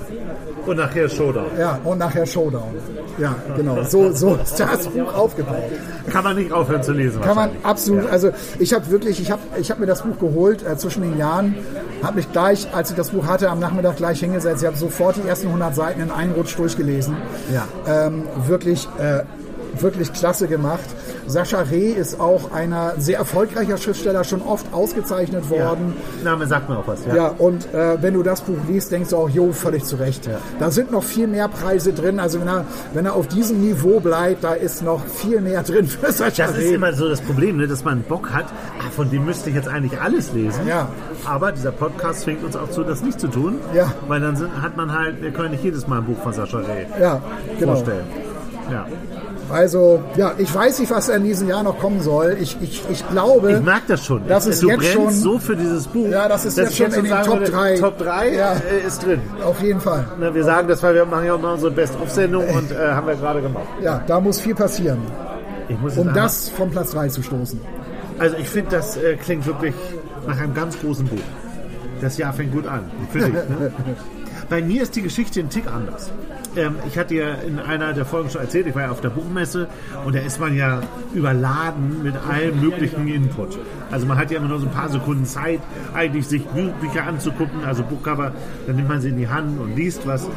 Und 0.65 0.77
nachher 0.77 1.09
Showdown. 1.09 1.47
Ja, 1.57 1.79
und 1.83 1.97
nachher 1.97 2.25
Showdown. 2.25 2.75
Ja, 3.19 3.35
genau. 3.55 3.83
So, 3.83 4.11
so 4.13 4.35
ist 4.35 4.59
das 4.59 4.87
Buch 4.87 5.13
aufgebaut. 5.13 5.63
Kann 6.09 6.23
man 6.23 6.37
nicht 6.37 6.51
aufhören 6.51 6.81
zu 6.81 6.93
lesen. 6.93 7.21
Kann 7.21 7.35
man 7.35 7.51
absolut. 7.63 8.09
Also 8.09 8.31
ich 8.59 8.73
habe 8.73 8.89
wirklich, 8.89 9.19
ich 9.21 9.29
habe 9.29 9.41
ich 9.59 9.69
hab 9.69 9.79
mir 9.79 9.85
das 9.85 10.01
Buch 10.03 10.17
geholt 10.19 10.65
äh, 10.65 10.77
zwischen 10.77 11.01
den 11.01 11.17
Jahren, 11.17 11.55
habe 12.01 12.15
mich 12.15 12.31
gleich, 12.31 12.67
als 12.73 12.91
ich 12.91 12.95
das 12.95 13.09
Buch 13.09 13.25
hatte, 13.25 13.49
am 13.49 13.59
Nachmittag 13.59 13.97
gleich 13.97 14.21
hingesetzt. 14.21 14.61
Ich 14.61 14.67
habe 14.67 14.77
sofort 14.77 15.17
die 15.17 15.27
ersten 15.27 15.47
100 15.47 15.75
Seiten 15.75 16.01
in 16.01 16.11
einen 16.11 16.31
Rutsch 16.31 16.57
durchgelesen. 16.57 17.17
Ja. 17.53 17.67
Ähm, 17.87 18.23
wirklich, 18.47 18.87
äh, 18.97 19.23
wirklich 19.81 20.13
klasse 20.13 20.47
gemacht. 20.47 20.79
Sascha 21.29 21.61
Reh 21.61 21.91
ist 21.91 22.19
auch 22.19 22.51
einer 22.51 22.93
sehr 22.97 23.19
erfolgreicher 23.19 23.77
Schriftsteller, 23.77 24.23
schon 24.23 24.41
oft 24.41 24.73
ausgezeichnet 24.73 25.49
worden. 25.49 25.93
Ja. 26.23 26.31
Name 26.31 26.47
sagt 26.47 26.69
mir 26.69 26.77
auch 26.77 26.87
was, 26.87 27.05
ja. 27.05 27.15
Ja, 27.15 27.27
und 27.37 27.71
äh, 27.73 28.01
wenn 28.01 28.15
du 28.15 28.23
das 28.23 28.41
Buch 28.41 28.57
liest, 28.67 28.91
denkst 28.91 29.11
du 29.11 29.17
auch, 29.17 29.29
jo, 29.29 29.51
völlig 29.51 29.83
zu 29.83 29.97
Recht. 29.97 30.25
Ja. 30.25 30.39
Da 30.59 30.71
sind 30.71 30.91
noch 30.91 31.03
viel 31.03 31.27
mehr 31.27 31.47
Preise 31.47 31.93
drin. 31.93 32.19
Also 32.19 32.39
wenn 32.41 32.47
er, 32.47 32.65
wenn 32.93 33.05
er 33.05 33.15
auf 33.15 33.27
diesem 33.27 33.61
Niveau 33.61 33.99
bleibt, 33.99 34.43
da 34.43 34.53
ist 34.53 34.81
noch 34.81 35.05
viel 35.05 35.39
mehr 35.41 35.63
drin 35.63 35.87
für 35.87 36.11
Sascha 36.11 36.47
Das 36.47 36.57
Reh. 36.57 36.65
ist 36.65 36.73
immer 36.73 36.93
so 36.93 37.07
das 37.07 37.21
Problem, 37.21 37.57
ne, 37.57 37.67
dass 37.67 37.83
man 37.83 38.01
Bock 38.01 38.31
hat, 38.31 38.45
ach, 38.79 38.91
von 38.91 39.09
dem 39.09 39.25
müsste 39.25 39.49
ich 39.49 39.55
jetzt 39.55 39.67
eigentlich 39.67 39.99
alles 40.01 40.33
lesen. 40.33 40.67
Ja. 40.67 40.89
Aber 41.25 41.51
dieser 41.51 41.71
Podcast 41.71 42.21
zwingt 42.21 42.43
uns 42.43 42.55
auch 42.55 42.69
zu, 42.69 42.83
das 42.83 43.01
nicht 43.03 43.19
zu 43.19 43.27
tun. 43.27 43.59
Ja. 43.73 43.93
Weil 44.07 44.19
dann 44.21 44.35
sind, 44.35 44.61
hat 44.61 44.75
man 44.77 44.97
halt, 44.97 45.21
wir 45.21 45.31
können 45.31 45.51
nicht 45.51 45.63
jedes 45.63 45.87
Mal 45.87 45.99
ein 45.99 46.05
Buch 46.05 46.17
von 46.23 46.33
Sascha 46.33 46.57
Reh 46.57 46.85
ja, 46.99 47.21
genau. 47.59 47.73
vorstellen. 47.73 48.05
Ja. 48.71 48.87
Also, 49.51 50.03
ja, 50.15 50.33
ich 50.37 50.53
weiß 50.53 50.79
nicht, 50.79 50.91
was 50.91 51.09
in 51.09 51.23
diesem 51.23 51.47
Jahr 51.47 51.63
noch 51.63 51.79
kommen 51.79 52.01
soll. 52.01 52.37
Ich, 52.39 52.57
ich, 52.61 52.83
ich 52.89 53.07
glaube. 53.09 53.53
Ich 53.53 53.61
mag 53.61 53.83
das 53.87 54.05
schon. 54.05 54.27
Das 54.27 54.45
ist 54.45 54.61
du 54.61 54.69
jetzt 54.69 54.85
schon, 54.85 55.11
so 55.11 55.39
für 55.39 55.55
dieses 55.55 55.87
Buch. 55.87 56.07
Ja, 56.09 56.27
das 56.27 56.45
ist 56.45 56.57
jetzt 56.57 56.75
schon 56.75 56.91
in 56.93 57.05
den 57.05 57.23
Top 57.23 57.43
3. 57.43 57.77
Top 57.79 57.97
3 57.97 58.33
ja. 58.33 58.53
Äh, 58.53 58.87
ist 58.87 59.05
drin. 59.05 59.21
Auf 59.43 59.61
jeden 59.61 59.81
Fall. 59.81 60.05
Na, 60.19 60.33
wir 60.33 60.43
sagen 60.43 60.67
das, 60.67 60.83
weil 60.83 60.95
wir 60.95 61.05
machen 61.05 61.25
ja 61.25 61.33
auch 61.33 61.41
mal 61.41 61.53
unsere 61.53 61.71
Best-of-Sendung 61.71 62.47
und 62.49 62.71
äh, 62.71 62.75
haben 62.75 63.07
wir 63.07 63.15
gerade 63.15 63.41
gemacht. 63.41 63.65
Ja, 63.81 64.01
da 64.05 64.19
muss 64.19 64.39
viel 64.39 64.55
passieren, 64.55 64.99
um 65.95 66.13
das 66.13 66.49
vom 66.49 66.69
Platz 66.71 66.91
3 66.91 67.09
zu 67.09 67.23
stoßen. 67.23 67.59
Also 68.19 68.35
ich 68.37 68.49
finde, 68.49 68.71
das 68.71 68.97
äh, 68.97 69.15
klingt 69.15 69.45
wirklich 69.45 69.75
nach 70.27 70.37
einem 70.37 70.53
ganz 70.53 70.79
großen 70.79 71.07
Buch. 71.07 71.17
Das 72.01 72.17
Jahr 72.17 72.33
fängt 72.33 72.53
gut 72.53 72.67
an. 72.67 72.89
Für 73.11 73.19
dich, 73.19 73.33
ne? 73.33 73.71
Bei 74.49 74.61
mir 74.61 74.83
ist 74.83 74.95
die 74.95 75.01
Geschichte 75.01 75.39
ein 75.39 75.49
Tick 75.49 75.67
anders. 75.67 76.11
Ähm, 76.55 76.75
ich 76.87 76.97
hatte 76.97 77.15
ja 77.15 77.33
in 77.35 77.59
einer 77.59 77.93
der 77.93 78.05
Folgen 78.05 78.29
schon 78.29 78.41
erzählt, 78.41 78.67
ich 78.67 78.75
war 78.75 78.83
ja 78.83 78.91
auf 78.91 79.01
der 79.01 79.09
Buchmesse 79.09 79.67
und 80.05 80.15
da 80.15 80.19
ist 80.19 80.39
man 80.39 80.55
ja 80.55 80.81
überladen 81.13 82.03
mit 82.03 82.15
allem 82.15 82.59
möglichen 82.61 83.07
Input. 83.07 83.57
Also 83.91 84.05
man 84.05 84.17
hat 84.17 84.31
ja 84.31 84.37
immer 84.37 84.47
nur 84.47 84.59
so 84.59 84.67
ein 84.67 84.71
paar 84.71 84.89
Sekunden 84.89 85.25
Zeit, 85.25 85.59
eigentlich 85.93 86.27
sich 86.27 86.45
Bü 86.45 86.69
Bücher 86.81 87.03
anzugucken, 87.03 87.63
also 87.65 87.83
Buchcover, 87.83 88.31
dann 88.67 88.75
nimmt 88.75 88.89
man 88.89 89.01
sie 89.01 89.09
in 89.09 89.17
die 89.17 89.27
Hand 89.27 89.59
und 89.59 89.75
liest 89.75 90.05
was. 90.05 90.27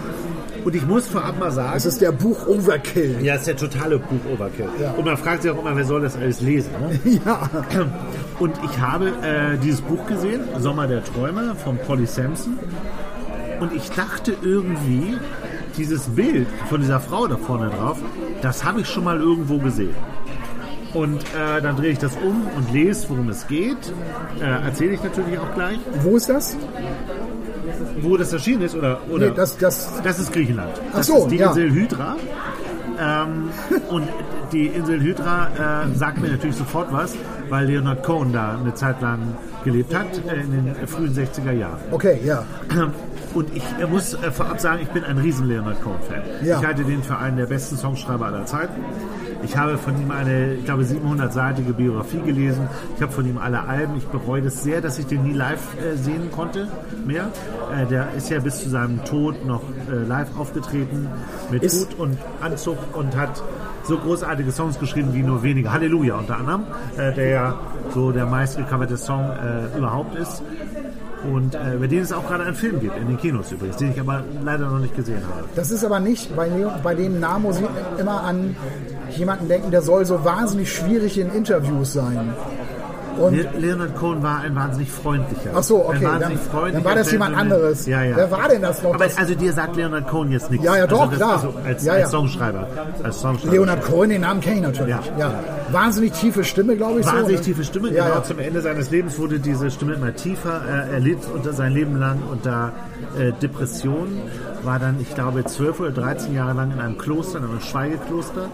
Und 0.64 0.74
ich 0.74 0.86
muss 0.86 1.08
vorab 1.08 1.38
mal 1.38 1.50
sagen. 1.50 1.72
Es 1.76 1.86
ist 1.86 2.00
der 2.00 2.12
Buch-Overkill. 2.12 3.16
Ja, 3.22 3.34
es 3.34 3.40
ist 3.40 3.48
der 3.48 3.56
totale 3.56 3.98
Buch-Overkill. 3.98 4.68
Ja. 4.80 4.92
Und 4.92 5.04
man 5.04 5.16
fragt 5.16 5.42
sich 5.42 5.50
auch 5.50 5.58
immer, 5.58 5.74
wer 5.74 5.84
soll 5.84 6.02
das 6.02 6.16
alles 6.16 6.40
lesen? 6.40 6.70
Ne? 6.80 7.20
Ja. 7.24 7.48
Und 8.38 8.54
ich 8.64 8.80
habe 8.80 9.08
äh, 9.22 9.58
dieses 9.62 9.80
Buch 9.80 10.06
gesehen, 10.06 10.40
Sommer 10.58 10.86
der 10.86 11.04
Träume 11.04 11.54
von 11.56 11.78
Polly 11.78 12.06
Sampson. 12.06 12.58
Und 13.60 13.72
ich 13.74 13.90
dachte 13.90 14.34
irgendwie, 14.42 15.18
dieses 15.72 16.08
Bild 16.08 16.46
von 16.68 16.80
dieser 16.80 17.00
Frau 17.00 17.26
da 17.26 17.36
vorne 17.36 17.70
drauf, 17.70 17.98
das 18.42 18.64
habe 18.64 18.80
ich 18.80 18.88
schon 18.88 19.04
mal 19.04 19.18
irgendwo 19.18 19.58
gesehen. 19.58 19.94
Und 20.94 21.22
äh, 21.22 21.62
dann 21.62 21.76
drehe 21.76 21.92
ich 21.92 21.98
das 21.98 22.12
um 22.16 22.46
und 22.54 22.72
lese, 22.72 23.08
worum 23.08 23.28
es 23.30 23.46
geht. 23.46 23.92
Äh, 24.40 24.44
Erzähle 24.44 24.94
ich 24.94 25.02
natürlich 25.02 25.38
auch 25.38 25.54
gleich. 25.54 25.78
Wo 26.02 26.16
ist 26.16 26.28
das? 26.28 26.56
Wo 28.02 28.16
das 28.16 28.32
erschienen 28.32 28.62
ist? 28.62 28.74
Oder, 28.74 29.00
oder 29.10 29.28
nee, 29.28 29.32
das, 29.34 29.56
das, 29.56 29.90
das 30.02 30.18
ist 30.18 30.32
Griechenland. 30.32 30.72
Ach 30.90 30.96
das 30.96 31.06
so, 31.06 31.18
ist 31.18 31.28
die 31.28 31.36
ja. 31.36 31.48
Insel 31.48 31.70
Hydra. 31.70 32.16
Ähm, 33.00 33.50
und 33.88 34.06
die 34.52 34.66
Insel 34.66 35.00
Hydra 35.00 35.84
äh, 35.86 35.96
sagt 35.96 36.20
mir 36.20 36.28
natürlich 36.28 36.56
sofort 36.56 36.92
was, 36.92 37.14
weil 37.48 37.66
Leonard 37.66 38.02
Cohen 38.02 38.32
da 38.32 38.58
eine 38.58 38.74
Zeit 38.74 39.00
lang 39.00 39.20
gelebt 39.64 39.94
hat, 39.94 40.06
äh, 40.28 40.40
in 40.40 40.50
den 40.50 40.86
frühen 40.86 41.14
60er 41.14 41.52
Jahren. 41.52 41.80
Okay, 41.90 42.20
ja. 42.22 42.44
Und 43.35 43.49
ich 43.55 43.64
muss 43.89 44.14
äh, 44.14 44.30
vorab 44.30 44.61
sagen, 44.61 44.80
ich 44.83 44.89
bin 44.89 45.05
ein 45.05 45.18
riesen 45.18 45.49
Leonard 45.49 45.80
Cohen-Fan. 45.83 46.22
Ja. 46.47 46.59
Ich 46.59 46.66
halte 46.66 46.85
den 46.85 47.03
für 47.03 47.16
einen 47.16 47.37
der 47.37 47.47
besten 47.47 47.76
Songschreiber 47.76 48.26
aller 48.26 48.45
Zeiten. 48.47 48.85
Ich 49.45 49.57
habe 49.57 49.76
von 49.76 50.01
ihm 50.01 50.11
eine, 50.11 50.55
ich 50.55 50.64
glaube, 50.64 50.85
700-seitige 50.85 51.72
Biografie 51.72 52.20
gelesen. 52.20 52.68
Ich 52.97 53.03
habe 53.03 53.12
von 53.12 53.26
ihm 53.26 53.39
alle 53.39 53.62
Alben. 53.64 53.97
Ich 53.97 54.07
bereue 54.07 54.43
das 54.43 54.62
sehr, 54.62 54.80
dass 54.80 54.99
ich 54.99 55.07
den 55.07 55.24
nie 55.24 55.33
live 55.33 55.61
äh, 55.80 55.97
sehen 55.97 56.30
konnte 56.30 56.68
mehr. 57.05 57.28
Äh, 57.76 57.87
der 57.87 58.09
ist 58.16 58.30
ja 58.30 58.39
bis 58.39 58.62
zu 58.62 58.70
seinem 58.70 59.05
Tod 59.05 59.45
noch 59.45 59.62
äh, 59.91 60.07
live 60.07 60.28
aufgetreten 60.39 61.09
mit 61.51 61.62
ist 61.62 61.91
Hut 61.91 61.99
und 61.99 62.18
Anzug 62.41 62.78
und 62.93 63.16
hat 63.16 63.43
so 63.85 63.99
großartige 63.99 64.53
Songs 64.53 64.78
geschrieben 64.78 65.12
wie 65.12 65.22
nur 65.22 65.43
wenige. 65.43 65.72
Halleluja 65.72 66.14
unter 66.14 66.37
anderem, 66.37 66.62
der 66.97 67.28
ja 67.28 67.59
so 67.93 68.12
der 68.12 68.26
meistgecoverte 68.26 68.97
Song 68.97 69.28
überhaupt 69.76 70.14
ist. 70.14 70.41
Und 71.30 71.54
äh, 71.54 71.74
über 71.74 71.86
den 71.86 72.02
es 72.02 72.12
auch 72.12 72.26
gerade 72.26 72.44
einen 72.44 72.56
Film 72.56 72.80
gibt, 72.80 72.96
in 72.96 73.06
den 73.06 73.16
Kinos 73.16 73.52
übrigens, 73.52 73.76
den 73.76 73.92
ich 73.92 74.00
aber 74.00 74.24
leider 74.44 74.68
noch 74.68 74.80
nicht 74.80 74.96
gesehen 74.96 75.22
habe. 75.28 75.44
Das 75.54 75.70
ist 75.70 75.84
aber 75.84 76.00
nicht, 76.00 76.34
bei, 76.34 76.48
bei 76.82 76.94
dem 76.94 77.20
Namen 77.20 77.44
muss 77.44 77.60
immer 77.98 78.22
an 78.22 78.56
jemanden 79.16 79.48
denken, 79.48 79.70
der 79.70 79.82
soll 79.82 80.04
so 80.04 80.24
wahnsinnig 80.24 80.72
schwierig 80.72 81.18
in 81.18 81.30
Interviews 81.30 81.92
sein. 81.92 82.34
Und 83.18 83.60
Leonard 83.60 83.94
Cohen 83.96 84.22
war 84.22 84.40
ein 84.40 84.54
wahnsinnig 84.54 84.90
freundlicher. 84.90 85.50
Ach 85.54 85.62
so, 85.62 85.86
okay. 85.86 86.00
Dann, 86.02 86.20
dann, 86.20 86.84
war 86.84 86.94
das 86.94 87.12
jemand 87.12 87.36
anderes. 87.36 87.86
Ja, 87.86 88.02
ja. 88.02 88.16
Wer 88.16 88.30
war 88.30 88.48
denn 88.48 88.62
das 88.62 88.82
noch? 88.82 88.94
Aber 88.94 89.04
also 89.04 89.34
dir 89.34 89.52
sagt 89.52 89.76
Leonard 89.76 90.08
Cohen 90.08 90.32
jetzt 90.32 90.50
nichts. 90.50 90.64
Ja, 90.64 90.76
ja, 90.76 90.86
doch, 90.86 91.02
also 91.02 91.16
klar. 91.16 91.32
Also 91.34 91.54
als, 91.64 91.84
ja, 91.84 91.96
ja. 91.96 92.02
als, 92.04 92.10
Songschreiber, 92.10 92.66
als 93.02 93.20
Songschreiber. 93.20 93.52
Leonard 93.52 93.82
Cohen, 93.84 94.10
den 94.10 94.20
Namen 94.22 94.40
kenne 94.40 94.56
ich 94.56 94.62
natürlich. 94.62 94.94
Ja, 94.94 95.00
ja. 95.18 95.34
Wahnsinnig 95.70 96.12
tiefe 96.12 96.44
Stimme, 96.44 96.76
glaube 96.76 97.00
ich. 97.00 97.06
Wahnsinnig 97.06 97.38
so, 97.38 97.40
ne? 97.40 97.40
tiefe 97.42 97.64
Stimme, 97.64 97.92
ja, 97.92 98.04
genau. 98.04 98.16
Ja. 98.16 98.24
Zum 98.24 98.38
Ende 98.38 98.60
seines 98.60 98.90
Lebens 98.90 99.18
wurde 99.18 99.38
diese 99.38 99.70
Stimme 99.70 99.94
immer 99.94 100.14
tiefer. 100.14 100.62
Er 100.90 101.00
litt 101.00 101.18
unter 101.32 101.52
sein 101.52 101.72
Leben 101.72 101.96
lang 101.96 102.18
unter 102.30 102.72
äh, 103.18 103.32
Depressionen, 103.32 104.22
war 104.62 104.78
dann, 104.78 105.00
ich 105.00 105.14
glaube, 105.14 105.44
zwölf 105.44 105.80
oder 105.80 105.90
13 105.90 106.34
Jahre 106.34 106.54
lang 106.54 106.72
in 106.72 106.80
einem 106.80 106.98
Kloster, 106.98 107.38
in 107.38 107.44
einem 107.44 107.60
Schweigekloster 107.60 108.48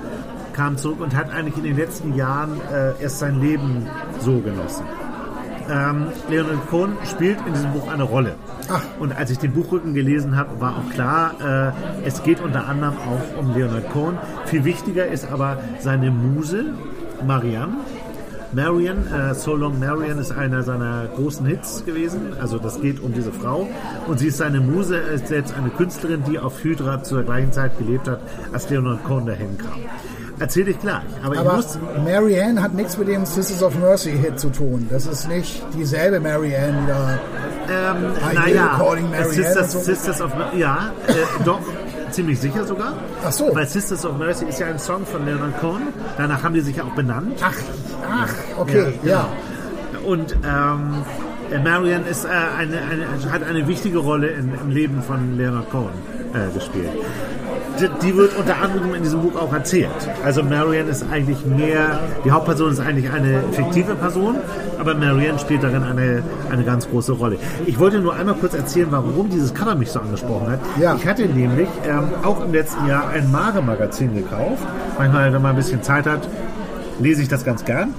kam 0.58 0.76
zurück 0.76 1.00
und 1.00 1.14
hat 1.14 1.30
eigentlich 1.30 1.56
in 1.56 1.62
den 1.62 1.76
letzten 1.76 2.16
Jahren 2.16 2.60
äh, 2.72 3.00
erst 3.00 3.20
sein 3.20 3.40
Leben 3.40 3.86
so 4.18 4.40
genossen. 4.40 4.84
Ähm, 5.70 6.08
Leonard 6.28 6.68
Cohen 6.68 6.96
spielt 7.04 7.38
in 7.46 7.52
diesem 7.52 7.72
Buch 7.72 7.86
eine 7.88 8.02
Rolle. 8.02 8.34
Ach. 8.68 8.82
Und 8.98 9.16
als 9.16 9.30
ich 9.30 9.38
den 9.38 9.52
Buchrücken 9.52 9.94
gelesen 9.94 10.36
habe, 10.36 10.60
war 10.60 10.78
auch 10.78 10.90
klar, 10.92 11.74
äh, 12.02 12.06
es 12.06 12.24
geht 12.24 12.40
unter 12.40 12.66
anderem 12.66 12.94
auch 12.96 13.38
um 13.38 13.54
Leonard 13.54 13.88
Cohen. 13.90 14.18
Viel 14.46 14.64
wichtiger 14.64 15.06
ist 15.06 15.30
aber 15.30 15.58
seine 15.78 16.10
Muse, 16.10 16.74
Marianne. 17.24 17.76
Marian, 18.50 19.06
äh, 19.12 19.34
So 19.34 19.54
Long 19.54 19.78
Marian 19.78 20.18
ist 20.18 20.32
einer 20.32 20.64
seiner 20.64 21.06
großen 21.14 21.46
Hits 21.46 21.84
gewesen. 21.84 22.32
Also 22.40 22.58
das 22.58 22.80
geht 22.80 22.98
um 23.00 23.12
diese 23.12 23.30
Frau. 23.30 23.68
Und 24.08 24.18
sie 24.18 24.28
ist 24.28 24.38
seine 24.38 24.58
Muse, 24.58 24.96
ist 24.96 25.30
jetzt 25.30 25.54
eine 25.54 25.68
Künstlerin, 25.68 26.24
die 26.28 26.40
auf 26.40 26.64
Hydra 26.64 27.04
zur 27.04 27.22
gleichen 27.22 27.52
Zeit 27.52 27.78
gelebt 27.78 28.08
hat, 28.08 28.20
als 28.52 28.68
Leonard 28.70 29.04
Cohen 29.04 29.26
dahin 29.26 29.56
kam. 29.58 29.78
Erzähl 30.38 30.68
ich 30.68 30.78
gleich. 30.78 31.02
Aber, 31.24 31.38
Aber 31.38 31.56
muss. 31.56 31.78
Marianne 32.04 32.62
hat 32.62 32.74
nichts 32.74 32.96
mit 32.96 33.08
dem 33.08 33.24
Sisters 33.26 33.62
of 33.62 33.78
Mercy 33.78 34.12
Hit 34.12 34.38
zu 34.38 34.50
tun. 34.50 34.86
Das 34.90 35.06
ist 35.06 35.28
nicht 35.28 35.62
dieselbe 35.74 36.20
Marianne, 36.20 36.78
die 36.82 36.86
da. 36.86 37.18
Ähm, 37.70 38.12
naja, 38.34 38.76
Marianne 38.78 39.28
Sisters, 39.30 39.72
so. 39.72 39.80
Sisters 39.80 40.20
of 40.20 40.32
Ja, 40.56 40.92
äh, 41.06 41.44
doch, 41.44 41.60
ziemlich 42.10 42.40
sicher 42.40 42.64
sogar. 42.64 42.94
Ach 43.24 43.32
so. 43.32 43.54
Weil 43.54 43.66
Sisters 43.66 44.04
of 44.04 44.16
Mercy 44.16 44.46
ist 44.46 44.60
ja 44.60 44.68
ein 44.68 44.78
Song 44.78 45.04
von 45.06 45.24
Leonard 45.26 45.58
Cohen. 45.60 45.82
Danach 46.16 46.42
haben 46.42 46.54
die 46.54 46.60
sich 46.60 46.76
ja 46.76 46.84
auch 46.84 46.94
benannt. 46.94 47.38
Ach, 47.42 47.54
ach, 48.10 48.34
okay, 48.58 48.94
ja. 49.02 49.28
genau. 49.92 50.10
Und 50.10 50.36
ähm, 50.46 51.04
äh, 51.50 51.58
Marian 51.58 52.06
ist, 52.06 52.24
äh, 52.24 52.28
eine, 52.28 52.78
eine, 52.82 53.32
hat 53.32 53.42
eine 53.42 53.66
wichtige 53.66 53.98
Rolle 53.98 54.28
in, 54.28 54.52
im 54.54 54.70
Leben 54.70 55.02
von 55.02 55.36
Leonard 55.36 55.70
Cohen 55.70 55.92
äh, 56.34 56.52
gespielt. 56.54 56.90
Die, 58.02 58.16
wird 58.16 58.36
unter 58.36 58.56
anderem 58.60 58.94
in 58.94 59.02
diesem 59.02 59.20
Buch 59.20 59.36
auch 59.40 59.52
erzählt. 59.52 59.90
Also 60.24 60.42
Marian 60.42 60.88
ist 60.88 61.04
eigentlich 61.10 61.44
mehr, 61.46 62.00
die 62.24 62.30
Hauptperson 62.30 62.72
ist 62.72 62.80
eigentlich 62.80 63.10
eine 63.10 63.42
fiktive 63.52 63.94
Person, 63.94 64.36
aber 64.78 64.94
Marian 64.94 65.38
spielt 65.38 65.62
darin 65.62 65.82
eine, 65.84 66.22
eine 66.50 66.64
ganz 66.64 66.88
große 66.88 67.12
Rolle. 67.12 67.38
Ich 67.66 67.78
wollte 67.78 68.00
nur 68.00 68.14
einmal 68.14 68.34
kurz 68.34 68.54
erzählen, 68.54 68.88
warum 68.90 69.28
dieses 69.30 69.54
Cover 69.54 69.74
mich 69.74 69.90
so 69.90 70.00
angesprochen 70.00 70.50
hat. 70.50 70.60
Ja. 70.80 70.96
Ich 70.96 71.06
hatte 71.06 71.26
nämlich 71.26 71.68
ähm, 71.86 72.08
auch 72.24 72.44
im 72.44 72.52
letzten 72.52 72.86
Jahr 72.86 73.08
ein 73.08 73.30
Mare-Magazin 73.30 74.14
gekauft. 74.14 74.66
Manchmal, 74.98 75.32
wenn 75.32 75.42
man 75.42 75.52
ein 75.52 75.56
bisschen 75.56 75.82
Zeit 75.82 76.06
hat, 76.06 76.28
lese 77.00 77.22
ich 77.22 77.28
das 77.28 77.44
ganz 77.44 77.64
gern. 77.64 77.94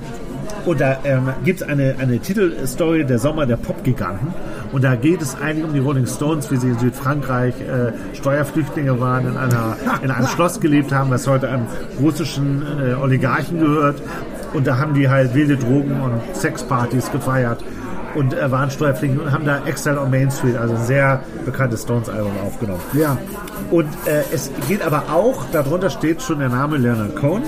Und 0.66 0.82
da 0.82 1.00
ähm, 1.04 1.30
gibt 1.44 1.62
es 1.62 1.68
eine, 1.68 1.96
eine 2.00 2.20
Titelstory, 2.20 3.06
der 3.06 3.20
Sommer 3.20 3.46
der 3.46 3.58
Popgiganten. 3.58 4.34
Und 4.72 4.84
da 4.84 4.96
geht 4.96 5.22
es 5.22 5.36
eigentlich 5.40 5.66
um 5.66 5.74
die 5.74 5.80
Rolling 5.80 6.06
Stones, 6.06 6.52
wie 6.52 6.58
sie 6.58 6.70
in 6.70 6.80
Südfrankreich 6.80 7.56
äh, 7.62 7.92
Steuerflüchtlinge 8.16 9.00
waren, 9.00 9.28
in, 9.28 9.38
einer, 9.38 9.78
in 10.04 10.12
einem 10.12 10.28
Schloss 10.28 10.60
gelebt 10.60 10.92
haben, 10.92 11.10
das 11.10 11.28
heute 11.28 11.50
einem 11.50 11.66
russischen 12.00 12.62
äh, 12.62 12.94
Oligarchen 12.94 13.60
gehört. 13.60 14.02
Und 14.54 14.68
da 14.68 14.78
haben 14.78 14.94
die 14.94 15.10
halt 15.10 15.34
wilde 15.34 15.58
Drogen 15.58 16.02
und 16.02 16.36
Sexpartys 16.36 17.12
gefeiert. 17.12 17.64
Und 18.16 18.34
äh, 18.34 18.52
waren 18.52 18.70
steuerpflichtig 18.72 19.20
und 19.20 19.32
haben 19.32 19.46
da 19.46 19.66
Exile 19.66 20.00
on 20.00 20.12
Main 20.12 20.32
Street, 20.32 20.56
also 20.56 20.76
ein 20.76 20.86
sehr 20.86 21.22
bekanntes 21.46 21.84
Stones-Album 21.84 22.32
aufgenommen. 22.46 22.82
Ja. 22.94 23.18
Und 23.72 23.88
äh, 24.06 24.24
es 24.34 24.52
geht 24.68 24.82
aber 24.82 25.04
auch, 25.12 25.46
darunter 25.52 25.90
steht 25.90 26.22
schon 26.22 26.40
der 26.40 26.50
Name 26.50 26.78
Leonard 26.78 27.16
Cohen. 27.16 27.44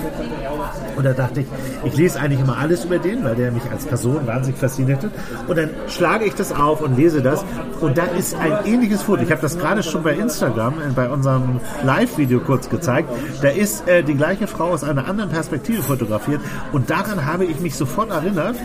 Und 0.96 1.04
da 1.04 1.12
dachte 1.12 1.40
ich, 1.40 1.46
ich 1.84 1.96
lese 1.96 2.20
eigentlich 2.20 2.40
immer 2.40 2.58
alles 2.58 2.84
über 2.84 2.98
den, 2.98 3.24
weil 3.24 3.34
der 3.34 3.50
mich 3.50 3.62
als 3.70 3.86
Person 3.86 4.26
wahnsinnig 4.26 4.58
fasziniert 4.58 5.02
hat. 5.02 5.10
Und 5.48 5.58
dann 5.58 5.70
schlage 5.88 6.24
ich 6.24 6.34
das 6.34 6.52
auf 6.52 6.80
und 6.80 6.96
lese 6.96 7.22
das. 7.22 7.44
Und 7.80 7.98
da 7.98 8.04
ist 8.04 8.36
ein 8.36 8.52
ähnliches 8.64 9.02
Foto. 9.02 9.22
Ich 9.22 9.30
habe 9.30 9.40
das 9.40 9.58
gerade 9.58 9.82
schon 9.82 10.02
bei 10.02 10.12
Instagram, 10.12 10.74
äh, 10.74 10.92
bei 10.94 11.08
unserem 11.08 11.60
Live-Video 11.84 12.40
kurz 12.40 12.68
gezeigt. 12.68 13.08
Da 13.40 13.48
ist 13.48 13.88
äh, 13.88 14.02
die 14.02 14.14
gleiche 14.14 14.46
Frau 14.46 14.70
aus 14.70 14.84
einer 14.84 15.08
anderen 15.08 15.30
Perspektive 15.30 15.82
fotografiert. 15.82 16.40
Und 16.72 16.90
daran 16.90 17.26
habe 17.26 17.44
ich 17.46 17.58
mich 17.60 17.74
sofort 17.74 18.10
erinnert, 18.10 18.56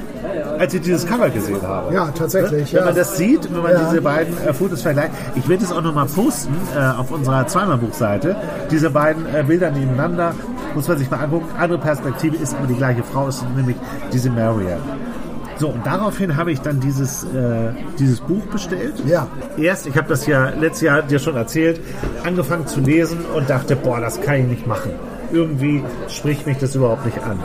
als 0.60 0.74
ich 0.74 0.82
dieses 0.82 1.06
Cover 1.08 1.30
gesehen 1.30 1.62
habe. 1.62 1.87
Ja, 1.92 2.08
tatsächlich. 2.08 2.74
Wenn 2.74 2.80
ja. 2.80 2.86
man 2.86 2.96
das 2.96 3.18
sieht, 3.18 3.54
wenn 3.54 3.62
man 3.62 3.72
Ja. 3.72 3.90
diese 3.90 4.02
beiden 4.02 4.38
äh, 4.46 4.54
Fotos 4.54 4.82
vergleicht. 4.82 5.12
Ich 5.36 5.48
werde 5.48 5.64
es 5.64 5.72
auch 5.72 5.82
nochmal 5.82 6.06
posten 6.08 6.56
äh, 6.76 6.80
auf 6.80 7.12
unserer 7.12 7.48
Zweimalbuchseite. 7.48 8.36
Diese 8.72 8.90
beiden 8.90 9.26
äh, 9.34 9.44
Bilder 9.44 9.72
nebeneinander 9.72 10.34
muss 10.76 10.88
man 10.88 10.98
sich 10.98 11.10
mal 11.10 11.18
angucken. 11.24 11.48
Andere 11.58 11.80
Perspektive 11.80 12.36
ist 12.38 12.56
aber 12.56 12.68
die 12.68 12.76
gleiche 12.76 13.04
Frau, 13.04 13.28
ist 13.28 13.44
nämlich 13.56 13.78
diese 14.12 14.30
Marianne. 14.30 14.82
So, 15.60 15.70
und 15.70 15.84
daraufhin 15.86 16.36
habe 16.38 16.52
ich 16.52 16.62
dann 16.62 16.80
dieses, 16.80 17.24
äh, 17.24 17.72
dieses 17.98 18.20
Buch 18.20 18.44
bestellt. 18.52 18.94
Ja. 19.08 19.26
Erst, 19.58 19.88
ich 19.88 19.98
habe 19.98 20.08
das 20.08 20.28
ja 20.28 20.50
letztes 20.50 20.82
Jahr 20.82 21.02
dir 21.02 21.18
schon 21.18 21.36
erzählt, 21.36 21.80
angefangen 22.24 22.68
zu 22.68 22.80
lesen 22.80 23.26
und 23.36 23.50
dachte, 23.50 23.76
boah, 23.76 24.00
das 24.00 24.22
kann 24.22 24.36
ich 24.36 24.46
nicht 24.46 24.68
machen. 24.68 24.92
Irgendwie 25.32 25.84
spricht 26.08 26.46
mich 26.48 26.58
das 26.58 26.76
überhaupt 26.76 27.06
nicht 27.06 27.22
an. 27.24 27.40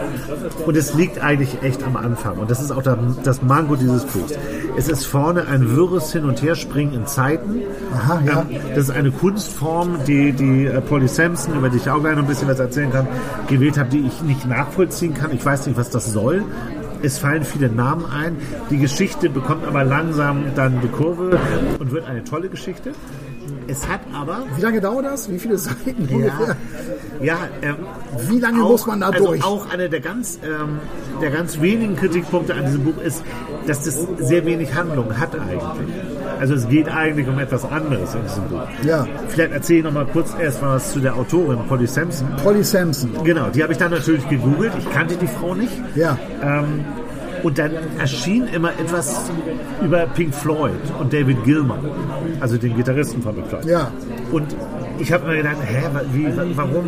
Und 0.66 0.76
es 0.76 0.94
liegt 0.94 1.18
eigentlich 1.22 1.62
echt 1.62 1.82
am 1.84 1.96
Anfang. 1.96 2.38
Und 2.38 2.50
das 2.50 2.60
ist 2.60 2.70
auch 2.70 2.82
das 2.82 3.42
Mango 3.42 3.76
dieses 3.76 4.04
Buchs. 4.04 4.32
Es 4.76 4.88
ist 4.88 5.04
vorne 5.04 5.46
ein 5.48 5.74
wirres 5.76 6.12
Hin- 6.12 6.24
und 6.24 6.42
Herspringen 6.42 6.94
in 6.94 7.06
Zeiten. 7.06 7.62
Aha, 7.94 8.22
ja. 8.26 8.46
Ähm, 8.48 8.60
Das 8.74 8.84
ist 8.84 8.90
eine 8.90 9.10
Kunstform, 9.10 9.98
die, 10.06 10.32
die 10.32 10.66
äh, 10.66 10.80
Polly 10.80 11.08
Sampson, 11.08 11.54
über 11.56 11.68
die 11.68 11.76
ich 11.78 11.90
auch 11.90 12.00
gleich 12.00 12.14
noch 12.14 12.22
ein 12.22 12.28
bisschen 12.28 12.48
was 12.48 12.58
erzählen 12.58 12.90
kann, 12.92 13.06
gewählt 13.48 13.78
habe, 13.78 13.88
die 13.90 14.00
ich 14.06 14.22
nicht 14.22 14.46
nachvollziehen 14.46 15.14
kann. 15.14 15.32
Ich 15.32 15.44
weiß 15.44 15.66
nicht, 15.66 15.76
was 15.76 15.90
das 15.90 16.12
soll. 16.12 16.44
Es 17.04 17.18
fallen 17.18 17.42
viele 17.44 17.68
Namen 17.68 18.04
ein. 18.06 18.36
Die 18.70 18.78
Geschichte 18.78 19.28
bekommt 19.28 19.66
aber 19.66 19.82
langsam 19.82 20.44
dann 20.54 20.80
die 20.82 20.88
Kurve 20.88 21.36
und 21.80 21.90
wird 21.90 22.06
eine 22.06 22.22
tolle 22.22 22.48
Geschichte. 22.48 22.92
Es 23.72 23.88
hat 23.88 24.00
aber 24.12 24.44
Wie 24.54 24.60
lange 24.60 24.82
dauert 24.82 25.06
das? 25.06 25.30
Wie 25.30 25.38
viele 25.38 25.56
Seiten 25.56 26.06
ja, 26.06 26.16
ungefähr? 26.16 26.56
ja 27.22 27.38
ähm, 27.62 27.76
Wie 28.28 28.38
lange 28.38 28.58
muss 28.58 28.86
man 28.86 29.00
da 29.00 29.08
also 29.08 29.26
durch? 29.26 29.42
Auch 29.42 29.70
einer 29.70 29.88
der 29.88 30.00
ganz, 30.00 30.38
ähm, 30.44 30.78
der 31.22 31.30
ganz 31.30 31.58
wenigen 31.58 31.96
Kritikpunkte 31.96 32.54
an 32.54 32.66
diesem 32.66 32.84
Buch 32.84 33.00
ist, 33.02 33.24
dass 33.66 33.84
das 33.84 34.06
sehr 34.18 34.44
wenig 34.44 34.74
Handlung 34.74 35.18
hat 35.18 35.34
eigentlich. 35.34 35.62
Also 36.38 36.54
es 36.54 36.68
geht 36.68 36.88
eigentlich 36.88 37.26
um 37.26 37.38
etwas 37.38 37.64
anderes 37.64 38.14
in 38.14 38.22
diesem 38.24 38.44
Buch. 38.48 38.60
Ja. 38.84 39.06
Vielleicht 39.28 39.52
erzähle 39.52 39.78
ich 39.78 39.84
noch 39.86 39.92
mal 39.92 40.06
kurz 40.06 40.34
erst 40.38 40.60
was 40.60 40.92
zu 40.92 41.00
der 41.00 41.16
Autorin, 41.16 41.58
Polly 41.66 41.86
Sampson. 41.86 42.28
Polly 42.42 42.64
Sampson. 42.64 43.10
Genau, 43.24 43.48
die 43.48 43.62
habe 43.62 43.72
ich 43.72 43.78
dann 43.78 43.92
natürlich 43.92 44.28
gegoogelt. 44.28 44.72
Ich 44.78 44.90
kannte 44.90 45.16
die 45.16 45.28
Frau 45.28 45.54
nicht. 45.54 45.72
Ja. 45.94 46.18
Ähm, 46.42 46.84
und 47.42 47.58
dann 47.58 47.72
erschien 47.98 48.46
immer 48.48 48.70
etwas 48.70 49.30
über 49.82 50.06
Pink 50.06 50.34
Floyd 50.34 50.72
und 51.00 51.12
David 51.12 51.42
Gilmour, 51.44 51.78
also 52.40 52.56
den 52.56 52.76
Gitarristen 52.76 53.22
von 53.22 53.34
Pink 53.34 53.48
Floyd. 53.48 53.64
Ja. 53.64 53.90
Und 54.30 54.54
ich 54.98 55.12
habe 55.12 55.26
mir 55.26 55.36
gedacht, 55.38 55.56
hä, 55.66 55.82
wie, 56.12 56.26
wa- 56.36 56.44
warum? 56.54 56.84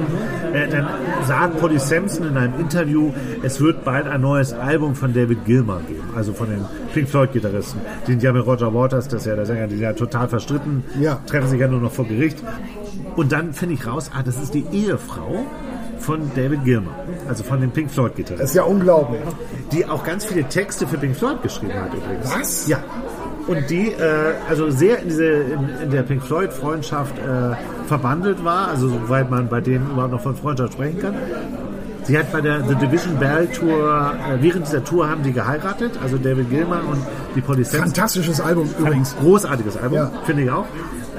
Äh, 0.52 0.68
dann 0.68 0.86
sagt 1.26 1.58
Polly 1.58 1.78
Sampson 1.78 2.28
in 2.28 2.36
einem 2.36 2.58
Interview, 2.60 3.12
es 3.42 3.60
wird 3.60 3.84
bald 3.84 4.06
ein 4.06 4.20
neues 4.20 4.52
Album 4.52 4.94
von 4.94 5.12
David 5.12 5.44
Gilmour 5.44 5.80
geben, 5.88 6.02
also 6.14 6.32
von 6.32 6.48
den 6.48 6.64
Pink 6.92 7.08
Floyd-Gitarristen. 7.08 7.80
Die 8.06 8.12
sind 8.12 8.22
ja 8.22 8.32
mit 8.32 8.46
Roger 8.46 8.72
Waters, 8.72 9.08
das 9.08 9.22
ist 9.22 9.26
ja 9.26 9.34
der 9.34 9.46
Sänger, 9.46 9.66
die 9.66 9.74
sind 9.76 9.82
ja 9.84 9.92
total 9.92 10.28
verstritten, 10.28 10.84
Ja. 11.00 11.18
treffen 11.26 11.48
sich 11.48 11.60
ja 11.60 11.66
nur 11.68 11.80
noch 11.80 11.92
vor 11.92 12.06
Gericht. 12.06 12.38
Und 13.16 13.32
dann 13.32 13.52
finde 13.52 13.74
ich 13.74 13.86
raus, 13.86 14.10
ah, 14.14 14.22
das 14.24 14.36
ist 14.42 14.54
die 14.54 14.64
Ehefrau 14.72 15.44
von 16.04 16.30
David 16.34 16.64
Gilmour, 16.64 16.94
also 17.28 17.42
von 17.42 17.60
den 17.60 17.70
Pink 17.70 17.90
Floyd-Gitarristen 17.90 18.38
Das 18.42 18.50
ist 18.50 18.56
ja 18.56 18.64
unglaublich. 18.64 19.20
die 19.72 19.86
auch 19.86 20.04
ganz 20.04 20.24
viele 20.24 20.44
Texte 20.44 20.86
für 20.86 20.98
Pink 20.98 21.16
Floyd 21.16 21.42
geschrieben 21.42 21.74
hat 21.74 21.92
übrigens. 21.94 22.34
Was? 22.34 22.68
Ja. 22.68 22.78
Und 23.46 23.68
die 23.68 23.88
äh, 23.92 24.34
also 24.48 24.70
sehr 24.70 25.00
in, 25.00 25.08
diese, 25.08 25.24
in, 25.24 25.68
in 25.82 25.90
der 25.90 26.02
Pink 26.02 26.22
Floyd 26.22 26.52
Freundschaft 26.52 27.18
äh, 27.18 27.56
verbandelt 27.86 28.42
war, 28.44 28.68
also 28.68 28.88
soweit 28.88 29.30
man 29.30 29.48
bei 29.48 29.60
denen 29.60 29.90
überhaupt 29.90 30.12
noch 30.12 30.20
von 30.22 30.36
Freundschaft 30.36 30.74
sprechen 30.74 31.00
kann. 31.00 31.14
Sie 32.04 32.18
hat 32.18 32.30
bei 32.32 32.40
der 32.40 32.62
The 32.66 32.74
Division 32.74 33.16
Bell 33.18 33.46
Tour, 33.48 34.12
äh, 34.28 34.42
während 34.42 34.66
dieser 34.66 34.84
Tour 34.84 35.08
haben 35.08 35.22
die 35.22 35.32
geheiratet, 35.32 35.92
also 36.02 36.16
David 36.18 36.50
Gilmour 36.50 36.80
und 36.90 36.98
die 37.34 37.40
Sampson. 37.64 37.80
Fantastisches 37.80 38.40
Album 38.40 38.68
übrigens. 38.78 39.14
Großartiges 39.20 39.76
Album, 39.76 39.98
Ja. 39.98 40.10
finde 40.24 40.42
ich 40.44 40.50
auch. 40.50 40.66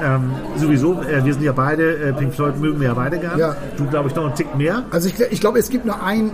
Ähm, 0.02 0.32
sowieso, 0.58 1.02
äh, 1.04 1.24
wir 1.24 1.34
sind 1.34 1.44
ja 1.44 1.54
beide, 1.54 1.98
äh, 1.98 2.14
Pink 2.14 2.34
Floyd 2.34 2.60
mögen 2.60 2.80
wir 2.82 2.90
ja 2.90 2.94
beide 2.94 3.18
gern. 3.18 3.40
Ja. 3.40 3.56
Du, 3.78 3.86
glaube 3.86 4.10
ich, 4.10 4.16
noch 4.16 4.26
einen 4.26 4.36
Tick 4.36 4.54
mehr. 4.56 4.84
Also 4.92 5.08
ich, 5.08 5.20
ich 5.32 5.40
glaube, 5.40 5.58
es 5.60 5.70
gibt 5.70 5.86
nur 5.86 6.04
ein, 6.04 6.32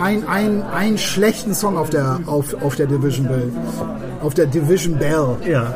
ein, 0.00 0.26
ein, 0.26 0.62
einen 0.62 0.98
schlechten 0.98 1.54
Song 1.54 1.76
auf 1.78 1.90
der, 1.90 2.18
auf, 2.26 2.54
auf 2.62 2.74
der 2.76 2.86
Division 2.86 3.28
Bell. 3.28 3.52
Auf 4.24 4.32
der 4.32 4.46
Division 4.46 4.98
Bell. 4.98 5.36
Ja. 5.46 5.74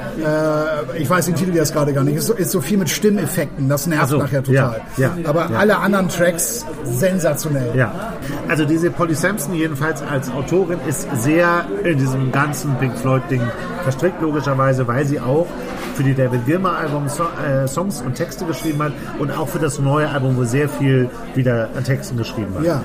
Äh, 0.94 1.02
ich 1.02 1.10
weiß 1.10 1.26
den 1.26 1.34
Titel 1.34 1.54
jetzt 1.54 1.74
gerade 1.74 1.92
gar 1.92 2.02
nicht. 2.02 2.16
Ist 2.16 2.28
so, 2.28 2.32
ist 2.32 2.50
so 2.50 2.62
viel 2.62 2.78
mit 2.78 2.88
Stimmeffekten. 2.88 3.68
Das 3.68 3.86
nervt 3.86 4.08
so, 4.08 4.16
nachher 4.16 4.42
total. 4.42 4.80
ja, 4.96 5.12
ja, 5.18 5.28
Aber 5.28 5.50
ja. 5.50 5.58
alle 5.58 5.76
anderen 5.76 6.08
Tracks 6.08 6.64
sensationell. 6.84 7.76
Ja, 7.76 8.14
also 8.48 8.64
diese 8.64 8.90
Polly 8.90 9.14
Sampson 9.14 9.52
jedenfalls 9.54 10.00
als 10.02 10.30
Autorin 10.30 10.78
ist 10.88 11.06
sehr 11.16 11.66
in 11.84 11.98
diesem 11.98 12.32
ganzen 12.32 12.74
Pink 12.76 12.96
Floyd-Ding 12.96 13.42
verstrickt, 13.82 14.22
logischerweise, 14.22 14.88
weil 14.88 15.04
sie 15.04 15.20
auch 15.20 15.46
für 15.94 16.02
die 16.04 16.14
David 16.14 16.46
Gilmour 16.46 16.76
Album 16.76 17.08
so, 17.08 17.24
äh, 17.24 17.66
Songs 17.66 18.00
und 18.00 18.14
Texte 18.14 18.44
geschrieben 18.46 18.82
hat 18.82 18.92
und 19.18 19.30
auch 19.30 19.48
für 19.48 19.58
das 19.58 19.78
neue 19.78 20.08
Album, 20.08 20.36
wo 20.36 20.44
sehr 20.44 20.68
viel 20.68 21.10
wieder 21.34 21.68
an 21.76 21.84
Texten 21.84 22.16
geschrieben 22.16 22.54
hat. 22.56 22.64
Ja. 22.64 22.82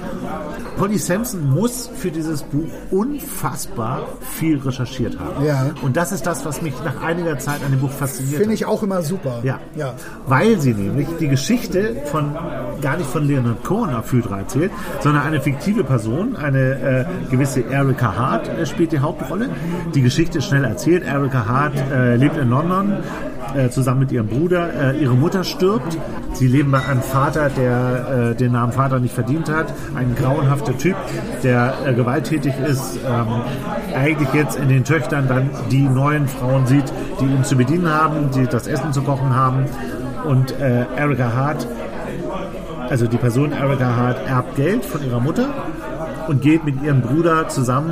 Polly 0.77 0.97
Sampson 0.97 1.49
muss 1.49 1.89
für 1.95 2.11
dieses 2.11 2.43
Buch 2.43 2.67
unfassbar 2.91 4.07
viel 4.21 4.59
recherchiert 4.59 5.19
haben. 5.19 5.45
Ja. 5.45 5.71
Und 5.81 5.95
das 5.97 6.11
ist 6.11 6.25
das, 6.25 6.45
was 6.45 6.61
mich 6.61 6.73
nach 6.83 7.01
einiger 7.01 7.37
Zeit 7.39 7.63
an 7.63 7.71
dem 7.71 7.79
Buch 7.79 7.91
fasziniert 7.91 8.39
Finde 8.39 8.53
ich 8.53 8.65
auch 8.65 8.83
immer 8.83 9.01
super. 9.01 9.39
Ja. 9.43 9.59
ja. 9.75 9.93
Weil 10.27 10.59
sie 10.59 10.73
nämlich 10.73 11.07
die 11.19 11.27
Geschichte 11.27 12.01
von, 12.05 12.35
gar 12.81 12.97
nicht 12.97 13.09
von 13.09 13.27
Leonard 13.27 13.63
Cohen 13.63 13.93
auf 13.93 14.11
Hydra 14.11 14.39
erzählt, 14.39 14.71
sondern 15.01 15.23
eine 15.23 15.41
fiktive 15.41 15.83
Person, 15.83 16.35
eine 16.35 17.07
äh, 17.29 17.29
gewisse 17.29 17.61
Erika 17.61 18.15
Hart 18.15 18.47
äh, 18.47 18.65
spielt 18.65 18.91
die 18.91 18.99
Hauptrolle. 18.99 19.49
Die 19.93 20.01
Geschichte 20.01 20.39
ist 20.39 20.45
schnell 20.45 20.63
erzählt. 20.63 21.03
Erika 21.03 21.45
Hart 21.47 21.75
äh, 21.91 22.15
lebt 22.15 22.37
in 22.37 22.49
London 22.49 22.97
äh, 23.55 23.69
zusammen 23.69 24.01
mit 24.01 24.11
ihrem 24.11 24.27
Bruder. 24.27 24.93
Äh, 24.93 25.01
ihre 25.01 25.13
Mutter 25.13 25.43
stirbt. 25.43 25.97
Sie 26.33 26.47
leben 26.47 26.71
bei 26.71 26.83
einem 26.83 27.01
Vater, 27.01 27.49
der 27.49 28.31
äh, 28.31 28.35
den 28.35 28.53
Namen 28.53 28.71
Vater 28.71 28.99
nicht 28.99 29.13
verdient 29.13 29.49
hat. 29.49 29.73
Ein 29.95 30.15
grauenhafter 30.15 30.72
Typ, 30.77 30.95
der 31.43 31.73
äh, 31.85 31.93
gewalttätig 31.93 32.53
ist. 32.67 32.99
Ähm, 33.07 33.41
eigentlich 33.95 34.33
jetzt 34.33 34.57
in 34.57 34.69
den 34.69 34.83
Töchtern 34.83 35.27
dann 35.27 35.49
die 35.71 35.83
neuen 35.83 36.27
Frauen 36.27 36.65
sieht, 36.67 36.85
die 37.19 37.25
ihn 37.25 37.43
zu 37.43 37.55
bedienen 37.55 37.89
haben, 37.93 38.31
die 38.31 38.45
das 38.47 38.67
Essen 38.67 38.93
zu 38.93 39.01
kochen 39.01 39.35
haben. 39.35 39.65
Und 40.25 40.59
äh, 40.59 40.85
Erika 40.95 41.33
Hart, 41.33 41.67
also 42.89 43.07
die 43.07 43.17
Person 43.17 43.51
Erika 43.51 43.95
Hart, 43.95 44.27
erbt 44.27 44.55
Geld 44.55 44.85
von 44.85 45.03
ihrer 45.05 45.19
Mutter 45.19 45.47
und 46.27 46.41
geht 46.41 46.63
mit 46.63 46.81
ihrem 46.81 47.01
Bruder 47.01 47.49
zusammen 47.49 47.91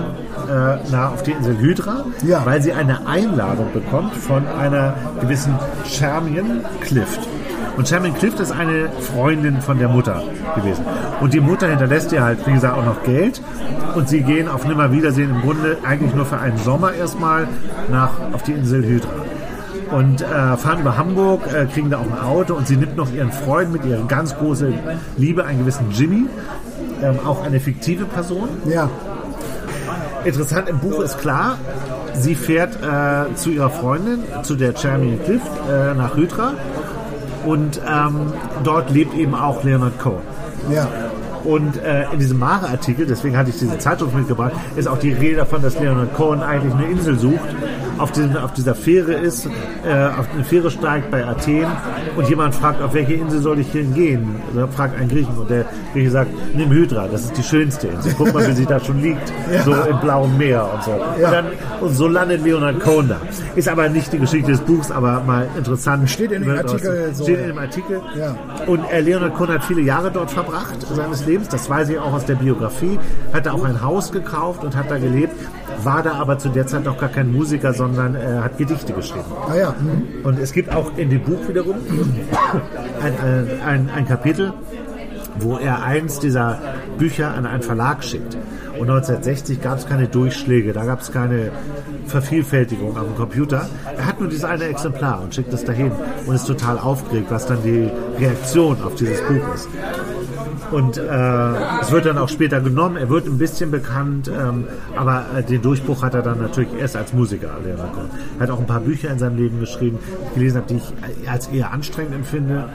äh, 0.50 0.78
nach, 0.92 1.12
auf 1.14 1.24
die 1.24 1.32
Insel 1.32 1.58
Hydra, 1.58 2.06
Ja. 2.24 2.46
weil 2.46 2.62
sie 2.62 2.72
eine 2.72 3.06
Einladung 3.06 3.74
bekommt 3.74 4.16
von 4.16 4.48
einer 4.48 4.94
gewissen 5.20 5.54
Charmian 5.86 6.62
Clift. 6.80 7.28
Und 7.78 7.88
Charmian 7.88 8.16
Clift 8.16 8.40
ist 8.40 8.52
eine 8.52 8.90
Freundin 9.00 9.62
von 9.62 9.80
der 9.80 9.88
Mutter 9.88 10.24
gewesen. 10.56 10.86
Und 11.22 11.34
die 11.34 11.40
Mutter 11.40 11.68
hinterlässt 11.68 12.12
ihr 12.12 12.24
halt, 12.24 12.46
wie 12.46 12.54
gesagt, 12.54 12.78
auch 12.78 12.86
noch 12.86 13.04
Geld. 13.04 13.42
Und 13.96 14.10
sie 14.10 14.22
gehen 14.22 14.48
auf 14.48 14.66
Nimmerwiedersehen 14.66 15.32
im 15.32 15.42
Grunde 15.42 15.78
eigentlich 15.84 16.14
nur 16.14 16.26
für 16.26 16.38
einen 16.38 16.58
Sommer 16.58 16.94
erstmal 16.94 17.48
nach, 17.90 18.12
auf 18.34 18.44
die 18.44 18.54
Insel 18.54 18.84
Hydra 18.84 19.10
und 19.92 20.22
äh, 20.22 20.26
fahren 20.58 20.80
über 20.80 20.98
Hamburg, 20.98 21.42
äh, 21.54 21.66
kriegen 21.66 21.90
da 21.90 21.98
auch 21.98 22.06
ein 22.06 22.20
Auto 22.20 22.54
und 22.54 22.68
sie 22.68 22.78
nimmt 22.78 22.96
noch 22.96 23.12
ihren 23.12 23.32
Freund 23.32 23.72
mit, 23.74 23.86
ihrer 23.86 24.06
ganz 24.08 24.36
große 24.36 24.74
Liebe, 25.18 25.46
einen 25.46 25.60
gewissen 25.60 25.92
Jimmy, 25.92 26.28
ähm, 27.04 27.20
auch 27.26 27.44
eine 27.44 27.60
fiktive 27.60 28.06
Person. 28.06 28.50
Ja. 28.66 28.90
Interessant 30.24 30.70
im 30.70 30.80
Buch 30.80 31.02
ist 31.02 31.20
klar, 31.20 31.58
sie 32.14 32.36
fährt 32.36 32.78
äh, 32.84 33.34
zu 33.36 33.50
ihrer 33.50 33.70
Freundin, 33.70 34.20
zu 34.44 34.56
der 34.56 34.76
Charmian 34.78 35.22
Clift, 35.24 35.48
äh, 35.70 35.94
nach 35.94 36.16
Hydra 36.16 36.54
und 37.46 37.82
ähm, 37.88 38.34
dort 38.64 38.92
lebt 38.92 39.16
eben 39.16 39.36
auch 39.36 39.64
Leonard 39.64 40.00
Cohen. 40.00 40.22
Ja. 40.72 40.88
Und 41.44 41.78
äh, 41.78 42.06
in 42.12 42.20
diesem 42.20 42.38
Mare-Artikel, 42.38 43.08
deswegen 43.08 43.36
hatte 43.36 43.50
ich 43.50 43.58
diese 43.58 43.78
Zeitschrift 43.80 44.16
mitgebracht, 44.16 44.54
ist 44.76 44.88
auch 44.88 45.00
die 45.00 45.12
Rede 45.12 45.38
davon, 45.38 45.62
dass 45.62 45.80
Leonard 45.80 46.14
Cohen 46.14 46.42
eigentlich 46.42 46.74
eine 46.74 46.86
Insel 46.86 47.18
sucht, 47.18 47.40
auf, 48.02 48.12
diesen, 48.12 48.36
auf 48.38 48.54
dieser 48.54 48.76
Fähre 48.76 49.14
ist, 49.14 49.46
äh, 49.46 49.50
auf 50.18 50.28
eine 50.34 50.44
Fähre 50.44 50.72
steigt 50.72 51.12
bei 51.12 51.26
Athen 51.26 51.68
und 52.16 52.28
jemand 52.28 52.56
fragt, 52.56 52.82
auf 52.82 52.94
welche 52.94 53.14
Insel 53.14 53.42
soll 53.42 53.60
ich 53.60 53.72
denn 53.72 53.94
gehen? 53.94 54.42
Da 54.56 54.68
fragt 54.68 55.00
ein 55.00 55.08
Griechen 55.08 55.38
und 55.38 55.50
der 55.50 55.66
Grieche 55.94 56.12
sagt, 56.12 56.32
nimm 56.56 56.70
Hydra, 56.70 57.08
das 57.08 57.26
ist 57.26 57.38
die 57.38 57.44
schönste 57.44 57.88
Insel. 57.88 58.14
Guck 58.18 58.34
mal, 58.34 58.48
wie 58.48 58.54
sie 58.54 58.66
da 58.66 58.80
schon 58.80 59.02
liegt, 59.02 59.32
ja. 59.52 59.64
so 59.64 59.74
im 59.74 60.00
blauen 60.00 60.38
Meer 60.38 60.68
und 60.74 60.84
so. 60.84 60.92
Ja. 60.92 61.28
Und, 61.28 61.34
dann, 61.34 61.46
und 61.82 61.96
so 61.96 62.08
landet 62.08 62.44
Leonard 62.44 62.80
Cohen 62.80 63.10
da. 63.10 63.18
Ist 63.56 63.70
aber 63.70 63.88
nicht 63.90 64.12
die 64.12 64.20
Geschichte 64.20 64.52
des 64.52 64.62
Buchs, 64.62 64.92
aber 64.92 65.22
mal 65.22 65.48
interessant. 65.58 66.10
Steht 66.10 66.32
in 66.32 66.44
dem 66.44 66.58
Artikel. 66.58 67.12
So, 67.14 67.24
steht 67.24 67.40
in 67.40 67.48
dem 67.48 67.58
Artikel. 67.58 68.02
Ja. 68.18 68.36
Und 68.66 68.84
äh, 68.92 69.02
Leonard 69.02 69.36
Cohen 69.36 69.50
hat 69.50 69.64
viele 69.64 69.82
Jahre 69.82 70.12
dort 70.12 70.32
verbracht 70.32 70.86
seines 70.94 71.26
Lebens, 71.26 71.50
das 71.50 71.70
weiß 71.70 71.90
ich 71.90 72.00
auch 72.00 72.14
aus 72.14 72.26
der 72.26 72.36
Biografie, 72.36 73.00
hat 73.34 73.46
da 73.46 73.54
auch 73.54 73.64
ein 73.64 73.82
Haus 73.82 74.12
gekauft 74.12 74.64
und 74.64 74.76
hat 74.76 74.90
da 74.90 74.98
gelebt, 74.98 75.36
war 75.84 76.04
da 76.04 76.14
aber 76.14 76.38
zu 76.38 76.50
der 76.50 76.68
Zeit 76.68 76.86
noch 76.86 76.98
gar 76.98 77.10
kein 77.10 77.32
Musiker, 77.32 77.74
sondern 77.74 78.16
äh, 78.16 78.40
hat 78.42 78.58
Gedichte 78.58 78.94
geschrieben. 78.94 79.26
Ah 79.50 79.56
ja. 79.56 79.76
Mhm. 79.80 80.26
Und 80.26 80.40
es 80.40 80.52
gibt 80.52 80.74
auch 80.74 80.98
in 80.98 81.10
dem 81.10 81.22
Buch 81.22 81.48
wiederum 81.48 81.76
ein, 83.02 83.14
ein, 83.20 83.62
ein, 83.66 83.90
ein 83.90 84.08
Kapitel, 84.08 84.54
wo 85.40 85.58
er 85.58 85.84
eins 85.84 86.20
dieser 86.20 86.60
Bücher 86.98 87.34
an 87.34 87.46
einen 87.46 87.62
Verlag 87.62 88.04
schickt. 88.04 88.38
Und 88.74 88.90
1960 88.90 89.62
gab 89.62 89.78
es 89.78 89.86
keine 89.86 90.08
Durchschläge, 90.08 90.74
da 90.74 90.86
gab 90.86 91.02
es 91.02 91.12
keine 91.12 91.52
Vervielfältigung 92.08 92.98
am 92.98 93.16
Computer. 93.16 93.70
Er 93.96 94.06
hat 94.06 94.20
nur 94.20 94.30
dieses 94.30 94.44
eine 94.44 94.64
Exemplar 94.64 95.22
und 95.22 95.36
schickt 95.36 95.54
es 95.54 95.64
dahin 95.64 95.92
und 96.26 96.34
ist 96.34 96.48
total 96.48 96.80
aufgeregt, 96.80 97.28
was 97.30 97.46
dann 97.46 97.62
die 97.64 97.90
Reaktion 98.18 98.82
auf 98.82 98.96
dieses 98.96 99.22
Buch 99.22 99.54
ist. 99.54 99.70
Und 100.72 100.98
äh, 100.98 101.82
es 101.82 101.92
wird 101.92 102.06
dann 102.06 102.18
auch 102.18 102.30
später 102.30 102.62
genommen. 102.62 102.98
Er 102.98 103.10
wird 103.10 103.26
ein 103.26 103.38
bisschen 103.38 103.72
bekannt, 103.72 104.30
ähm, 104.30 104.68
aber 104.96 105.26
äh, 105.38 105.44
den 105.44 105.62
Durchbruch 105.62 106.02
hat 106.02 106.14
er 106.14 106.22
dann 106.22 106.40
natürlich 106.40 106.74
erst 106.80 106.96
als 106.96 107.14
Musiker. 107.14 107.50
Er 107.66 108.44
hat 108.44 108.50
auch 108.50 108.60
ein 108.60 108.68
paar 108.68 108.80
Bücher 108.80 109.10
in 109.10 109.20
seinem 109.20 109.38
Leben 109.38 109.60
geschrieben, 109.60 110.00
gelesen 110.34 110.58
habe, 110.58 110.68
die 110.68 110.78
ich 110.78 111.30
als 111.30 111.48
eher 111.48 111.72
anstrengend 111.72 112.16
empfinde. 112.16 112.70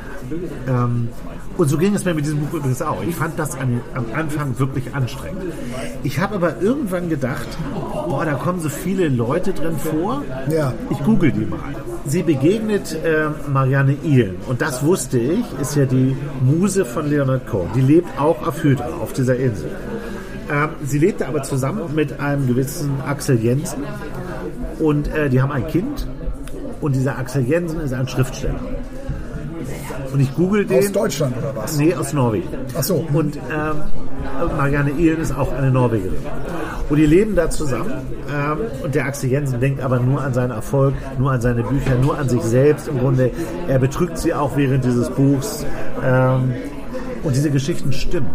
Ähm, 0.68 1.08
und 1.56 1.68
so 1.68 1.78
ging 1.78 1.94
es 1.94 2.04
mir 2.04 2.14
mit 2.14 2.24
diesem 2.24 2.40
Buch 2.40 2.54
übrigens 2.54 2.82
auch. 2.82 3.02
Ich 3.02 3.14
fand 3.14 3.38
das 3.38 3.56
an, 3.56 3.80
am 3.94 4.06
Anfang 4.14 4.58
wirklich 4.58 4.94
anstrengend. 4.94 5.42
Ich 6.02 6.18
habe 6.18 6.34
aber 6.34 6.60
irgendwann 6.60 7.08
gedacht, 7.08 7.46
boah, 8.08 8.24
da 8.24 8.34
kommen 8.34 8.60
so 8.60 8.68
viele 8.68 9.08
Leute 9.08 9.52
drin 9.52 9.76
vor. 9.78 10.22
Ja. 10.50 10.72
Ich 10.90 10.98
google 10.98 11.32
die 11.32 11.46
mal. 11.46 11.58
Sie 12.04 12.22
begegnet 12.22 12.94
äh, 13.04 13.30
Marianne 13.50 13.96
Ihlen. 14.04 14.36
Und 14.46 14.60
das 14.60 14.84
wusste 14.84 15.18
ich, 15.18 15.44
ist 15.60 15.76
ja 15.76 15.86
die 15.86 16.16
Muse 16.40 16.84
von 16.84 17.08
Leonard 17.08 17.46
Cohen. 17.46 17.68
Die 17.74 17.80
lebt 17.80 18.20
auch 18.20 18.46
auf 18.46 18.62
Hydra, 18.62 18.88
auf 19.00 19.12
dieser 19.12 19.36
Insel. 19.36 19.70
Ähm, 20.50 20.68
sie 20.84 20.98
lebte 20.98 21.26
aber 21.26 21.42
zusammen 21.42 21.94
mit 21.94 22.20
einem 22.20 22.46
gewissen 22.46 23.00
Axel 23.06 23.38
Jensen. 23.38 23.82
Und 24.78 25.08
äh, 25.08 25.28
die 25.30 25.40
haben 25.42 25.50
ein 25.50 25.66
Kind. 25.66 26.06
Und 26.80 26.94
dieser 26.94 27.18
Axel 27.18 27.42
Jensen 27.44 27.80
ist 27.80 27.92
ein 27.92 28.06
Schriftsteller. 28.06 28.60
Und 30.12 30.20
ich 30.20 30.34
google 30.34 30.64
den. 30.64 30.78
Aus 30.78 30.92
Deutschland 30.92 31.36
oder 31.36 31.54
was? 31.54 31.76
Nee, 31.76 31.94
aus 31.94 32.12
Norwegen. 32.12 32.48
Ach 32.76 32.82
so. 32.82 33.06
Und 33.12 33.36
ähm, 33.36 33.82
Marianne 34.56 34.90
Ehlen 34.92 35.20
ist 35.20 35.36
auch 35.36 35.52
eine 35.52 35.70
Norwegerin. 35.70 36.18
Und 36.88 36.96
die 36.96 37.06
leben 37.06 37.34
da 37.34 37.50
zusammen. 37.50 37.92
Ähm, 38.32 38.58
und 38.82 38.94
der 38.94 39.06
Axel 39.06 39.30
Jensen 39.30 39.60
denkt 39.60 39.80
aber 39.80 39.98
nur 39.98 40.22
an 40.22 40.34
seinen 40.34 40.52
Erfolg, 40.52 40.94
nur 41.18 41.32
an 41.32 41.40
seine 41.40 41.62
Bücher, 41.62 41.96
nur 42.00 42.18
an 42.18 42.28
sich 42.28 42.42
selbst 42.42 42.88
im 42.88 42.98
Grunde. 42.98 43.30
Er 43.68 43.78
betrügt 43.78 44.18
sie 44.18 44.34
auch 44.34 44.56
während 44.56 44.84
dieses 44.84 45.10
Buchs. 45.10 45.64
Ähm, 46.04 46.54
und 47.26 47.34
diese 47.34 47.50
Geschichten 47.50 47.92
stimmen. 47.92 48.30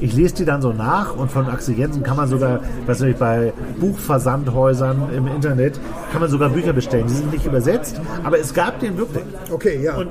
Ich 0.00 0.12
lese 0.14 0.34
die 0.36 0.44
dann 0.44 0.60
so 0.60 0.72
nach 0.72 1.16
und 1.16 1.30
von 1.30 1.48
Axel 1.48 1.76
Jensen 1.76 2.02
kann 2.02 2.16
man 2.16 2.28
sogar, 2.28 2.60
was 2.86 3.00
ich 3.00 3.16
bei 3.16 3.52
Buchversandhäusern 3.80 5.08
im 5.16 5.26
Internet, 5.26 5.80
kann 6.12 6.20
man 6.20 6.30
sogar 6.30 6.50
Bücher 6.50 6.74
bestellen. 6.74 7.06
Die 7.08 7.14
sind 7.14 7.32
nicht 7.32 7.46
übersetzt, 7.46 8.00
aber 8.22 8.38
es 8.38 8.52
gab 8.52 8.78
den 8.80 8.98
wirklich. 8.98 9.24
Okay, 9.50 9.82
ja. 9.82 9.96
Und 9.96 10.10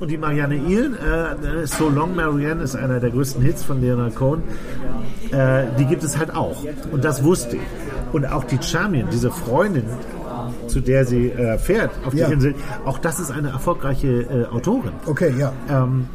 und 0.00 0.10
die 0.10 0.18
Marianne 0.18 0.56
Ihlen, 0.56 0.94
äh, 0.94 1.66
So 1.66 1.88
Long 1.88 2.14
Marianne 2.14 2.62
ist 2.62 2.76
einer 2.76 3.00
der 3.00 3.10
größten 3.10 3.42
Hits 3.42 3.62
von 3.62 3.80
Leonard 3.80 4.14
Cohen, 4.14 4.42
äh, 5.30 5.64
die 5.78 5.84
gibt 5.86 6.02
es 6.02 6.18
halt 6.18 6.34
auch. 6.34 6.64
Und 6.90 7.04
das 7.04 7.24
wusste 7.24 7.56
ich. 7.56 7.62
Und 8.12 8.26
auch 8.26 8.44
die 8.44 8.58
Charmian, 8.62 9.08
diese 9.10 9.30
Freundin, 9.30 9.84
zu 10.66 10.80
der 10.80 11.04
sie 11.04 11.30
äh, 11.30 11.58
fährt 11.58 11.90
auf 12.06 12.12
die 12.12 12.20
ja. 12.20 12.28
Insel, 12.28 12.54
auch 12.84 12.98
das 12.98 13.20
ist 13.20 13.30
eine 13.30 13.48
erfolgreiche 13.48 14.08
äh, 14.08 14.46
Autorin. 14.46 14.92
Okay, 15.06 15.34
ja. 15.38 15.52
Ähm, 15.68 16.06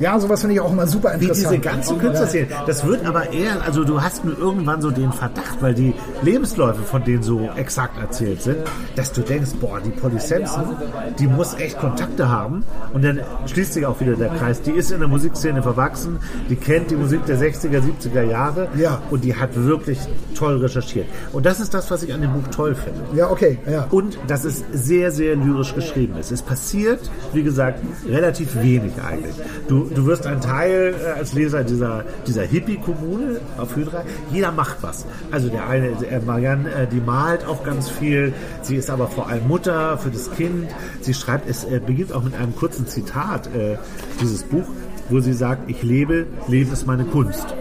ja, 0.00 0.18
sowas 0.18 0.40
finde 0.40 0.54
ich 0.54 0.60
auch 0.60 0.72
immer 0.72 0.86
super 0.86 1.12
interessant. 1.12 1.38
Wie 1.38 1.56
diese 1.56 1.58
ganzen 1.58 1.98
Künstlerszenen. 1.98 2.48
Das 2.66 2.86
wird 2.86 3.04
aber 3.06 3.32
eher, 3.32 3.62
also 3.62 3.84
du 3.84 4.02
hast 4.02 4.24
nur 4.24 4.38
irgendwann 4.38 4.80
so 4.82 4.90
den 4.90 5.12
Verdacht, 5.12 5.60
weil 5.60 5.74
die 5.74 5.94
Lebensläufe 6.22 6.82
von 6.82 7.04
denen 7.04 7.22
so 7.22 7.48
exakt 7.56 7.98
erzählt 7.98 8.42
sind, 8.42 8.58
dass 8.96 9.12
du 9.12 9.22
denkst, 9.22 9.52
boah, 9.60 9.80
die 9.80 9.90
Polly 9.90 10.18
Sampson, 10.18 10.76
die 11.18 11.26
muss 11.26 11.54
echt 11.54 11.78
Kontakte 11.78 12.28
haben. 12.28 12.64
Und 12.92 13.04
dann 13.04 13.20
schließt 13.46 13.74
sich 13.74 13.86
auch 13.86 14.00
wieder 14.00 14.14
der 14.14 14.28
Kreis. 14.30 14.62
Die 14.62 14.72
ist 14.72 14.90
in 14.90 15.00
der 15.00 15.08
Musikszene 15.08 15.62
verwachsen, 15.62 16.18
die 16.48 16.56
kennt 16.56 16.90
die 16.90 16.96
Musik 16.96 17.24
der 17.26 17.38
60er, 17.38 17.80
70er 17.80 18.22
Jahre 18.22 18.68
ja. 18.76 19.00
und 19.10 19.24
die 19.24 19.34
hat 19.34 19.50
wirklich 19.54 19.98
toll 20.34 20.58
recherchiert. 20.58 21.06
Und 21.32 21.46
das 21.46 21.60
ist 21.60 21.74
das, 21.74 21.90
was 21.90 22.02
ich 22.02 22.12
an 22.12 22.20
dem 22.20 22.32
Buch 22.32 22.48
toll 22.50 22.74
finde. 22.74 23.00
Ja, 23.14 23.30
okay. 23.30 23.58
Ja. 23.70 23.86
Und 23.90 24.18
dass 24.26 24.44
es 24.44 24.64
sehr, 24.72 25.10
sehr 25.10 25.36
lyrisch 25.36 25.74
geschrieben 25.74 26.16
ist. 26.18 26.32
Es 26.32 26.42
passiert, 26.42 27.10
wie 27.32 27.42
gesagt, 27.42 27.80
relativ 28.08 28.60
wenig 28.60 28.92
eigentlich. 29.02 29.34
Du 29.68 29.83
du, 29.90 30.06
wirst 30.06 30.26
ein 30.26 30.40
Teil 30.40 30.94
äh, 30.94 31.18
als 31.18 31.32
Leser 31.32 31.64
dieser, 31.64 32.04
dieser 32.26 32.42
Hippie-Kommune 32.42 33.40
auf 33.58 33.76
Hydra. 33.76 34.04
Jeder 34.32 34.52
macht 34.52 34.78
was. 34.82 35.06
Also 35.30 35.48
der 35.48 35.68
eine, 35.68 35.88
äh, 35.88 36.20
Marianne, 36.20 36.70
äh, 36.72 36.86
die 36.86 37.00
malt 37.00 37.46
auch 37.46 37.64
ganz 37.64 37.88
viel. 37.88 38.32
Sie 38.62 38.76
ist 38.76 38.90
aber 38.90 39.08
vor 39.08 39.28
allem 39.28 39.48
Mutter 39.48 39.98
für 39.98 40.10
das 40.10 40.30
Kind. 40.32 40.68
Sie 41.00 41.14
schreibt, 41.14 41.48
es 41.48 41.64
äh, 41.64 41.80
beginnt 41.84 42.12
auch 42.12 42.22
mit 42.22 42.34
einem 42.34 42.54
kurzen 42.54 42.86
Zitat, 42.86 43.46
äh, 43.54 43.76
dieses 44.20 44.42
Buch, 44.42 44.66
wo 45.08 45.20
sie 45.20 45.32
sagt, 45.32 45.68
ich 45.68 45.82
lebe, 45.82 46.26
Leben 46.48 46.72
ist 46.72 46.86
meine 46.86 47.04
Kunst. 47.04 47.54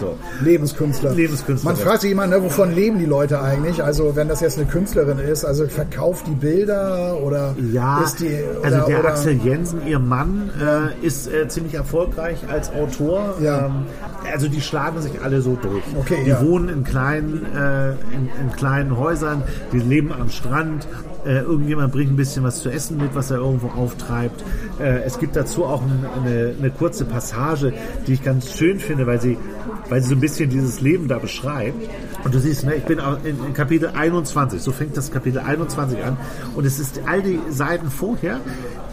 So. 0.00 0.16
Lebenskünstler. 0.42 1.12
Lebenskünstler. 1.12 1.70
Man 1.70 1.80
fragt 1.80 2.02
sich 2.02 2.10
immer, 2.10 2.26
ne, 2.26 2.42
wovon 2.42 2.74
leben 2.74 2.98
die 2.98 3.04
Leute 3.04 3.40
eigentlich? 3.40 3.82
Also 3.82 4.16
wenn 4.16 4.28
das 4.28 4.40
jetzt 4.40 4.58
eine 4.58 4.66
Künstlerin 4.66 5.18
ist, 5.18 5.44
also 5.44 5.66
verkauft 5.66 6.26
die 6.26 6.34
Bilder 6.34 7.18
oder 7.22 7.54
ja, 7.72 8.02
ist 8.02 8.20
die 8.20 8.38
oder, 8.60 8.64
also 8.64 8.86
der 8.86 9.00
oder, 9.00 9.08
Axel 9.08 9.34
Jensen, 9.34 9.86
ihr 9.86 9.98
Mann, 9.98 10.50
äh, 10.60 11.06
ist 11.06 11.32
äh, 11.32 11.48
ziemlich 11.48 11.74
erfolgreich 11.74 12.38
als 12.48 12.72
Autor. 12.72 13.34
Ja. 13.40 13.66
Ähm, 13.66 13.86
also 14.32 14.48
die 14.48 14.60
schlagen 14.60 15.00
sich 15.02 15.20
alle 15.22 15.40
so 15.40 15.56
durch. 15.60 15.84
Okay, 15.98 16.22
die 16.24 16.30
ja. 16.30 16.44
wohnen 16.44 16.68
in 16.68 16.84
kleinen, 16.84 17.46
äh, 17.54 17.90
in, 17.90 18.30
in, 18.40 18.52
kleinen 18.56 18.96
Häusern, 18.98 19.42
die 19.72 19.78
leben 19.78 20.12
am 20.12 20.30
Strand. 20.30 20.86
Äh, 21.24 21.40
irgendjemand 21.40 21.92
bringt 21.92 22.12
ein 22.12 22.16
bisschen 22.16 22.44
was 22.44 22.60
zu 22.60 22.70
essen 22.70 22.98
mit, 22.98 23.14
was 23.14 23.30
er 23.30 23.38
irgendwo 23.38 23.68
auftreibt. 23.68 24.44
Äh, 24.78 25.02
es 25.04 25.18
gibt 25.18 25.36
dazu 25.36 25.64
auch 25.64 25.82
ein, 25.82 26.04
eine, 26.22 26.54
eine 26.58 26.70
kurze 26.70 27.04
Passage, 27.04 27.72
die 28.06 28.14
ich 28.14 28.22
ganz 28.22 28.52
schön 28.52 28.78
finde, 28.78 29.06
weil 29.06 29.20
sie 29.20 29.38
weil 29.88 30.02
sie 30.02 30.08
so 30.08 30.14
ein 30.14 30.20
bisschen 30.20 30.50
dieses 30.50 30.80
Leben 30.80 31.08
da 31.08 31.18
beschreibt. 31.18 31.88
Und 32.24 32.34
du 32.34 32.38
siehst, 32.38 32.64
ne, 32.64 32.74
ich 32.74 32.84
bin 32.84 33.00
in, 33.24 33.44
in 33.44 33.54
Kapitel 33.54 33.90
21, 33.94 34.60
so 34.60 34.72
fängt 34.72 34.96
das 34.96 35.10
Kapitel 35.10 35.40
21 35.40 36.02
an. 36.02 36.16
Und 36.54 36.64
es 36.64 36.78
ist 36.78 37.00
all 37.06 37.22
die 37.22 37.38
Seiten 37.50 37.90
vorher, 37.90 38.40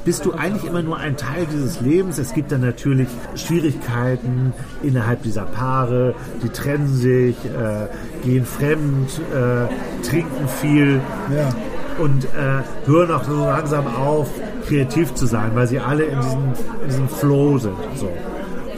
bist 0.04 0.26
du 0.26 0.34
eigentlich 0.34 0.66
immer 0.66 0.82
nur 0.82 0.98
ein 0.98 1.16
Teil 1.16 1.46
dieses 1.52 1.80
Lebens. 1.80 2.18
Es 2.18 2.34
gibt 2.34 2.52
dann 2.52 2.62
natürlich 2.62 3.08
Schwierigkeiten 3.36 4.54
innerhalb 4.82 5.24
dieser 5.24 5.46
Paare, 5.46 6.16
die 6.44 6.50
trennen 6.50 6.94
sich, 6.96 7.36
äh, 7.46 7.88
gehen 8.24 8.46
fremd, 8.46 9.22
äh, 9.34 10.04
trinken 10.04 10.48
viel 10.48 11.00
ja. 11.34 11.50
Und 12.02 12.26
äh, 12.26 12.88
hören 12.88 13.12
auch 13.12 13.24
so 13.24 13.46
langsam 13.46 13.86
auf, 13.88 14.28
kreativ 14.68 15.14
zu 15.14 15.28
sein, 15.28 15.52
weil 15.54 15.68
sie 15.68 15.80
alle 15.80 16.04
in 16.06 16.20
diesem, 16.20 16.44
in 16.82 16.88
diesem 16.88 17.10
Flow 17.10 17.58
sind. 17.58 17.76
So. 17.96 18.10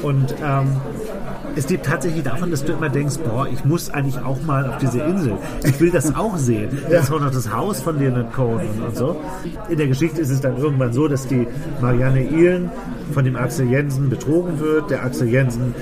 Und 0.02 0.36
ähm, 0.44 0.82
es 1.56 1.70
lebt 1.70 1.86
tatsächlich 1.86 2.24
davon, 2.24 2.52
dass 2.52 2.64
du 2.64 2.74
immer 2.74 2.90
denkst, 2.90 3.18
boah, 3.24 3.48
ich 3.48 3.64
muss 3.64 3.90
eigentlich 3.90 4.18
auch 4.20 4.42
mal 4.44 4.68
auf 4.68 4.78
diese 4.78 5.00
Insel. 5.00 5.38
Ich 5.64 5.80
will 5.80 5.92
das 5.92 6.16
auch 6.16 6.38
sehen. 6.38 6.70
Ja. 6.84 7.00
Das 7.00 7.12
war 7.12 7.20
noch 7.20 7.32
das 7.32 7.54
Haus 7.54 7.82
von 7.82 8.00
Leonard 8.00 8.34
Cohen 8.34 8.68
und, 8.78 8.88
und, 8.88 8.96
so. 8.96 9.22
In 9.70 9.78
der 9.78 9.88
Geschichte 9.88 10.22
ist 10.22 10.30
es 10.30 10.42
dann 10.42 10.58
irgendwann 10.58 10.94
so, 10.94 11.08
dass 11.08 11.28
die 11.28 11.48
Marianne 11.82 12.24
Ihlen 12.24 12.72
von 13.14 13.26
dem 13.26 13.36
Axel 13.36 13.68
Jensen 13.70 14.10
betrogen 14.10 14.60
wird. 14.60 14.90
Der 14.90 15.04
Axel 15.04 15.28
Jensen 15.28 15.76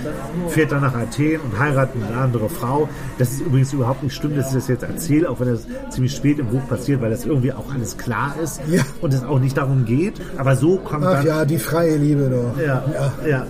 fährt 0.49 0.71
dann 0.71 0.81
nach 0.81 0.95
Athen 0.95 1.39
und 1.39 1.57
heiratet 1.57 1.95
eine 2.03 2.19
andere 2.19 2.49
Frau. 2.49 2.89
Das 3.17 3.31
ist 3.31 3.41
übrigens 3.41 3.71
überhaupt 3.71 4.03
nicht 4.03 4.15
schlimm, 4.15 4.35
dass 4.35 4.49
ich 4.49 4.55
das 4.55 4.67
jetzt 4.67 4.83
erzähle, 4.83 5.29
auch 5.29 5.39
wenn 5.39 5.47
das 5.47 5.65
ziemlich 5.89 6.13
spät 6.13 6.39
im 6.39 6.47
Buch 6.47 6.67
passiert, 6.67 7.01
weil 7.01 7.11
das 7.11 7.25
irgendwie 7.25 7.53
auch 7.53 7.71
alles 7.73 7.97
klar 7.97 8.35
ist 8.43 8.61
ja. 8.69 8.81
und 9.01 9.13
es 9.13 9.23
auch 9.23 9.39
nicht 9.39 9.57
darum 9.57 9.85
geht. 9.85 10.15
Aber 10.37 10.55
so 10.55 10.77
kommt 10.77 11.05
Ach 11.05 11.13
dann... 11.13 11.25
ja, 11.25 11.45
die 11.45 11.59
freie 11.59 11.95
Liebe 11.97 12.29
doch. 12.29 12.61
Ja, 12.61 12.83
ja. 12.93 13.27
ja. 13.27 13.45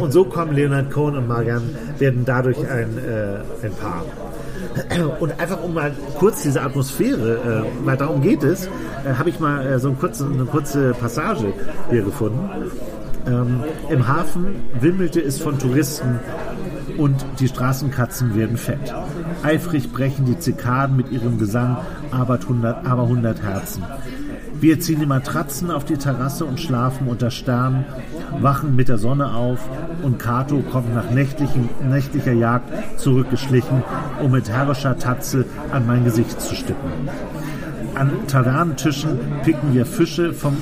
Und 0.00 0.12
so 0.12 0.24
kommen 0.24 0.54
Leonard 0.54 0.90
Cohen 0.90 1.16
und 1.16 1.28
Marianne 1.28 1.53
werden 1.98 2.24
dadurch 2.24 2.58
ein, 2.58 2.98
äh, 2.98 3.66
ein 3.66 3.72
Paar. 3.72 4.04
Und 5.20 5.40
einfach 5.40 5.62
um 5.62 5.74
mal 5.74 5.92
kurz 6.18 6.42
diese 6.42 6.62
Atmosphäre, 6.62 7.64
äh, 7.64 7.86
weil 7.86 7.96
darum 7.96 8.22
geht 8.22 8.42
es, 8.42 8.66
äh, 8.66 9.14
habe 9.18 9.28
ich 9.28 9.40
mal 9.40 9.66
äh, 9.66 9.78
so 9.78 9.88
eine 9.88 9.96
kurze, 9.96 10.26
eine 10.26 10.44
kurze 10.44 10.92
Passage 10.92 11.52
hier 11.90 12.02
gefunden. 12.02 12.48
Ähm, 13.26 13.64
Im 13.88 14.06
Hafen 14.06 14.56
wimmelte 14.80 15.20
es 15.20 15.40
von 15.40 15.58
Touristen 15.58 16.20
und 16.98 17.24
die 17.40 17.48
Straßenkatzen 17.48 18.36
werden 18.36 18.56
fett. 18.56 18.94
Eifrig 19.42 19.92
brechen 19.92 20.26
die 20.26 20.38
Zikaden 20.38 20.96
mit 20.96 21.10
ihrem 21.10 21.38
Gesang 21.38 21.78
aber 22.10 22.38
hundert, 22.46 22.86
aber 22.86 23.08
hundert 23.08 23.42
Herzen. 23.42 23.82
Wir 24.60 24.78
ziehen 24.80 25.00
die 25.00 25.06
Matratzen 25.06 25.70
auf 25.70 25.84
die 25.84 25.96
Terrasse 25.96 26.44
und 26.44 26.60
schlafen 26.60 27.08
unter 27.08 27.30
Sternen, 27.30 27.84
wachen 28.40 28.76
mit 28.76 28.88
der 28.88 28.98
Sonne 28.98 29.34
auf 29.34 29.60
und 30.02 30.18
Kato 30.18 30.62
kommt 30.70 30.94
nach 30.94 31.10
nächtlicher 31.10 32.32
Jagd 32.32 32.70
zurückgeschlichen, 32.98 33.82
um 34.22 34.30
mit 34.30 34.50
herrischer 34.50 34.98
Tatze 34.98 35.46
an 35.72 35.86
mein 35.86 36.04
Gesicht 36.04 36.40
zu 36.40 36.54
stippen. 36.54 36.90
An 37.94 38.10
Tavernentischen 38.26 39.18
picken 39.44 39.72
wir 39.72 39.86
Fische 39.86 40.32
vom 40.32 40.56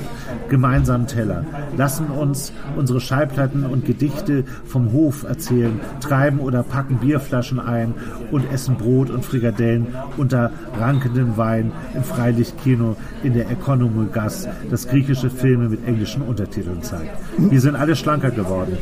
gemeinsamen 0.53 1.07
Teller, 1.07 1.46
lassen 1.78 2.09
uns 2.09 2.53
unsere 2.76 3.00
Schallplatten 3.00 3.64
und 3.64 3.86
Gedichte 3.86 4.44
vom 4.66 4.92
Hof 4.92 5.24
erzählen, 5.24 5.80
treiben 6.00 6.40
oder 6.40 6.62
packen 6.62 6.98
Bierflaschen 6.98 7.59
ein 7.59 7.94
und 8.30 8.44
essen 8.53 8.76
Brot 8.76 9.09
und 9.09 9.24
Frikadellen 9.24 9.86
unter 10.18 10.50
rankendem 10.78 11.38
Wein 11.38 11.72
im 11.94 12.05
Freilichtkino 12.05 12.96
in 13.22 13.32
der 13.32 13.50
Economy 13.50 14.09
Gas, 14.12 14.46
das 14.70 14.86
griechische 14.86 15.30
Filme 15.30 15.70
mit 15.70 15.88
englischen 15.88 16.20
Untertiteln 16.20 16.82
zeigt. 16.82 17.16
Wir 17.38 17.61
sind 17.61 17.74
alle 17.74 17.96
schlanker 17.96 18.30
geworden, 18.30 18.76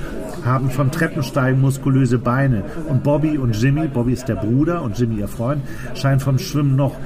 haben 0.44 0.70
vom 0.70 0.90
Treppensteigen 0.90 1.60
muskulöse 1.60 2.18
Beine 2.18 2.64
und 2.88 3.04
Bobby 3.04 3.38
und 3.38 3.54
Jimmy, 3.54 3.86
Bobby 3.86 4.14
ist 4.14 4.28
der 4.28 4.34
Bruder 4.34 4.82
und 4.82 4.98
Jimmy 4.98 5.20
ihr 5.20 5.28
Freund, 5.28 5.62
scheinen 5.94 6.18
vom 6.18 6.38
Schwimmen 6.38 6.74
noch 6.74 6.96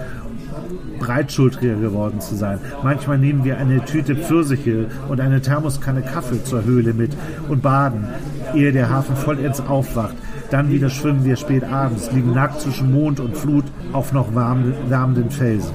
breitschultriger 1.05 1.77
geworden 1.77 2.21
zu 2.21 2.35
sein. 2.35 2.59
Manchmal 2.83 3.19
nehmen 3.19 3.45
wir 3.45 3.59
eine 3.59 3.85
Tüte 3.85 4.17
Pfirsiche 4.17 4.87
und 5.09 5.21
eine 5.21 5.41
Thermoskanne 5.41 6.03
Kaffee 6.03 6.43
zur 6.43 6.65
Höhle 6.65 6.95
mit 6.95 7.13
und 7.49 7.63
baden, 7.63 8.07
ehe 8.55 8.73
der 8.73 8.91
Hafen 8.91 9.17
vollends 9.17 9.61
aufwacht. 9.61 10.17
Dann 10.51 10.71
wieder 10.71 10.89
schwimmen 10.89 11.25
wir 11.25 11.37
spät 11.37 11.65
abends, 11.65 12.11
liegen 12.13 12.33
nackt 12.33 12.61
zwischen 12.61 12.93
Mond 12.93 13.21
und 13.21 13.37
Flut 13.37 13.65
auf 13.93 14.13
noch 14.13 14.35
wärmenden 14.35 15.31
Felsen. 15.31 15.73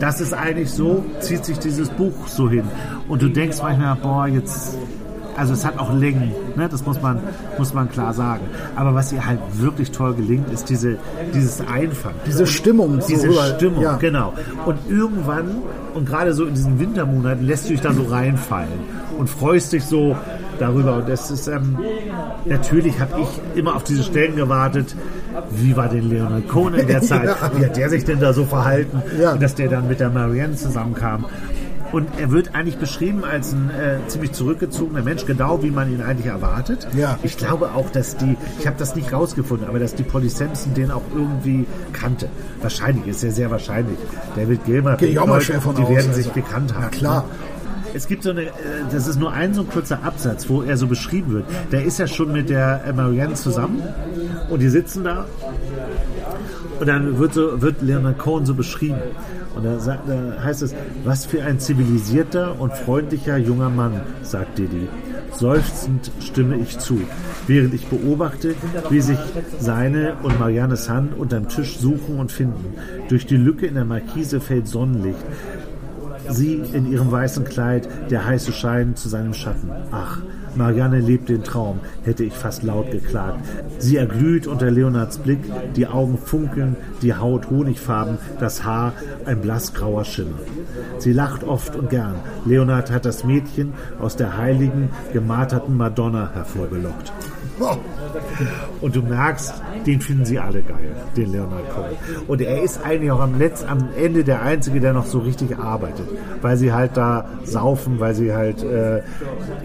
Das 0.00 0.20
ist 0.20 0.32
eigentlich 0.32 0.70
so, 0.70 1.04
zieht 1.20 1.44
sich 1.44 1.58
dieses 1.58 1.88
Buch 1.90 2.26
so 2.26 2.50
hin. 2.50 2.64
Und 3.08 3.22
du 3.22 3.28
denkst 3.28 3.58
manchmal, 3.62 3.96
boah, 3.96 4.26
jetzt 4.26 4.76
also 5.38 5.52
es 5.52 5.64
hat 5.64 5.78
auch 5.78 5.92
Längen, 5.94 6.32
ne? 6.56 6.68
das 6.68 6.84
muss 6.84 7.00
man, 7.00 7.20
muss 7.56 7.72
man 7.72 7.88
klar 7.88 8.12
sagen. 8.12 8.42
Aber 8.74 8.94
was 8.94 9.12
ihr 9.12 9.24
halt 9.24 9.38
wirklich 9.52 9.92
toll 9.92 10.14
gelingt, 10.14 10.52
ist 10.52 10.68
diese, 10.68 10.98
dieses 11.32 11.60
Einfangen. 11.60 12.16
Diese 12.26 12.46
Stimmung. 12.46 13.00
Diese 13.08 13.32
so 13.32 13.40
Stimmung, 13.54 13.82
ja. 13.82 13.96
genau. 13.96 14.34
Und 14.66 14.78
irgendwann, 14.88 15.62
und 15.94 16.06
gerade 16.06 16.34
so 16.34 16.44
in 16.44 16.54
diesen 16.54 16.80
Wintermonaten, 16.80 17.46
lässt 17.46 17.66
du 17.66 17.70
dich 17.70 17.80
da 17.80 17.92
so 17.92 18.02
reinfallen 18.02 18.68
und 19.16 19.30
freust 19.30 19.72
dich 19.72 19.84
so 19.84 20.16
darüber. 20.58 20.96
Und 20.96 21.08
das 21.08 21.30
ist, 21.30 21.46
ähm, 21.46 21.78
natürlich 22.44 22.98
habe 22.98 23.20
ich 23.20 23.58
immer 23.58 23.76
auf 23.76 23.84
diese 23.84 24.02
Stellen 24.02 24.34
gewartet, 24.34 24.96
wie 25.50 25.76
war 25.76 25.88
denn 25.88 26.08
Leonard 26.08 26.48
Cohen 26.48 26.74
in 26.74 26.86
der 26.86 27.00
Zeit? 27.02 27.26
ja. 27.26 27.50
Wie 27.56 27.64
hat 27.64 27.76
der 27.76 27.90
sich 27.90 28.04
denn 28.04 28.18
da 28.18 28.32
so 28.32 28.44
verhalten? 28.44 29.02
Ja. 29.20 29.36
Dass 29.36 29.54
der 29.54 29.68
dann 29.68 29.86
mit 29.86 30.00
der 30.00 30.10
Marianne 30.10 30.56
zusammenkam. 30.56 31.26
Und 31.92 32.08
er 32.18 32.30
wird 32.30 32.54
eigentlich 32.54 32.76
beschrieben 32.76 33.24
als 33.24 33.52
ein 33.52 33.70
äh, 33.70 34.06
ziemlich 34.08 34.32
zurückgezogener 34.32 35.02
Mensch, 35.02 35.24
genau 35.24 35.62
wie 35.62 35.70
man 35.70 35.90
ihn 35.90 36.02
eigentlich 36.02 36.26
erwartet. 36.26 36.86
Ja. 36.96 37.18
Ich 37.22 37.36
glaube 37.36 37.70
auch, 37.74 37.90
dass 37.90 38.16
die, 38.16 38.36
ich 38.58 38.66
habe 38.66 38.76
das 38.78 38.94
nicht 38.94 39.12
rausgefunden, 39.12 39.66
aber 39.68 39.78
dass 39.78 39.94
die 39.94 40.02
Polly 40.02 40.28
Simpson 40.28 40.74
den 40.74 40.90
auch 40.90 41.02
irgendwie 41.14 41.66
kannte. 41.92 42.28
Wahrscheinlich, 42.60 43.06
ist 43.06 43.22
ja 43.22 43.30
sehr 43.30 43.50
wahrscheinlich. 43.50 43.98
David 44.36 44.64
Gilmer, 44.64 44.96
Gehe 44.96 45.08
ich 45.08 45.18
auch 45.18 45.26
mal 45.26 45.40
schwer 45.40 45.60
von 45.60 45.74
die 45.74 45.82
aus, 45.82 45.90
werden 45.90 46.12
sich 46.12 46.28
also. 46.28 46.40
bekannt 46.40 46.74
haben. 46.74 46.82
Na 46.82 46.88
klar. 46.88 47.24
Es 47.94 48.06
gibt 48.06 48.22
so 48.22 48.30
eine, 48.30 48.42
äh, 48.42 48.50
das 48.92 49.06
ist 49.06 49.18
nur 49.18 49.32
ein 49.32 49.54
so 49.54 49.62
ein 49.62 49.68
kurzer 49.68 50.02
Absatz, 50.04 50.48
wo 50.50 50.62
er 50.62 50.76
so 50.76 50.86
beschrieben 50.86 51.32
wird. 51.32 51.44
Der 51.72 51.84
ist 51.84 51.98
ja 51.98 52.06
schon 52.06 52.32
mit 52.32 52.50
der 52.50 52.82
Marianne 52.94 53.34
zusammen 53.34 53.82
und 54.50 54.60
die 54.60 54.68
sitzen 54.68 55.04
da 55.04 55.24
und 56.80 56.86
dann 56.86 57.18
wird, 57.18 57.34
so, 57.34 57.60
wird 57.60 57.82
Leonard 57.82 58.18
Cohen 58.18 58.46
so 58.46 58.54
beschrieben. 58.54 58.98
Und 59.58 59.64
da, 59.64 59.80
sagt, 59.80 60.08
da 60.08 60.40
heißt 60.40 60.62
es, 60.62 60.74
was 61.02 61.26
für 61.26 61.42
ein 61.42 61.58
zivilisierter 61.58 62.60
und 62.60 62.72
freundlicher 62.72 63.36
junger 63.38 63.70
Mann, 63.70 64.02
sagt 64.22 64.56
Didi. 64.56 64.88
Seufzend 65.32 66.12
stimme 66.20 66.56
ich 66.58 66.78
zu, 66.78 67.00
während 67.48 67.74
ich 67.74 67.88
beobachte, 67.88 68.54
wie 68.88 69.00
sich 69.00 69.18
seine 69.58 70.14
und 70.22 70.38
Mariannes 70.38 70.88
Hand 70.88 71.18
unterm 71.18 71.48
Tisch 71.48 71.76
suchen 71.76 72.20
und 72.20 72.30
finden. 72.30 72.72
Durch 73.08 73.26
die 73.26 73.36
Lücke 73.36 73.66
in 73.66 73.74
der 73.74 73.84
Markise 73.84 74.40
fällt 74.40 74.68
Sonnenlicht. 74.68 75.18
Sie 76.30 76.62
in 76.72 76.90
ihrem 76.90 77.10
weißen 77.10 77.44
Kleid, 77.44 77.88
der 78.10 78.26
heiße 78.26 78.52
Schein 78.52 78.96
zu 78.96 79.08
seinem 79.08 79.34
Schatten. 79.34 79.70
Ach, 79.90 80.20
Marianne 80.54 81.00
lebt 81.00 81.28
den 81.28 81.44
Traum, 81.44 81.80
hätte 82.04 82.24
ich 82.24 82.32
fast 82.32 82.62
laut 82.62 82.90
geklagt. 82.90 83.38
Sie 83.78 83.96
erglüht 83.96 84.46
unter 84.46 84.70
Leonards 84.70 85.18
Blick, 85.18 85.40
die 85.76 85.86
Augen 85.86 86.18
funkeln, 86.18 86.76
die 87.02 87.14
Haut 87.14 87.50
honigfarben, 87.50 88.18
das 88.40 88.64
Haar 88.64 88.92
ein 89.24 89.40
blassgrauer 89.40 90.04
Schimmer. 90.04 90.38
Sie 90.98 91.12
lacht 91.12 91.44
oft 91.44 91.76
und 91.76 91.90
gern. 91.90 92.16
Leonard 92.44 92.90
hat 92.90 93.04
das 93.04 93.24
Mädchen 93.24 93.72
aus 94.00 94.16
der 94.16 94.36
heiligen, 94.36 94.90
gemarterten 95.12 95.76
Madonna 95.76 96.30
hervorgelockt. 96.34 97.12
Und 98.80 98.94
du 98.94 99.02
merkst, 99.02 99.54
den 99.86 100.00
finden 100.00 100.24
sie 100.24 100.38
alle 100.38 100.62
geil, 100.62 100.94
den 101.16 101.32
Leonard 101.32 101.70
Cohen. 101.70 101.96
Und 102.26 102.40
er 102.40 102.62
ist 102.62 102.84
eigentlich 102.84 103.10
auch 103.10 103.20
am, 103.20 103.38
Letz-, 103.38 103.64
am 103.64 103.88
Ende 103.96 104.24
der 104.24 104.42
Einzige, 104.42 104.80
der 104.80 104.92
noch 104.92 105.06
so 105.06 105.18
richtig 105.18 105.58
arbeitet. 105.58 106.08
Weil 106.40 106.56
sie 106.56 106.72
halt 106.72 106.96
da 106.96 107.28
saufen, 107.44 108.00
weil 108.00 108.14
sie 108.14 108.34
halt 108.34 108.62
äh, 108.62 109.02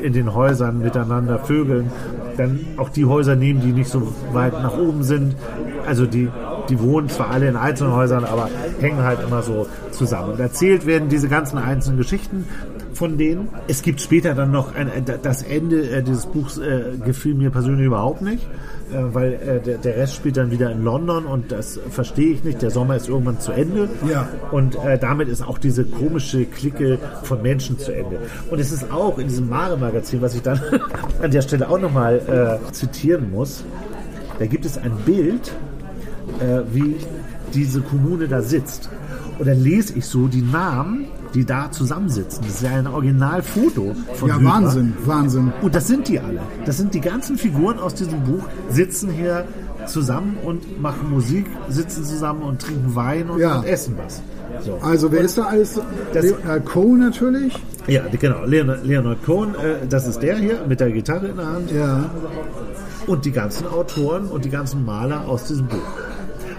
in 0.01 0.13
den 0.13 0.33
Häusern 0.33 0.79
miteinander 0.79 1.39
vögeln. 1.39 1.91
Dann 2.37 2.59
auch 2.77 2.89
die 2.89 3.05
Häuser 3.05 3.35
nehmen, 3.35 3.61
die 3.61 3.71
nicht 3.71 3.89
so 3.89 4.13
weit 4.31 4.53
nach 4.53 4.77
oben 4.77 5.03
sind. 5.03 5.35
Also 5.85 6.05
die, 6.05 6.29
die 6.69 6.79
wohnen 6.79 7.09
zwar 7.09 7.29
alle 7.29 7.47
in 7.47 7.55
einzelnen 7.55 7.93
Häusern, 7.93 8.23
aber 8.25 8.49
hängen 8.79 9.03
halt 9.03 9.19
immer 9.21 9.41
so 9.41 9.67
zusammen. 9.91 10.33
Und 10.33 10.39
erzählt 10.39 10.85
werden 10.85 11.09
diese 11.09 11.27
ganzen 11.27 11.57
einzelnen 11.57 11.97
Geschichten 11.97 12.45
von 12.93 13.17
denen. 13.17 13.49
Es 13.67 13.81
gibt 13.81 14.01
später 14.01 14.33
dann 14.33 14.51
noch 14.51 14.75
ein, 14.75 14.89
das 15.21 15.43
Ende 15.43 15.89
äh, 15.89 16.03
dieses 16.03 16.25
Buchs 16.25 16.57
äh, 16.57 16.97
gefiel 17.03 17.35
mir 17.35 17.49
persönlich 17.49 17.85
überhaupt 17.85 18.21
nicht, 18.21 18.43
äh, 18.91 19.13
weil 19.13 19.33
äh, 19.33 19.59
der, 19.59 19.77
der, 19.77 19.97
Rest 19.97 20.15
spielt 20.15 20.37
dann 20.37 20.51
wieder 20.51 20.71
in 20.71 20.83
London 20.83 21.25
und 21.25 21.51
das 21.51 21.79
verstehe 21.89 22.33
ich 22.33 22.43
nicht. 22.43 22.61
Der 22.61 22.71
Sommer 22.71 22.95
ist 22.95 23.09
irgendwann 23.09 23.39
zu 23.39 23.51
Ende 23.51 23.89
ja. 24.09 24.27
und 24.51 24.75
äh, 24.75 24.97
damit 24.97 25.29
ist 25.29 25.41
auch 25.41 25.57
diese 25.57 25.85
komische 25.85 26.45
Clique 26.45 26.99
von 27.23 27.41
Menschen 27.41 27.79
zu 27.79 27.93
Ende. 27.93 28.19
Und 28.49 28.59
es 28.59 28.71
ist 28.71 28.91
auch 28.91 29.17
in 29.17 29.27
diesem 29.27 29.49
Mare-Magazin, 29.49 30.21
was 30.21 30.35
ich 30.35 30.41
dann 30.41 30.59
an 31.21 31.31
der 31.31 31.41
Stelle 31.41 31.69
auch 31.69 31.79
nochmal 31.79 32.59
äh, 32.65 32.71
zitieren 32.71 33.31
muss, 33.31 33.63
da 34.39 34.45
gibt 34.45 34.65
es 34.65 34.77
ein 34.77 34.93
Bild, 35.05 35.53
äh, 36.39 36.61
wie 36.71 36.95
diese 37.53 37.81
Kommune 37.81 38.27
da 38.27 38.41
sitzt. 38.41 38.89
Und 39.39 39.47
dann 39.47 39.61
lese 39.61 39.97
ich 39.97 40.05
so 40.05 40.27
die 40.27 40.41
Namen 40.41 41.07
die 41.33 41.45
da 41.45 41.71
zusammensitzen. 41.71 42.43
Das 42.43 42.55
ist 42.55 42.61
ja 42.63 42.71
ein 42.71 42.87
Originalfoto 42.87 43.95
von 44.13 44.29
Ja, 44.29 44.37
Hüber. 44.37 44.49
Wahnsinn, 44.49 44.93
Wahnsinn. 45.05 45.53
Und 45.61 45.75
das 45.75 45.87
sind 45.87 46.07
die 46.07 46.19
alle. 46.19 46.41
Das 46.65 46.77
sind 46.77 46.93
die 46.93 47.01
ganzen 47.01 47.37
Figuren 47.37 47.79
aus 47.79 47.95
diesem 47.95 48.23
Buch, 48.23 48.43
sitzen 48.69 49.11
hier 49.11 49.45
zusammen 49.87 50.37
und 50.43 50.81
machen 50.81 51.09
Musik, 51.09 51.45
sitzen 51.69 52.03
zusammen 52.03 52.43
und 52.43 52.61
trinken 52.61 52.95
Wein 52.95 53.29
und, 53.29 53.39
ja. 53.39 53.59
und 53.59 53.65
essen 53.65 53.97
was. 53.97 54.21
So. 54.63 54.77
Also 54.81 55.11
wer 55.11 55.19
und 55.19 55.25
ist 55.25 55.37
da 55.37 55.45
alles? 55.45 55.79
Leonard 56.13 56.65
Cohen 56.65 56.99
natürlich. 56.99 57.53
Ja, 57.87 58.03
genau. 58.19 58.45
Leonard, 58.45 58.85
Leonard 58.85 59.23
Cohen, 59.25 59.55
äh, 59.55 59.87
das 59.89 60.07
ist 60.07 60.21
der 60.21 60.37
hier 60.37 60.59
mit 60.67 60.79
der 60.79 60.91
Gitarre 60.91 61.27
in 61.27 61.37
der 61.37 61.47
Hand. 61.47 61.71
Ja. 61.71 62.09
Und 63.07 63.25
die 63.25 63.31
ganzen 63.31 63.67
Autoren 63.67 64.27
und 64.27 64.45
die 64.45 64.49
ganzen 64.49 64.85
Maler 64.85 65.27
aus 65.27 65.45
diesem 65.45 65.67
Buch. 65.67 65.79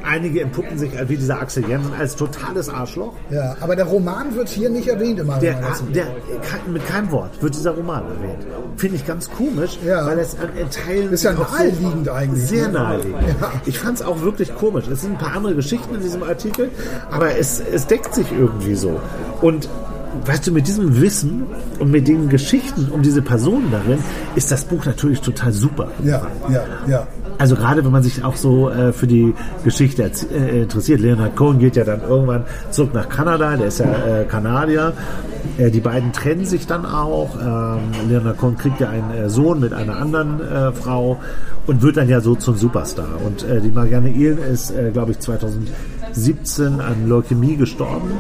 Einige 0.04 0.42
empuppen 0.42 0.78
sich 0.78 0.90
wie 1.08 1.16
dieser 1.16 1.40
Axel 1.40 1.66
Jensen 1.66 1.92
als 1.98 2.16
totales 2.16 2.68
Arschloch. 2.68 3.14
Ja, 3.30 3.56
aber 3.60 3.74
der 3.74 3.86
Roman 3.86 4.34
wird 4.34 4.48
hier 4.48 4.68
nicht 4.68 4.88
erwähnt 4.88 5.18
immer. 5.18 5.38
Der, 5.38 5.60
der, 5.94 6.06
mit 6.66 6.86
keinem 6.86 7.10
Wort 7.10 7.42
wird 7.42 7.54
dieser 7.54 7.72
Roman 7.72 8.02
erwähnt. 8.02 8.46
Finde 8.76 8.96
ich 8.96 9.06
ganz 9.06 9.30
komisch, 9.30 9.78
ja. 9.84 10.06
weil 10.06 10.18
es 10.18 10.34
in 10.34 10.70
Teilen... 10.70 11.12
Ist 11.12 11.24
ja 11.24 11.32
naheliegend 11.32 12.06
so 12.06 12.12
eigentlich. 12.12 12.46
Sehr 12.46 12.68
ne? 12.68 12.74
naheliegend. 12.74 13.22
Ja. 13.40 13.52
Ich 13.64 13.78
fand 13.78 13.98
es 13.98 14.04
auch 14.04 14.20
wirklich 14.20 14.54
komisch. 14.54 14.86
Es 14.88 15.02
sind 15.02 15.12
ein 15.12 15.18
paar 15.18 15.34
andere 15.36 15.54
Geschichten 15.54 15.94
in 15.94 16.02
diesem 16.02 16.22
Artikel, 16.22 16.70
aber 17.10 17.36
es, 17.38 17.60
es 17.60 17.86
deckt 17.86 18.14
sich 18.14 18.30
irgendwie 18.30 18.74
so. 18.74 19.00
Und 19.40 19.68
weißt 20.26 20.46
du, 20.46 20.52
mit 20.52 20.66
diesem 20.66 21.00
Wissen 21.00 21.46
und 21.78 21.90
mit 21.90 22.08
den 22.08 22.28
Geschichten 22.28 22.90
um 22.90 23.02
diese 23.02 23.22
Personen 23.22 23.70
darin 23.70 23.98
ist 24.36 24.50
das 24.50 24.64
Buch 24.64 24.84
natürlich 24.84 25.20
total 25.20 25.52
super. 25.52 25.90
Ja, 26.04 26.26
ja, 26.48 26.64
ja. 26.86 27.06
Also 27.38 27.56
gerade 27.56 27.84
wenn 27.84 27.92
man 27.92 28.02
sich 28.02 28.24
auch 28.24 28.36
so 28.36 28.70
äh, 28.70 28.92
für 28.92 29.06
die 29.06 29.34
Geschichte 29.64 30.02
äh, 30.02 30.62
interessiert. 30.62 31.00
Leonard 31.00 31.36
Cohen 31.36 31.58
geht 31.58 31.76
ja 31.76 31.84
dann 31.84 32.02
irgendwann 32.02 32.44
zurück 32.70 32.94
nach 32.94 33.08
Kanada, 33.08 33.56
der 33.56 33.66
ist 33.66 33.80
ja 33.80 33.86
äh, 33.86 34.24
Kanadier. 34.24 34.92
Äh, 35.58 35.70
die 35.70 35.80
beiden 35.80 36.12
trennen 36.12 36.46
sich 36.46 36.66
dann 36.66 36.86
auch. 36.86 37.36
Ähm, 37.36 38.08
Leonard 38.08 38.38
Cohen 38.38 38.56
kriegt 38.56 38.80
ja 38.80 38.88
einen 38.88 39.10
äh, 39.10 39.28
Sohn 39.28 39.60
mit 39.60 39.72
einer 39.72 39.96
anderen 39.96 40.40
äh, 40.40 40.72
Frau 40.72 41.20
und 41.66 41.82
wird 41.82 41.96
dann 41.96 42.08
ja 42.08 42.20
so 42.20 42.34
zum 42.34 42.56
Superstar. 42.56 43.08
Und 43.24 43.46
die 43.64 43.70
Marianne 43.70 44.10
Ehlen 44.10 44.36
ist, 44.36 44.74
glaube 44.92 45.12
ich, 45.12 45.20
2017 45.20 46.78
an 46.78 47.08
Leukämie 47.08 47.56
gestorben. 47.56 48.10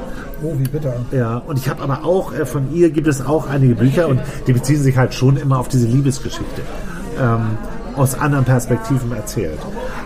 Oh, 0.42 0.54
wie 0.56 0.66
bitter. 0.66 0.94
Ja, 1.12 1.42
und 1.46 1.58
ich 1.58 1.68
habe 1.68 1.82
aber 1.82 2.06
auch, 2.06 2.32
von 2.46 2.74
ihr 2.74 2.88
gibt 2.88 3.06
es 3.06 3.20
auch 3.20 3.46
einige 3.46 3.74
Bücher 3.74 4.08
und 4.08 4.20
die 4.46 4.54
beziehen 4.54 4.80
sich 4.80 4.96
halt 4.96 5.12
schon 5.12 5.36
immer 5.36 5.58
auf 5.58 5.68
diese 5.68 5.86
Liebesgeschichte. 5.86 6.62
Ähm, 7.20 7.58
aus 7.96 8.14
anderen 8.14 8.44
Perspektiven 8.44 9.12
erzählt. 9.12 9.58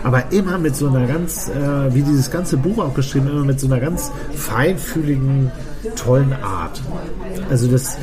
Aber 0.03 0.31
immer 0.31 0.57
mit 0.57 0.75
so 0.75 0.87
einer 0.87 1.05
ganz, 1.07 1.49
äh, 1.49 1.93
wie 1.93 2.01
dieses 2.01 2.31
ganze 2.31 2.57
Buch 2.57 2.77
auch 2.77 2.93
geschrieben, 2.93 3.29
immer 3.29 3.45
mit 3.45 3.59
so 3.59 3.67
einer 3.67 3.79
ganz 3.79 4.11
feinfühligen, 4.33 5.51
tollen 5.95 6.33
Art. 6.33 6.81
Also 7.49 7.67
das, 7.67 7.97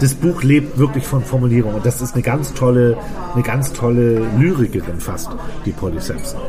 das 0.00 0.14
Buch 0.14 0.42
lebt 0.42 0.78
wirklich 0.78 1.06
von 1.06 1.22
Formulierung 1.22 1.74
und 1.74 1.84
das 1.84 2.00
ist 2.00 2.14
eine 2.14 2.22
ganz 2.22 2.54
tolle, 2.54 2.96
eine 3.34 3.42
ganz 3.42 3.72
tolle 3.72 4.22
Lyrikerin 4.38 5.00
fast, 5.00 5.30
die 5.64 5.72
Polly 5.72 6.00
Sampson. 6.00 6.40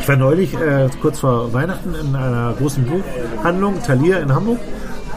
Ich 0.00 0.08
war 0.08 0.16
neulich 0.16 0.54
äh, 0.54 0.88
kurz 1.00 1.20
vor 1.20 1.52
Weihnachten 1.52 1.94
in 1.94 2.14
einer 2.14 2.54
großen 2.58 2.84
Buchhandlung, 2.84 3.82
Thalia 3.82 4.18
in 4.18 4.32
Hamburg. 4.34 4.58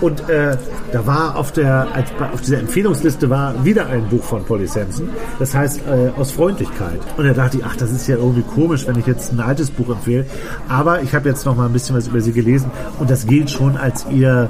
Und 0.01 0.29
äh, 0.29 0.55
da 0.91 1.05
war 1.05 1.35
auf 1.35 1.51
der 1.51 1.87
auf 2.33 2.41
dieser 2.41 2.59
Empfehlungsliste 2.59 3.29
war 3.29 3.65
wieder 3.65 3.87
ein 3.87 4.07
Buch 4.09 4.23
von 4.23 4.43
Polly 4.43 4.67
Sampson. 4.67 5.09
Das 5.39 5.53
heißt 5.53 5.81
äh, 5.87 6.19
aus 6.19 6.31
Freundlichkeit. 6.31 6.99
Und 7.17 7.25
da 7.25 7.33
dachte 7.33 7.57
ich, 7.57 7.65
ach, 7.65 7.75
das 7.75 7.91
ist 7.91 8.07
ja 8.07 8.15
irgendwie 8.15 8.43
komisch, 8.43 8.87
wenn 8.87 8.97
ich 8.97 9.07
jetzt 9.07 9.31
ein 9.31 9.39
altes 9.39 9.71
Buch 9.71 9.89
empfehle. 9.89 10.25
Aber 10.67 11.01
ich 11.01 11.13
habe 11.13 11.27
jetzt 11.29 11.45
noch 11.45 11.55
mal 11.55 11.65
ein 11.65 11.73
bisschen 11.73 11.95
was 11.95 12.07
über 12.07 12.21
sie 12.21 12.31
gelesen 12.31 12.71
und 12.99 13.09
das 13.09 13.25
gilt 13.25 13.49
schon 13.49 13.77
als 13.77 14.05
ihr 14.09 14.49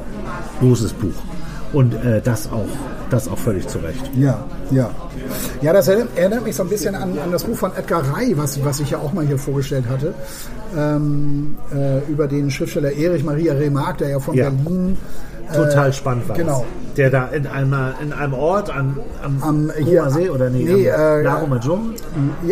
großes 0.59 0.93
Buch. 0.93 1.15
Und 1.73 1.93
äh, 1.93 2.21
das 2.21 2.51
auch 2.51 2.65
das 3.09 3.27
auch 3.27 3.37
völlig 3.37 3.67
zu 3.67 3.79
Recht. 3.79 4.11
Ja, 4.15 4.45
ja. 4.71 4.91
Ja, 5.61 5.73
das 5.73 5.87
erinnert 5.87 6.43
mich 6.43 6.55
so 6.55 6.63
ein 6.63 6.69
bisschen 6.69 6.95
an, 6.95 7.17
an 7.17 7.31
das 7.31 7.43
Buch 7.43 7.57
von 7.57 7.71
Edgar 7.75 8.03
Rey, 8.15 8.37
was, 8.37 8.63
was 8.63 8.79
ich 8.79 8.91
ja 8.91 8.99
auch 8.99 9.13
mal 9.13 9.25
hier 9.25 9.37
vorgestellt 9.37 9.85
hatte, 9.89 10.13
ähm, 10.77 11.57
äh, 11.73 11.99
über 12.11 12.27
den 12.27 12.49
Schriftsteller 12.51 12.91
Erich 12.91 13.23
Maria 13.23 13.53
Remarque, 13.53 13.99
der 13.99 14.09
ja 14.09 14.19
von 14.19 14.35
ja. 14.35 14.49
Berlin 14.49 14.97
total 15.53 15.89
äh, 15.89 15.93
spannend 15.93 16.29
war. 16.29 16.35
Genau. 16.35 16.65
Der 16.97 17.09
da 17.09 17.27
in 17.27 17.47
einem, 17.47 17.73
in 18.01 18.11
einem 18.11 18.33
Ort 18.33 18.69
an, 18.69 18.97
am, 19.23 19.41
am 19.41 19.71
hier, 19.77 20.09
See 20.09 20.29
oder 20.29 20.49
nee, 20.49 20.63
nee 20.63 20.91
am 20.91 20.99
äh, 20.99 21.21
Lago 21.21 21.47
Maggiore? 21.47 21.81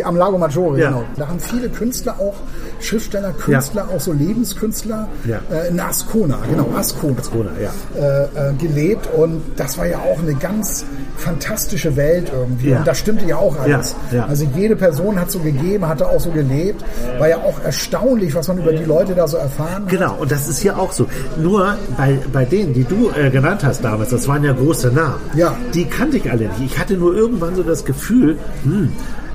Am 0.04 0.16
Lago 0.16 0.38
Maggiore, 0.38 0.78
ja. 0.78 0.88
genau. 0.88 1.04
Da 1.16 1.28
haben 1.28 1.40
viele 1.40 1.68
Künstler 1.68 2.14
auch, 2.18 2.34
Schriftsteller, 2.80 3.32
Künstler, 3.32 3.86
ja. 3.90 3.96
auch 3.96 4.00
so 4.00 4.12
Lebenskünstler 4.12 5.08
ja. 5.26 5.40
äh, 5.50 5.68
in 5.68 5.80
Ascona, 5.80 6.38
genau, 6.48 6.68
Ascona, 6.76 7.18
Ascona 7.18 7.50
ja. 7.60 7.70
Äh, 8.00 8.50
äh, 8.50 8.54
gelebt 8.54 9.08
und 9.14 9.42
das 9.56 9.76
war 9.76 9.86
ja 9.86 9.98
auch 9.98 10.18
eine 10.20 10.34
ganz 10.34 10.84
fantastische 11.16 11.96
Welt 11.96 12.30
irgendwie. 12.32 12.72
Und 12.72 12.86
das 12.86 12.98
stimmte 12.98 13.26
ja 13.26 13.36
auch 13.36 13.58
alles. 13.58 13.94
Also 14.28 14.46
jede 14.54 14.76
Person 14.76 15.20
hat 15.20 15.30
so 15.30 15.40
gegeben, 15.40 15.86
hatte 15.86 16.08
auch 16.08 16.20
so 16.20 16.30
gelebt. 16.30 16.84
War 17.18 17.28
ja 17.28 17.38
auch 17.38 17.60
erstaunlich, 17.62 18.34
was 18.34 18.48
man 18.48 18.58
über 18.58 18.72
die 18.72 18.84
Leute 18.84 19.14
da 19.14 19.26
so 19.26 19.36
erfahren 19.36 19.84
hat. 19.84 19.88
Genau, 19.88 20.16
und 20.18 20.30
das 20.30 20.48
ist 20.48 20.60
hier 20.60 20.78
auch 20.78 20.92
so. 20.92 21.06
Nur 21.36 21.76
bei, 21.96 22.18
bei 22.32 22.44
denen, 22.44 22.72
die 22.72 22.84
du 22.88 23.10
äh, 23.10 23.30
genannt 23.30 23.62
hast 23.64 23.84
damals, 23.84 24.10
das 24.10 24.26
waren 24.28 24.44
ja 24.44 24.52
große 24.52 24.90
Namen. 24.92 25.20
Ja. 25.34 25.56
Die 25.74 25.84
kannte 25.84 26.16
ich 26.16 26.30
alle 26.30 26.48
nicht. 26.48 26.60
Ich 26.64 26.78
hatte 26.78 26.96
nur 26.96 27.14
irgendwann 27.14 27.54
so 27.54 27.62
das 27.62 27.84
Gefühl, 27.84 28.38
hm, 28.64 28.92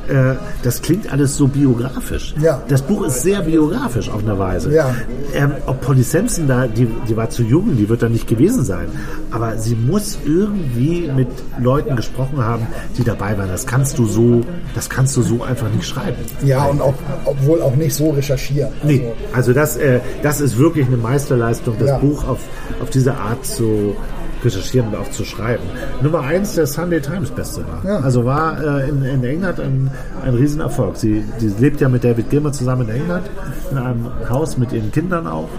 äh, 0.08 0.36
das 0.64 0.82
klingt 0.82 1.12
alles 1.12 1.38
so 1.38 1.47
biografisch. 1.47 2.36
Ja. 2.41 2.62
Das 2.68 2.82
Buch 2.82 3.06
ist 3.06 3.22
sehr 3.22 3.41
biografisch 3.41 4.10
auf 4.10 4.24
eine 4.24 4.38
Weise. 4.38 4.74
Ja. 4.74 4.93
Ähm, 5.34 5.54
ob 5.66 5.82
Polly 5.82 6.04
Sampson 6.04 6.47
da, 6.47 6.68
die, 6.68 6.88
die 7.08 7.16
war 7.16 7.30
zu 7.30 7.43
jung, 7.43 7.76
die 7.78 7.88
wird 7.88 8.01
da 8.04 8.10
nicht 8.10 8.28
gewesen 8.28 8.64
sein. 8.64 8.88
Aber 9.32 9.58
sie 9.58 9.76
muss 9.76 10.18
irgendwie 10.26 11.10
mit 11.16 11.28
Leuten 11.60 11.95
gesprochen 11.95 12.43
haben, 12.43 12.68
die 12.97 13.04
dabei 13.04 13.38
waren. 13.38 13.49
Das 13.49 13.66
kannst 13.66 13.97
du 13.97 14.06
so, 14.06 14.41
das 14.76 14.89
kannst 14.89 15.16
du 15.18 15.22
so 15.22 15.43
einfach 15.43 15.70
nicht 15.70 15.86
schreiben. 15.86 16.18
Ja, 16.43 16.66
und 16.66 16.82
auch, 16.82 16.95
obwohl 17.26 17.62
auch 17.62 17.76
nicht 17.76 17.95
so 17.95 18.12
recherchieren. 18.12 18.72
Also, 18.82 18.88
nee, 18.88 19.12
also 19.34 19.54
das, 19.54 19.78
äh, 19.78 19.99
das 20.22 20.41
ist 20.41 20.58
wirklich 20.58 20.88
eine 20.88 20.97
Meisterleistung, 20.97 21.76
das 21.80 21.89
ja. 21.89 21.97
Buch 21.97 22.28
auf, 22.28 22.39
auf 22.82 22.89
diese 22.89 23.16
Art 23.16 23.45
zu, 23.45 23.95
recherchieren 24.44 24.89
und 24.89 24.96
auch 24.96 25.10
zu 25.12 25.24
schreiben. 25.24 25.64
Nummer 26.02 26.22
eins 26.22 26.56
der 26.56 26.68
Sunday 26.68 27.02
Times 27.02 27.32
Bestseller. 27.32 27.82
Ja. 27.84 28.00
Also 28.00 28.26
war 28.26 28.62
äh, 28.62 28.89
in, 28.89 29.04
in, 29.04 29.24
England 29.24 29.60
ein, 29.60 29.91
ein 30.24 30.34
Riesenerfolg. 30.34 30.98
Sie, 30.98 31.24
lebt 31.60 31.82
ja 31.82 31.89
mit 31.89 32.04
David 32.04 32.30
Gilmer 32.30 32.52
zusammen 32.52 32.88
in 32.89 32.96
England, 32.96 33.30
in 33.72 33.78
einem 33.78 34.10
Haus 34.30 34.58
mit 34.58 34.72
ihren 34.72 34.91
Kindern 34.91 35.28
auch. 35.28 35.50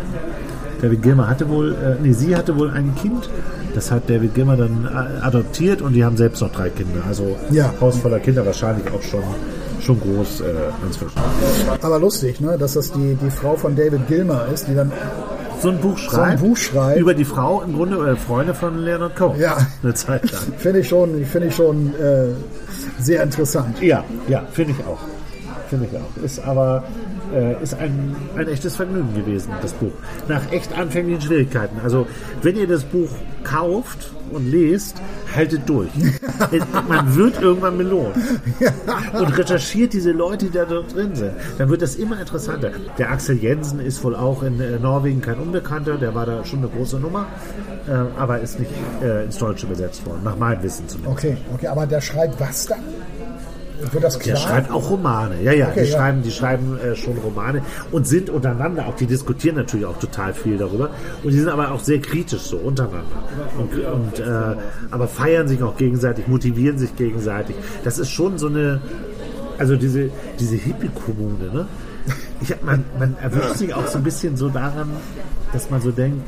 David 0.80 1.02
Gilmer 1.02 1.28
hatte 1.28 1.48
wohl, 1.48 1.72
äh, 1.72 2.02
nee, 2.02 2.12
sie 2.12 2.36
hatte 2.36 2.56
wohl 2.58 2.70
ein 2.70 2.94
Kind. 2.96 3.28
Das 3.74 3.90
hat 3.90 4.08
David 4.08 4.34
Gilmer 4.34 4.56
dann 4.56 4.86
äh, 4.86 5.24
adoptiert 5.24 5.82
und 5.82 5.94
die 5.94 6.04
haben 6.04 6.16
selbst 6.16 6.40
noch 6.42 6.52
drei 6.52 6.68
Kinder. 6.68 7.02
Also 7.08 7.36
ja. 7.50 7.72
Haus 7.80 7.98
voller 7.98 8.20
Kinder 8.20 8.44
wahrscheinlich 8.44 8.86
auch 8.92 9.02
schon 9.02 9.22
schon 9.84 10.00
groß 10.00 10.40
äh, 10.40 10.44
inzwischen. 10.86 11.20
Aber 11.82 11.98
lustig, 11.98 12.40
ne, 12.40 12.56
dass 12.58 12.74
das 12.74 12.90
die, 12.92 13.16
die 13.22 13.30
Frau 13.30 13.54
von 13.54 13.76
David 13.76 14.08
Gilmer 14.08 14.46
ist, 14.52 14.66
die 14.66 14.74
dann 14.74 14.90
so 15.64 15.70
ein 15.70 15.80
Buch 15.80 15.98
schreibt. 15.98 16.14
So 16.14 16.20
ein 16.20 16.38
Buch 16.50 16.56
schreibt. 16.56 17.00
Über 17.00 17.14
die 17.14 17.24
Frau 17.24 17.62
im 17.62 17.74
Grunde 17.74 17.96
oder 17.96 18.16
Freunde 18.16 18.54
von 18.54 18.78
Leonard 18.78 19.16
Cohen. 19.16 19.40
Ja. 19.40 19.56
Eine 19.82 19.94
Zeit 19.94 20.30
lang. 20.30 20.42
finde 20.58 20.80
ich 20.80 20.88
schon, 20.88 21.24
finde 21.24 21.48
ich 21.48 21.54
schon 21.54 21.94
äh, 21.94 22.34
sehr 23.00 23.22
interessant. 23.22 23.80
Ja, 23.82 24.04
ja, 24.28 24.44
finde 24.52 24.74
ich 24.78 24.86
auch. 24.86 24.98
Finde 25.70 25.88
ich 25.90 25.96
auch. 25.96 26.22
Ist 26.22 26.44
aber 26.44 26.84
äh, 27.34 27.62
ist 27.62 27.74
ein, 27.74 28.14
ein 28.36 28.48
echtes 28.48 28.76
Vergnügen 28.76 29.14
gewesen, 29.14 29.52
das 29.62 29.72
Buch. 29.72 29.92
Nach 30.28 30.52
echt 30.52 30.76
anfänglichen 30.76 31.22
Schwierigkeiten. 31.22 31.80
Also, 31.82 32.06
wenn 32.42 32.56
ihr 32.56 32.68
das 32.68 32.84
Buch 32.84 33.08
kauft 33.42 34.12
und 34.34 34.50
lest, 34.50 35.00
haltet 35.34 35.68
durch. 35.68 35.90
Man 36.88 37.14
wird 37.14 37.40
irgendwann 37.40 37.78
belohnt. 37.78 38.16
Und 39.12 39.38
recherchiert 39.38 39.92
diese 39.92 40.12
Leute, 40.12 40.46
die 40.46 40.52
da 40.52 40.64
drin 40.64 41.14
sind. 41.14 41.32
Dann 41.58 41.68
wird 41.68 41.82
das 41.82 41.96
immer 41.96 42.20
interessanter. 42.20 42.70
Der 42.98 43.10
Axel 43.10 43.36
Jensen 43.36 43.80
ist 43.80 44.02
wohl 44.04 44.14
auch 44.14 44.42
in 44.42 44.60
äh, 44.60 44.78
Norwegen 44.78 45.20
kein 45.20 45.38
Unbekannter. 45.38 45.96
Der 45.96 46.14
war 46.14 46.26
da 46.26 46.44
schon 46.44 46.60
eine 46.60 46.68
große 46.68 46.98
Nummer. 46.98 47.26
Äh, 47.86 47.92
aber 48.18 48.40
ist 48.40 48.58
nicht 48.58 48.70
äh, 49.02 49.24
ins 49.24 49.38
Deutsche 49.38 49.66
übersetzt 49.66 50.04
worden. 50.06 50.20
Nach 50.24 50.36
meinem 50.36 50.62
Wissen 50.62 50.88
zumindest. 50.88 51.18
Okay, 51.18 51.36
okay. 51.52 51.66
Aber 51.68 51.86
der 51.86 52.00
schreibt 52.00 52.40
was 52.40 52.66
dann? 52.66 52.80
Wird 53.80 54.04
das 54.04 54.18
klar? 54.18 54.36
Der 54.36 54.40
schreibt 54.40 54.70
auch 54.70 54.90
Romane. 54.90 55.42
Ja, 55.42 55.52
ja, 55.52 55.68
okay, 55.68 55.84
die, 55.84 55.90
ja. 55.90 55.96
Schreiben, 55.96 56.22
die 56.22 56.30
schreiben 56.30 56.78
äh, 56.78 56.94
schon 56.94 57.18
Romane 57.18 57.62
und 57.90 58.06
sind 58.06 58.30
untereinander 58.30 58.86
auch, 58.86 58.96
die 58.96 59.06
diskutieren 59.06 59.56
natürlich 59.56 59.86
auch 59.86 59.98
total 59.98 60.32
viel 60.32 60.56
darüber. 60.58 60.90
Und 61.22 61.32
die 61.32 61.38
sind 61.38 61.48
aber 61.48 61.72
auch 61.72 61.80
sehr 61.80 62.00
kritisch 62.00 62.42
so 62.42 62.56
untereinander. 62.56 63.04
Und, 63.58 63.72
und 63.74 64.20
äh, 64.20 64.56
aber 64.90 65.08
feiern 65.08 65.48
sich 65.48 65.62
auch 65.62 65.76
gegenseitig, 65.76 66.28
motivieren 66.28 66.78
sich 66.78 66.94
gegenseitig. 66.96 67.56
Das 67.82 67.98
ist 67.98 68.10
schon 68.10 68.38
so 68.38 68.46
eine, 68.46 68.80
also 69.58 69.76
diese, 69.76 70.10
diese 70.38 70.56
Hippie-Kommune, 70.56 71.52
ne? 71.52 71.66
Ich, 72.42 72.54
man, 72.62 72.84
man 72.98 73.16
erwischt 73.22 73.56
sich 73.56 73.72
auch 73.72 73.86
so 73.86 73.96
ein 73.98 74.04
bisschen 74.04 74.36
so 74.36 74.50
daran, 74.50 74.90
dass 75.52 75.70
man 75.70 75.80
so 75.80 75.90
denkt, 75.90 76.20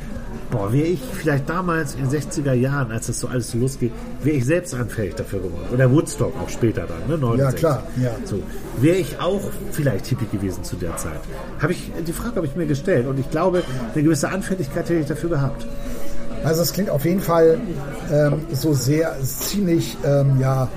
boah, 0.51 0.71
wäre 0.71 0.87
ich 0.87 0.99
vielleicht 1.01 1.49
damals 1.49 1.95
in 1.95 2.09
den 2.09 2.21
60er 2.21 2.53
Jahren, 2.53 2.91
als 2.91 3.07
das 3.07 3.19
so 3.19 3.27
alles 3.27 3.51
so 3.51 3.57
losgeht, 3.57 3.91
wäre 4.23 4.37
ich 4.37 4.45
selbst 4.45 4.73
anfällig 4.73 5.15
dafür 5.15 5.39
geworden. 5.39 5.67
Oder 5.73 5.91
Woodstock 5.91 6.33
auch 6.41 6.49
später 6.49 6.87
dann, 6.87 7.07
ne? 7.07 7.17
69. 7.17 7.37
Ja, 7.39 7.51
klar. 7.51 7.87
Ja. 8.01 8.15
So, 8.25 8.41
wäre 8.79 8.97
ich 8.97 9.19
auch 9.19 9.41
vielleicht 9.71 10.07
Hippie 10.07 10.27
gewesen 10.31 10.63
zu 10.63 10.75
der 10.75 10.95
Zeit. 10.97 11.19
Habe 11.59 11.73
ich, 11.73 11.91
die 12.05 12.13
Frage 12.13 12.37
habe 12.37 12.47
ich 12.47 12.55
mir 12.55 12.65
gestellt 12.65 13.07
und 13.07 13.19
ich 13.19 13.29
glaube, 13.29 13.63
eine 13.93 14.03
gewisse 14.03 14.29
Anfälligkeit 14.29 14.89
hätte 14.89 14.99
ich 14.99 15.07
dafür 15.07 15.29
gehabt. 15.29 15.65
Also 16.47 16.61
es 16.61 16.71
klingt 16.71 16.89
auf 16.89 17.03
jeden 17.03 17.19
Fall 17.19 17.59
ähm, 18.09 18.45
so 18.53 18.73
sehr 18.73 19.17
ziemlich 19.21 19.97
ähm, 20.05 20.39
ja, 20.39 20.69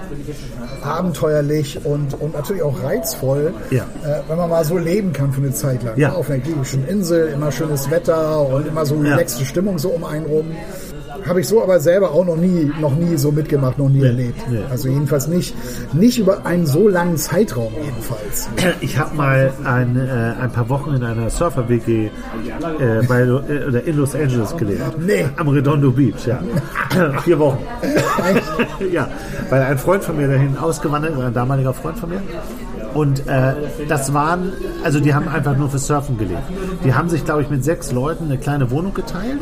abenteuerlich 0.83 1.85
und, 1.85 2.21
und 2.21 2.35
natürlich 2.35 2.65
auch 2.65 2.83
reizvoll, 2.83 3.55
ja. 3.71 3.85
äh, 4.05 4.21
wenn 4.27 4.37
man 4.37 4.51
mal 4.51 4.65
so 4.65 4.77
leben 4.77 5.13
kann 5.13 5.33
für 5.33 5.41
eine 5.41 5.53
Zeit 5.53 5.85
lang. 5.85 5.97
Ja. 5.97 6.13
Auf 6.13 6.29
einer 6.29 6.41
griechischen 6.41 6.89
Insel, 6.89 7.29
immer 7.29 7.53
schönes 7.53 7.89
Wetter 7.89 8.49
und 8.49 8.67
immer 8.67 8.85
so 8.85 8.99
relaxte 8.99 9.45
Stimmung 9.45 9.79
so 9.79 9.91
um 9.91 10.03
einen 10.03 10.27
rum. 10.27 10.47
Habe 11.27 11.41
ich 11.41 11.49
so 11.49 11.63
aber 11.63 11.81
selber 11.81 12.11
auch 12.13 12.25
noch 12.25 12.37
nie, 12.37 12.71
noch 12.81 12.95
nie 12.95 13.17
so 13.17 13.33
mitgemacht, 13.33 13.79
noch 13.79 13.89
nie 13.89 14.01
nee, 14.01 14.07
erlebt. 14.07 14.41
Nee. 14.51 14.61
Also 14.71 14.89
jedenfalls 14.89 15.29
nicht, 15.29 15.55
nicht 15.95 16.19
über 16.19 16.45
einen 16.47 16.67
so 16.67 16.89
langen 16.89 17.17
Zeitraum 17.17 17.73
jedenfalls. 17.83 18.49
Ich 18.81 18.99
habe 18.99 19.15
mal 19.17 19.53
ein, 19.65 19.97
äh, 19.97 20.41
ein 20.41 20.51
paar 20.51 20.69
Wochen 20.69 20.95
in 20.95 21.05
einer 21.05 21.31
Surfer-WG 21.31 22.07
äh, 22.07 22.11
bei, 23.07 23.21
äh, 23.21 23.89
in 23.89 23.97
Los 23.97 24.15
Angeles 24.15 24.57
gelebt. 24.57 24.83
Nee. 24.99 25.27
Am 25.37 25.49
Redondo 25.49 25.91
Beach, 25.91 26.27
ja. 26.27 26.41
Vier 27.25 27.39
Wochen. 27.39 27.59
ja, 28.93 29.09
weil 29.49 29.63
ein 29.63 29.79
Freund 29.79 30.05
von 30.05 30.17
mir 30.17 30.29
dahin 30.29 30.57
ausgewandert, 30.57 31.19
ein 31.19 31.35
damaliger 31.35 31.73
Freund 31.73 31.99
von 31.99 32.11
mir, 32.11 32.23
und 32.95 33.27
äh, 33.27 33.55
das 33.89 34.13
waren, 34.13 34.53
also 34.83 35.01
die 35.01 35.15
haben 35.15 35.29
einfach 35.29 35.57
nur 35.57 35.69
für 35.71 35.79
Surfen 35.79 36.19
gelebt. 36.19 36.43
Die 36.85 36.95
haben 36.95 37.09
sich, 37.09 37.25
glaube 37.25 37.43
ich, 37.43 37.51
mit 37.51 37.65
sechs 37.65 37.93
Leuten 37.93 38.25
eine 38.25 38.39
kleine 38.39 38.71
Wohnung 38.71 38.95
geteilt. 38.95 39.41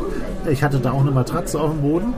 Ich 0.50 0.62
hatte 0.62 0.78
da 0.78 0.92
auch 0.92 1.00
eine 1.00 1.10
Matratze 1.10 1.60
auf 1.60 1.70
dem 1.70 1.80
Boden. 1.80 2.14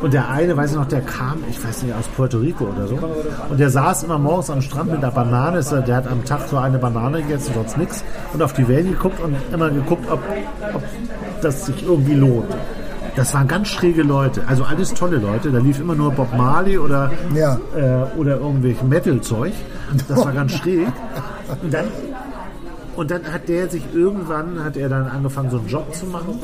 Und 0.00 0.14
der 0.14 0.28
eine, 0.30 0.56
weiß 0.56 0.70
ich 0.70 0.76
noch, 0.76 0.86
der 0.86 1.00
kam, 1.00 1.38
ich 1.50 1.62
weiß 1.62 1.82
nicht, 1.82 1.94
aus 1.94 2.06
Puerto 2.08 2.38
Rico 2.38 2.64
oder 2.64 2.86
so. 2.86 2.98
Und 3.50 3.58
der 3.58 3.68
saß 3.70 4.04
immer 4.04 4.18
morgens 4.18 4.48
am 4.48 4.62
Strand 4.62 4.90
mit 4.92 4.98
einer 4.98 5.10
Banane. 5.10 5.60
Der 5.86 5.96
hat 5.96 6.06
am 6.06 6.24
Tag 6.24 6.48
so 6.48 6.56
eine 6.56 6.78
Banane 6.78 7.22
gegessen, 7.22 7.52
sonst 7.54 7.76
nichts. 7.76 8.04
Und 8.32 8.42
auf 8.42 8.52
die 8.52 8.68
Wellen 8.68 8.92
geguckt 8.92 9.20
und 9.20 9.36
immer 9.52 9.70
geguckt, 9.70 10.08
ob, 10.10 10.20
ob 10.72 10.82
das 11.42 11.66
sich 11.66 11.84
irgendwie 11.84 12.14
lohnt. 12.14 12.54
Das 13.16 13.34
waren 13.34 13.48
ganz 13.48 13.66
schräge 13.66 14.02
Leute, 14.02 14.42
also 14.46 14.62
alles 14.62 14.94
tolle 14.94 15.16
Leute. 15.16 15.50
Da 15.50 15.58
lief 15.58 15.80
immer 15.80 15.96
nur 15.96 16.12
Bob 16.12 16.32
Marley 16.36 16.78
oder, 16.78 17.10
ja. 17.34 17.58
äh, 17.76 18.16
oder 18.16 18.36
irgendwelche 18.36 18.84
Metal-Zeug. 18.84 19.52
Das 20.08 20.18
war 20.18 20.32
ganz 20.32 20.52
schräg. 20.52 20.88
Und 21.62 21.72
dann, 21.72 21.86
und 22.96 23.10
dann 23.10 23.32
hat 23.32 23.48
der 23.48 23.68
sich 23.68 23.82
irgendwann, 23.94 24.62
hat 24.64 24.76
er 24.76 24.88
dann 24.88 25.06
angefangen, 25.06 25.50
so 25.50 25.58
einen 25.58 25.68
Job 25.68 25.94
zu 25.94 26.06
machen. 26.06 26.38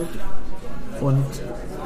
Und 1.01 1.27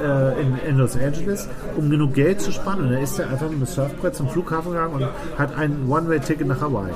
äh, 0.02 0.40
in, 0.40 0.58
in, 0.68 0.76
Los 0.76 0.96
Angeles, 0.96 1.48
um 1.76 1.90
genug 1.90 2.14
Geld 2.14 2.40
zu 2.40 2.52
sparen. 2.52 2.82
Und 2.82 2.92
dann 2.92 3.02
ist 3.02 3.18
er 3.18 3.30
einfach 3.30 3.48
mit 3.48 3.60
dem 3.60 3.66
Surfbrett 3.66 4.14
zum 4.14 4.28
Flughafen 4.28 4.72
gegangen 4.72 4.94
und 4.94 5.08
hat 5.38 5.56
ein 5.56 5.88
One-Way-Ticket 5.88 6.46
nach 6.46 6.60
Hawaii 6.60 6.92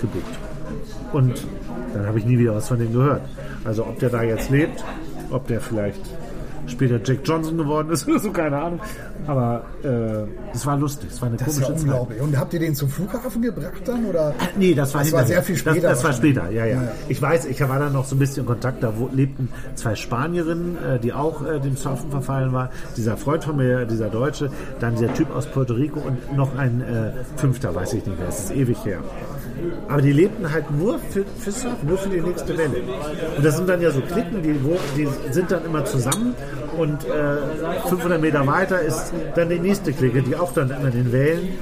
gebucht. 0.00 0.38
Und 1.12 1.46
dann 1.94 2.06
habe 2.06 2.18
ich 2.18 2.24
nie 2.24 2.38
wieder 2.38 2.54
was 2.54 2.68
von 2.68 2.78
dem 2.78 2.92
gehört. 2.92 3.22
Also 3.64 3.84
ob 3.84 3.98
der 3.98 4.10
da 4.10 4.22
jetzt 4.22 4.50
lebt, 4.50 4.84
ob 5.30 5.46
der 5.46 5.60
vielleicht 5.60 6.00
später 6.66 7.00
Jack 7.02 7.18
Johnson 7.24 7.58
geworden 7.58 7.90
ist 7.90 8.06
oder 8.08 8.18
so, 8.18 8.30
keine 8.30 8.60
Ahnung. 8.60 8.80
Aber 9.26 9.64
äh, 9.82 10.54
es 10.54 10.66
war 10.66 10.76
lustig, 10.76 11.10
es 11.12 11.20
war 11.20 11.28
eine 11.28 11.36
das 11.36 11.46
komische 11.46 11.72
ist 11.72 11.78
ja 11.78 11.92
unglaublich. 11.92 12.18
Zeit. 12.18 12.26
Und 12.28 12.38
habt 12.38 12.54
ihr 12.54 12.60
den 12.60 12.74
zum 12.74 12.88
Flughafen 12.88 13.42
gebracht 13.42 13.82
dann? 13.84 14.06
Oder? 14.06 14.30
Äh, 14.30 14.32
nee, 14.56 14.74
das 14.74 14.94
war, 14.94 15.02
das 15.02 15.12
war 15.12 15.24
sehr 15.24 15.42
viel 15.42 15.56
später. 15.56 15.80
Das, 15.80 15.98
das 15.98 16.04
war 16.04 16.12
später, 16.12 16.50
ja, 16.50 16.64
ja, 16.64 16.82
ja, 16.82 16.92
Ich 17.08 17.20
weiß, 17.20 17.46
ich 17.46 17.60
war 17.60 17.78
dann 17.78 17.92
noch 17.92 18.04
so 18.04 18.16
ein 18.16 18.18
bisschen 18.18 18.42
in 18.42 18.46
Kontakt, 18.46 18.82
da 18.82 18.92
wo, 18.96 19.08
lebten 19.12 19.48
zwei 19.74 19.94
Spanierinnen, 19.94 20.76
äh, 20.82 20.98
die 20.98 21.12
auch 21.12 21.46
äh, 21.46 21.60
dem 21.60 21.76
Surfen 21.76 22.10
verfallen 22.10 22.52
war. 22.52 22.70
Dieser 22.96 23.16
Freund 23.16 23.44
von 23.44 23.56
mir, 23.56 23.84
dieser 23.84 24.08
Deutsche, 24.08 24.50
dann 24.80 24.96
der 24.96 25.12
Typ 25.14 25.30
aus 25.34 25.46
Puerto 25.46 25.74
Rico 25.74 26.00
und 26.00 26.36
noch 26.36 26.56
ein 26.56 26.80
äh, 26.80 27.12
Fünfter, 27.36 27.74
weiß 27.74 27.94
ich 27.94 28.06
nicht 28.06 28.18
mehr, 28.18 28.28
es 28.28 28.44
ist 28.44 28.52
ewig 28.52 28.84
her. 28.84 29.00
Aber 29.88 30.00
die 30.00 30.12
lebten 30.12 30.50
halt 30.50 30.70
nur 30.70 30.98
für, 30.98 31.24
für 31.38 31.50
Surfen, 31.50 31.88
nur 31.88 31.98
für 31.98 32.08
die 32.08 32.20
nächste 32.20 32.56
Welle. 32.56 32.82
Und 33.36 33.44
das 33.44 33.56
sind 33.56 33.68
dann 33.68 33.80
ja 33.80 33.90
so 33.90 34.00
Klicken, 34.00 34.42
die, 34.42 34.64
wo, 34.64 34.76
die 34.96 35.06
sind 35.32 35.50
dann 35.50 35.64
immer 35.64 35.84
zusammen 35.84 36.34
und 36.80 37.04
äh, 37.04 37.88
500 37.88 38.20
Meter 38.20 38.46
weiter 38.46 38.80
ist 38.80 39.12
dann 39.34 39.50
die 39.50 39.58
nächste 39.58 39.92
Clique, 39.92 40.22
die 40.22 40.34
auch 40.34 40.52
dann 40.52 40.70
in 40.70 40.90
den 40.90 41.12
Wellen 41.12 41.58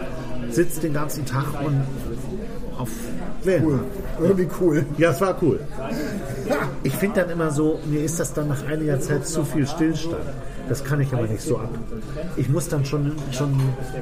sitzt 0.50 0.82
den 0.82 0.94
ganzen 0.94 1.26
Tag 1.26 1.46
und 1.64 1.82
auf 2.78 2.88
Wellen. 3.42 3.64
Cool. 3.64 3.80
Irgendwie 4.20 4.48
cool. 4.60 4.86
Ja, 4.96 5.10
es 5.10 5.20
war 5.20 5.36
cool. 5.42 5.60
Ich 6.82 6.94
finde 6.94 7.22
dann 7.22 7.30
immer 7.30 7.50
so, 7.50 7.80
mir 7.84 8.02
ist 8.02 8.18
das 8.20 8.32
dann 8.32 8.48
nach 8.48 8.64
einiger 8.66 8.98
Zeit 9.00 9.26
zu 9.26 9.44
viel 9.44 9.66
Stillstand. 9.66 10.16
Das 10.68 10.84
kann 10.84 11.00
ich 11.00 11.12
aber 11.12 11.26
nicht 11.26 11.42
so 11.42 11.58
ab. 11.58 11.70
Ich 12.36 12.48
muss 12.48 12.68
dann 12.68 12.84
schon, 12.84 13.12
schon 13.32 13.58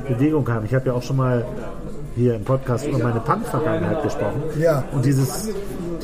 Bewegung 0.09 0.49
haben. 0.49 0.67
Ich 0.67 0.75
habe 0.75 0.87
ja 0.87 0.93
auch 0.95 1.03
schon 1.03 1.17
mal 1.17 1.47
hier 2.15 2.35
im 2.35 2.45
Podcast 2.45 2.87
über 2.87 2.99
meine 2.99 3.21
Punk-Vergangenheit 3.21 4.03
gesprochen. 4.03 4.43
Ja. 4.59 4.85
Und 4.93 5.05
dieses, 5.05 5.51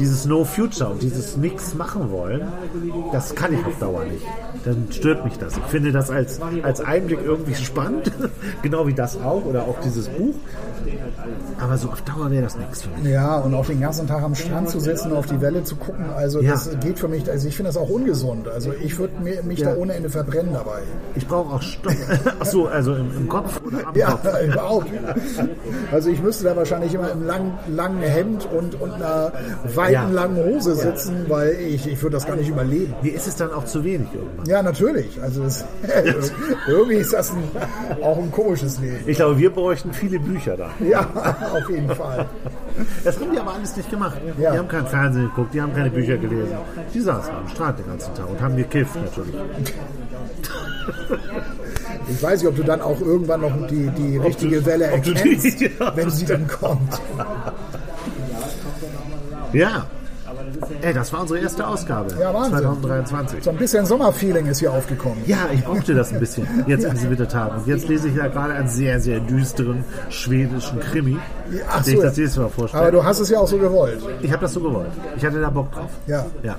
dieses 0.02 0.26
No 0.26 0.44
Future 0.44 0.90
und 0.90 1.00
dieses 1.00 1.36
Nix 1.36 1.74
machen 1.74 2.10
wollen, 2.10 2.42
das 3.12 3.36
kann 3.36 3.54
ich 3.54 3.64
auf 3.64 3.78
Dauer 3.78 4.04
nicht. 4.04 4.26
Dann 4.64 4.88
stört 4.90 5.24
mich 5.24 5.38
das. 5.38 5.56
Ich 5.56 5.62
finde 5.64 5.92
das 5.92 6.10
als, 6.10 6.40
als 6.64 6.80
Einblick 6.80 7.20
irgendwie 7.24 7.54
spannend, 7.54 8.10
genau 8.62 8.88
wie 8.88 8.94
das 8.94 9.20
auch 9.20 9.44
oder 9.44 9.62
auch 9.62 9.78
dieses 9.84 10.08
Buch. 10.08 10.34
Aber 11.60 11.76
so 11.78 11.88
auf 11.88 12.02
Dauer 12.02 12.30
wäre 12.30 12.42
das 12.42 12.56
nichts 12.56 12.82
für 12.82 12.90
mich. 12.90 13.12
Ja, 13.12 13.38
und 13.38 13.54
auch 13.54 13.66
den 13.66 13.80
ganzen 13.80 14.06
Tag 14.06 14.22
am 14.22 14.34
Strand 14.34 14.68
zu 14.70 14.80
sitzen, 14.80 15.12
auf 15.12 15.26
die 15.26 15.40
Welle 15.40 15.64
zu 15.64 15.76
gucken, 15.76 16.06
also 16.16 16.40
ja. 16.40 16.52
das 16.52 16.70
geht 16.80 16.98
für 16.98 17.08
mich, 17.08 17.30
also 17.30 17.48
ich 17.48 17.56
finde 17.56 17.70
das 17.70 17.76
auch 17.76 17.88
ungesund. 17.88 18.48
Also 18.48 18.72
ich 18.72 18.98
würde 18.98 19.14
mich 19.20 19.60
ja. 19.60 19.70
da 19.70 19.76
ohne 19.76 19.94
Ende 19.94 20.10
verbrennen 20.10 20.52
dabei. 20.52 20.80
Ich 21.14 21.26
brauche 21.26 21.54
auch 21.54 21.62
Stoff. 21.62 21.94
Achso, 22.40 22.66
also 22.66 22.94
im, 22.94 23.16
im, 23.16 23.28
Kopf 23.28 23.60
oder 23.66 23.86
am 23.88 23.96
ja, 23.96 24.10
Kopf? 24.10 24.24
Ja, 24.24 24.40
überhaupt. 24.44 24.90
Also 25.90 26.10
ich 26.10 26.22
müsste 26.22 26.44
da 26.44 26.56
wahrscheinlich 26.56 26.94
immer 26.94 27.10
im 27.10 27.24
langen, 27.24 27.58
langen 27.68 28.02
Hemd 28.02 28.48
und, 28.52 28.80
und 28.80 28.92
einer 28.92 29.32
weiten, 29.74 29.92
ja. 29.92 30.08
langen 30.08 30.44
Hose 30.44 30.74
sitzen, 30.74 31.26
weil 31.28 31.52
ich, 31.52 31.86
ich 31.86 32.02
würde 32.02 32.14
das 32.14 32.26
gar 32.26 32.36
nicht 32.36 32.48
überleben. 32.48 32.94
Mir 33.02 33.14
ist 33.14 33.26
es 33.26 33.36
dann 33.36 33.52
auch 33.52 33.64
zu 33.64 33.84
wenig 33.84 34.08
irgendwann. 34.12 34.46
Ja, 34.46 34.62
natürlich. 34.62 35.20
Also 35.22 35.44
das, 35.44 35.64
irgendwie 36.68 36.96
ist 36.96 37.12
das 37.12 37.30
ein, 37.30 37.42
auch 38.02 38.18
ein 38.18 38.30
komisches 38.30 38.78
Leben. 38.80 38.98
Ich 39.06 39.16
glaube, 39.16 39.38
wir 39.38 39.50
bräuchten 39.50 39.92
viele 39.92 40.18
Bücher 40.18 40.56
da. 40.56 40.70
Ja, 40.80 41.00
auf 41.52 41.68
jeden 41.70 41.94
Fall. 41.94 42.26
Das 43.04 43.20
haben 43.20 43.32
die 43.32 43.38
aber 43.38 43.54
alles 43.54 43.76
nicht 43.76 43.90
gemacht. 43.90 44.16
Ja. 44.38 44.52
Die 44.52 44.58
haben 44.58 44.68
kein 44.68 44.86
Fernsehen 44.86 45.24
geguckt, 45.24 45.54
die 45.54 45.62
haben 45.62 45.74
keine 45.74 45.90
Bücher 45.90 46.16
gelesen. 46.16 46.56
Die 46.92 47.00
saßen 47.00 47.34
am 47.34 47.48
Strand 47.48 47.78
den 47.78 47.86
ganzen 47.86 48.14
Tag 48.14 48.28
und 48.28 48.40
haben 48.40 48.56
gekifft 48.56 48.96
natürlich. 48.96 49.34
Ich 52.08 52.20
weiß 52.22 52.42
nicht, 52.42 52.48
ob 52.48 52.56
du 52.56 52.64
dann 52.64 52.80
auch 52.80 53.00
irgendwann 53.00 53.42
noch 53.42 53.66
die, 53.68 53.88
die 53.90 54.16
richtige 54.16 54.60
du, 54.60 54.66
Welle 54.66 54.86
erkennst, 54.86 55.60
die, 55.60 55.70
ja. 55.80 55.96
wenn 55.96 56.10
sie 56.10 56.26
dann 56.26 56.46
kommt. 56.48 57.00
Ja, 59.52 59.86
Ey, 60.80 60.92
das 60.92 61.12
war 61.12 61.22
unsere 61.22 61.40
erste 61.40 61.66
Ausgabe. 61.66 62.14
Ja, 62.20 62.32
Wahnsinn. 62.32 62.60
2023. 62.60 63.44
So 63.44 63.50
ein 63.50 63.56
bisschen 63.56 63.86
Sommerfeeling 63.86 64.46
ist 64.46 64.58
hier 64.60 64.72
aufgekommen. 64.72 65.18
Ja, 65.26 65.48
ich 65.52 65.62
brauchte 65.64 65.94
das 65.94 66.12
ein 66.12 66.20
bisschen. 66.20 66.46
Jetzt 66.66 66.82
ja. 66.82 66.88
in 66.88 66.94
diesen 66.94 67.10
Wintertagen. 67.10 67.58
Und 67.58 67.66
jetzt 67.66 67.88
lese 67.88 68.08
ich 68.08 68.16
ja 68.16 68.28
gerade 68.28 68.54
einen 68.54 68.68
sehr, 68.68 69.00
sehr 69.00 69.20
düsteren 69.20 69.84
schwedischen 70.10 70.80
Krimi. 70.80 71.18
Ach 71.68 71.82
den 71.82 71.96
so, 71.96 72.02
ich 72.02 72.08
das 72.08 72.16
nächste 72.16 72.40
Mal 72.40 72.48
vorstelle. 72.48 72.82
Aber 72.82 72.92
du 72.92 73.04
hast 73.04 73.20
es 73.20 73.28
ja 73.28 73.38
auch 73.38 73.48
so 73.48 73.58
gewollt. 73.58 74.00
Ich 74.20 74.30
habe 74.30 74.42
das 74.42 74.52
so 74.52 74.60
gewollt. 74.60 74.90
Ich 75.16 75.24
hatte 75.24 75.40
da 75.40 75.50
Bock 75.50 75.72
drauf. 75.72 75.90
Ja. 76.06 76.26
Ja. 76.42 76.56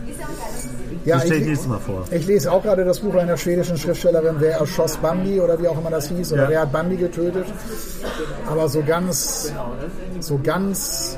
Ja, 1.05 1.17
ich, 1.17 1.31
ich, 1.31 1.45
nächstes 1.45 1.67
Mal 1.67 1.79
vor. 1.79 2.05
ich 2.11 2.25
lese 2.27 2.51
auch 2.51 2.63
gerade 2.63 2.85
das 2.85 2.99
Buch 2.99 3.15
einer 3.15 3.35
schwedischen 3.35 3.77
Schriftstellerin, 3.77 4.35
Wer 4.39 4.59
erschoss 4.59 4.95
Bambi 4.97 5.41
oder 5.41 5.61
wie 5.61 5.67
auch 5.67 5.77
immer 5.77 5.89
das 5.89 6.07
hieß, 6.07 6.31
oder 6.31 6.43
ja. 6.43 6.49
Wer 6.49 6.61
hat 6.61 6.71
Bambi 6.71 6.95
getötet. 6.95 7.45
Aber 8.47 8.69
so 8.69 8.81
ganz, 8.83 9.51
so 10.19 10.39
ganz 10.41 11.17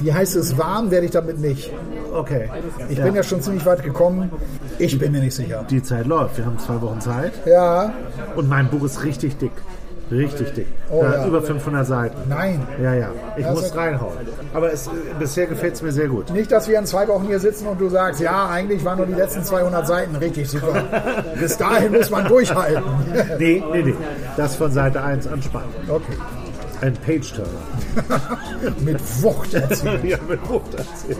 wie 0.00 0.12
heißt 0.12 0.36
es, 0.36 0.58
warm 0.58 0.90
werde 0.90 1.06
ich 1.06 1.12
damit 1.12 1.38
nicht. 1.40 1.72
Okay. 2.12 2.48
Ich 2.88 3.00
bin 3.00 3.14
ja 3.14 3.22
schon 3.22 3.40
ziemlich 3.40 3.64
weit 3.66 3.82
gekommen. 3.82 4.30
Ich 4.78 4.98
bin 4.98 5.12
mir 5.12 5.20
nicht 5.20 5.34
sicher. 5.34 5.64
Die 5.68 5.82
Zeit 5.82 6.06
läuft. 6.06 6.38
Wir 6.38 6.46
haben 6.46 6.58
zwei 6.58 6.80
Wochen 6.80 7.00
Zeit. 7.00 7.32
Ja. 7.46 7.92
Und 8.36 8.48
mein 8.48 8.68
Buch 8.68 8.84
ist 8.84 9.04
richtig 9.04 9.36
dick. 9.38 9.52
Richtig 10.10 10.52
dick. 10.54 10.66
Oh, 10.90 11.04
ja. 11.04 11.24
Über 11.24 11.40
500 11.40 11.86
Seiten. 11.86 12.16
Nein. 12.28 12.66
Ja, 12.82 12.94
ja. 12.94 13.10
Ich 13.36 13.44
das 13.44 13.54
muss 13.54 13.76
reinhauen. 13.76 14.16
Aber 14.52 14.72
es, 14.72 14.90
bisher 15.20 15.46
gefällt 15.46 15.74
es 15.74 15.82
mir 15.82 15.92
sehr 15.92 16.08
gut. 16.08 16.30
Nicht, 16.30 16.50
dass 16.50 16.66
wir 16.68 16.78
in 16.78 16.86
zwei 16.86 17.06
Wochen 17.06 17.26
hier 17.26 17.38
sitzen 17.38 17.68
und 17.68 17.80
du 17.80 17.88
sagst, 17.88 18.20
ja, 18.20 18.48
eigentlich 18.48 18.84
waren 18.84 18.98
nur 18.98 19.06
die 19.06 19.14
letzten 19.14 19.44
200 19.44 19.86
Seiten 19.86 20.16
richtig 20.16 20.50
super. 20.50 20.82
Bis 21.38 21.56
dahin 21.56 21.92
muss 21.92 22.10
man 22.10 22.26
durchhalten. 22.26 22.82
nee, 23.38 23.62
nee, 23.72 23.82
nee. 23.82 23.94
Das 24.36 24.56
von 24.56 24.72
Seite 24.72 25.00
1 25.00 25.28
anspannen. 25.28 25.68
Okay. 25.88 26.16
Ein 26.80 26.94
Page-Turner. 26.94 28.76
mit 28.80 29.22
Wucht 29.22 29.54
erzählt. 29.54 30.04
ja, 30.04 30.18
mit 30.28 30.48
Wucht 30.48 30.74
erzählt. 30.74 31.18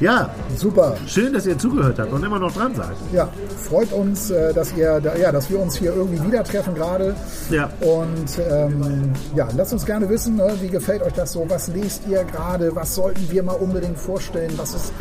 Ja, 0.00 0.30
super. 0.56 0.96
Schön, 1.06 1.32
dass 1.32 1.46
ihr 1.46 1.58
zugehört 1.58 1.98
habt 1.98 2.12
und 2.12 2.24
immer 2.24 2.38
noch 2.38 2.52
dran 2.52 2.74
seid. 2.74 2.94
Ja, 3.12 3.28
freut 3.68 3.92
uns, 3.92 4.30
äh, 4.30 4.54
dass 4.54 4.72
ihr, 4.76 5.02
ja, 5.20 5.32
dass 5.32 5.50
wir 5.50 5.58
uns 5.58 5.76
hier 5.76 5.94
irgendwie 5.94 6.22
wieder 6.24 6.44
treffen 6.44 6.74
gerade. 6.74 7.14
Ja. 7.50 7.68
Und 7.80 8.38
ähm, 8.50 9.12
ja, 9.34 9.48
lasst 9.56 9.72
uns 9.72 9.84
gerne 9.84 10.08
wissen, 10.08 10.36
ne, 10.36 10.52
wie 10.60 10.68
gefällt 10.68 11.02
euch 11.02 11.14
das 11.14 11.32
so? 11.32 11.44
Was 11.48 11.68
lest 11.68 12.02
ihr 12.08 12.22
gerade? 12.24 12.74
Was 12.76 12.94
sollten 12.94 13.28
wir 13.30 13.42
mal 13.42 13.56
unbedingt 13.56 13.98
vorstellen? 13.98 14.52
Was 14.56 14.74
ist 14.74 14.92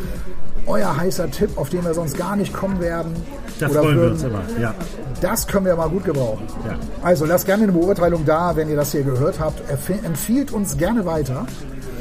euer 0.66 0.96
heißer 0.96 1.30
Tipp, 1.30 1.58
auf 1.58 1.70
den 1.70 1.84
wir 1.86 1.94
sonst 1.94 2.18
gar 2.18 2.36
nicht 2.36 2.54
kommen 2.54 2.80
werden? 2.82 3.14
Da 3.60 3.70
freuen 3.70 3.96
würden? 3.96 4.02
wir 4.02 4.12
uns 4.12 4.24
immer. 4.24 4.42
Ja. 4.60 4.74
Das 5.22 5.48
können 5.48 5.66
wir 5.66 5.76
mal 5.76 5.90
gut 5.90 6.06
gebrauchen. 6.06 6.46
Ja. 6.66 6.76
Also 7.04 7.26
lasst 7.26 7.46
gerne 7.46 7.64
eine 7.64 7.72
Beurteilung 7.72 8.26
da, 8.26 8.56
wenn 8.56 8.70
ihr 8.70 8.76
das 8.76 8.92
hier 8.92 9.04
gehört 9.04 9.40
habt. 9.40 9.62
Empfiehlt 10.04 10.52
uns 10.52 10.78
gerne 10.78 11.06
weiter. 11.06 11.46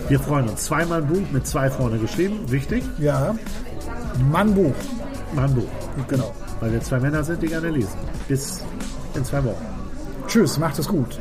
Wir 0.09 0.21
freuen 0.21 0.49
uns. 0.49 0.65
Zweimal 0.65 1.03
ein 1.03 1.09
Buch 1.09 1.31
mit 1.33 1.47
zwei 1.47 1.69
vorne 1.69 1.99
geschrieben. 1.99 2.41
Wichtig. 2.51 2.85
Ja. 2.99 3.35
Mannbuch. 4.31 4.75
Mannbuch. 5.35 5.69
Genau. 6.09 6.33
Weil 6.61 6.73
wir 6.73 6.81
zwei 6.81 7.01
Männer 7.01 7.25
sind, 7.25 7.43
die 7.43 7.49
gerne 7.49 7.71
lesen. 7.71 7.99
Bis 8.29 8.63
in 9.15 9.25
zwei 9.25 9.43
Wochen. 9.45 9.65
Tschüss, 10.29 10.59
macht 10.59 10.79
es 10.79 10.87
gut. 10.87 11.19